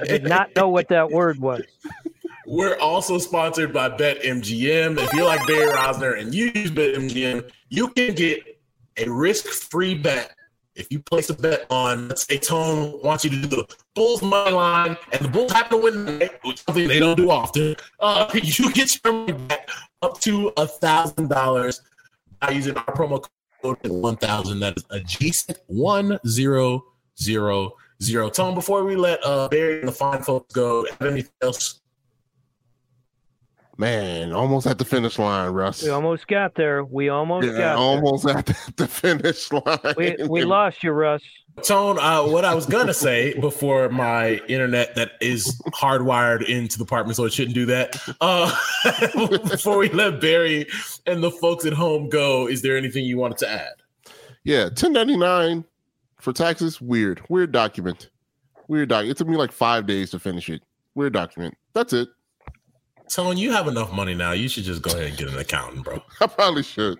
I 0.02 0.04
did 0.04 0.24
not 0.24 0.54
know 0.54 0.68
what 0.68 0.88
that 0.88 1.10
word 1.10 1.38
was. 1.38 1.62
We're 2.46 2.76
also 2.78 3.18
sponsored 3.18 3.72
by 3.72 3.90
BetMGM. 3.90 4.98
If 4.98 5.12
you're 5.14 5.24
like 5.26 5.46
Barry 5.46 5.66
Rozner 5.70 6.18
and 6.18 6.34
you 6.34 6.50
use 6.54 6.70
BetMGM, 6.70 7.50
you 7.68 7.88
can 7.88 8.14
get 8.14 8.42
a 8.96 9.08
risk-free 9.08 9.94
bet. 9.96 10.34
If 10.78 10.92
you 10.92 11.00
place 11.00 11.28
a 11.28 11.34
bet 11.34 11.66
on, 11.70 12.08
let's 12.08 12.24
say 12.24 12.38
Tone 12.38 13.00
wants 13.02 13.24
you 13.24 13.30
to 13.30 13.36
do 13.36 13.48
the 13.48 13.76
Bulls 13.96 14.22
money 14.22 14.52
line, 14.52 14.96
and 15.12 15.24
the 15.24 15.28
Bulls 15.28 15.50
happen 15.50 15.78
to 15.78 15.84
win 15.84 16.30
which 16.44 16.64
something 16.64 16.86
they 16.86 17.00
don't 17.00 17.16
do 17.16 17.30
often, 17.30 17.74
uh, 17.98 18.30
you 18.34 18.72
get 18.72 18.96
your 19.04 19.12
money 19.12 19.32
back 19.32 19.68
up 20.02 20.20
to 20.20 20.52
a 20.56 20.68
thousand 20.68 21.28
dollars 21.28 21.82
by 22.40 22.50
using 22.50 22.76
our 22.76 22.94
promo 22.94 23.26
code 23.60 23.78
one 23.88 24.16
thousand. 24.16 24.60
That 24.60 24.76
is 24.76 24.84
adjacent 24.90 25.58
one 25.66 26.20
zero 26.28 26.84
zero 27.20 27.72
zero. 28.00 28.30
Tone, 28.30 28.54
before 28.54 28.84
we 28.84 28.94
let 28.94 29.18
uh, 29.26 29.48
Barry 29.48 29.80
and 29.80 29.88
the 29.88 29.92
fine 29.92 30.22
folks 30.22 30.54
go, 30.54 30.86
have 31.00 31.02
anything 31.02 31.32
else 31.42 31.80
Man, 33.80 34.32
almost 34.32 34.66
at 34.66 34.76
the 34.76 34.84
finish 34.84 35.20
line, 35.20 35.50
Russ. 35.50 35.84
We 35.84 35.90
almost 35.90 36.26
got 36.26 36.56
there. 36.56 36.82
We 36.84 37.10
almost 37.10 37.46
yeah, 37.46 37.58
got 37.58 37.76
almost 37.76 38.26
at 38.26 38.44
the, 38.46 38.72
the 38.74 38.88
finish 38.88 39.52
line. 39.52 39.94
We, 39.96 40.16
we 40.28 40.44
lost 40.44 40.82
you, 40.82 40.90
Russ. 40.90 41.22
Tone, 41.62 41.96
uh, 42.00 42.24
what 42.24 42.44
I 42.44 42.56
was 42.56 42.66
gonna 42.66 42.92
say 42.92 43.38
before 43.38 43.88
my 43.88 44.40
internet 44.48 44.96
that 44.96 45.12
is 45.20 45.60
hardwired 45.68 46.48
into 46.48 46.76
the 46.76 46.82
apartment, 46.82 47.16
so 47.16 47.24
it 47.24 47.32
shouldn't 47.32 47.54
do 47.54 47.66
that. 47.66 47.96
Uh, 48.20 48.52
before 49.48 49.78
we 49.78 49.88
let 49.90 50.20
Barry 50.20 50.66
and 51.06 51.22
the 51.22 51.30
folks 51.30 51.64
at 51.64 51.72
home 51.72 52.08
go, 52.08 52.48
is 52.48 52.62
there 52.62 52.76
anything 52.76 53.04
you 53.04 53.16
wanted 53.16 53.38
to 53.38 53.48
add? 53.48 53.74
Yeah, 54.42 54.64
1099 54.64 55.64
for 56.20 56.32
taxes, 56.32 56.80
weird. 56.80 57.22
Weird 57.28 57.52
document. 57.52 58.10
Weird 58.66 58.88
document. 58.88 59.16
It 59.16 59.18
took 59.18 59.28
me 59.28 59.36
like 59.36 59.52
five 59.52 59.86
days 59.86 60.10
to 60.10 60.18
finish 60.18 60.48
it. 60.48 60.62
Weird 60.94 61.12
document. 61.12 61.56
That's 61.74 61.92
it. 61.92 62.08
Tone, 63.10 63.36
you 63.36 63.52
have 63.52 63.68
enough 63.68 63.92
money 63.92 64.14
now. 64.14 64.32
You 64.32 64.48
should 64.48 64.64
just 64.64 64.82
go 64.82 64.90
ahead 64.90 65.08
and 65.08 65.16
get 65.16 65.28
an 65.28 65.38
accountant, 65.38 65.84
bro. 65.84 66.02
I 66.20 66.26
probably 66.26 66.62
should. 66.62 66.98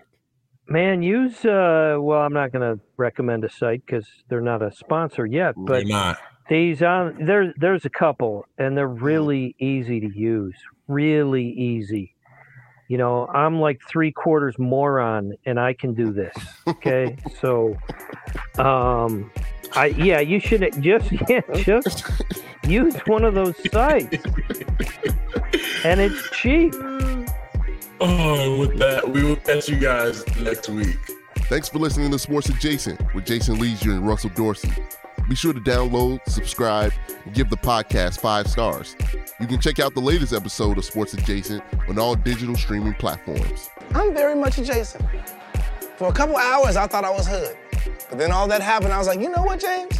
Man, 0.67 1.01
use 1.01 1.45
uh 1.45 1.97
well, 1.99 2.19
I'm 2.19 2.33
not 2.33 2.51
going 2.51 2.61
to 2.61 2.79
recommend 2.97 3.43
a 3.43 3.49
site 3.49 3.85
cuz 3.87 4.05
they're 4.29 4.41
not 4.41 4.61
a 4.61 4.71
sponsor 4.71 5.25
yet, 5.25 5.55
but 5.57 5.87
not. 5.87 6.19
these 6.47 6.83
on 6.83 7.25
there 7.25 7.53
there's 7.57 7.85
a 7.85 7.89
couple 7.89 8.45
and 8.59 8.77
they're 8.77 8.87
really 8.87 9.55
easy 9.59 9.99
to 9.99 10.07
use. 10.15 10.55
Really 10.87 11.49
easy. 11.49 12.13
You 12.87 12.97
know, 12.97 13.27
I'm 13.27 13.59
like 13.59 13.79
3 13.87 14.11
quarters 14.11 14.57
moron 14.59 15.33
and 15.45 15.59
I 15.59 15.73
can 15.73 15.95
do 15.95 16.11
this. 16.11 16.35
Okay? 16.67 17.17
so 17.41 17.75
um 18.59 19.31
I 19.73 19.87
yeah, 19.87 20.19
you 20.19 20.39
should 20.39 20.61
just 20.81 21.11
yeah, 21.27 21.41
just 21.55 22.05
use 22.69 22.95
one 23.07 23.23
of 23.23 23.33
those 23.33 23.55
sites. 23.71 24.17
and 25.83 25.99
it's 25.99 26.29
cheap. 26.31 26.73
Oh, 28.01 28.59
with 28.59 28.77
that, 28.79 29.09
we 29.09 29.23
will 29.23 29.35
catch 29.35 29.67
you 29.67 29.77
guys 29.77 30.25
next 30.37 30.69
week. 30.69 30.97
Thanks 31.49 31.67
for 31.67 31.79
listening 31.79 32.11
to 32.11 32.19
Sports 32.19 32.47
Adjacent 32.49 33.13
with 33.13 33.25
Jason 33.25 33.59
Lieser 33.59 33.91
and 33.91 34.07
Russell 34.07 34.29
Dorsey. 34.35 34.71
Be 35.27 35.35
sure 35.35 35.53
to 35.53 35.59
download, 35.59 36.19
subscribe, 36.27 36.93
and 37.25 37.33
give 37.33 37.49
the 37.49 37.57
podcast 37.57 38.19
five 38.19 38.47
stars. 38.47 38.95
You 39.39 39.47
can 39.47 39.59
check 39.59 39.79
out 39.79 39.93
the 39.93 39.99
latest 40.01 40.33
episode 40.33 40.77
of 40.77 40.85
Sports 40.85 41.13
Adjacent 41.13 41.63
on 41.87 41.99
all 41.99 42.15
digital 42.15 42.55
streaming 42.55 42.93
platforms. 42.95 43.69
I'm 43.93 44.13
very 44.13 44.35
much 44.35 44.57
adjacent. 44.57 45.05
For 45.97 46.07
a 46.07 46.13
couple 46.13 46.37
hours, 46.37 46.75
I 46.77 46.87
thought 46.87 47.03
I 47.03 47.09
was 47.09 47.27
hood. 47.27 47.55
But 48.09 48.17
then 48.17 48.31
all 48.31 48.47
that 48.47 48.61
happened, 48.61 48.93
I 48.93 48.97
was 48.97 49.07
like, 49.07 49.19
you 49.19 49.29
know 49.29 49.43
what, 49.43 49.59
James? 49.59 49.99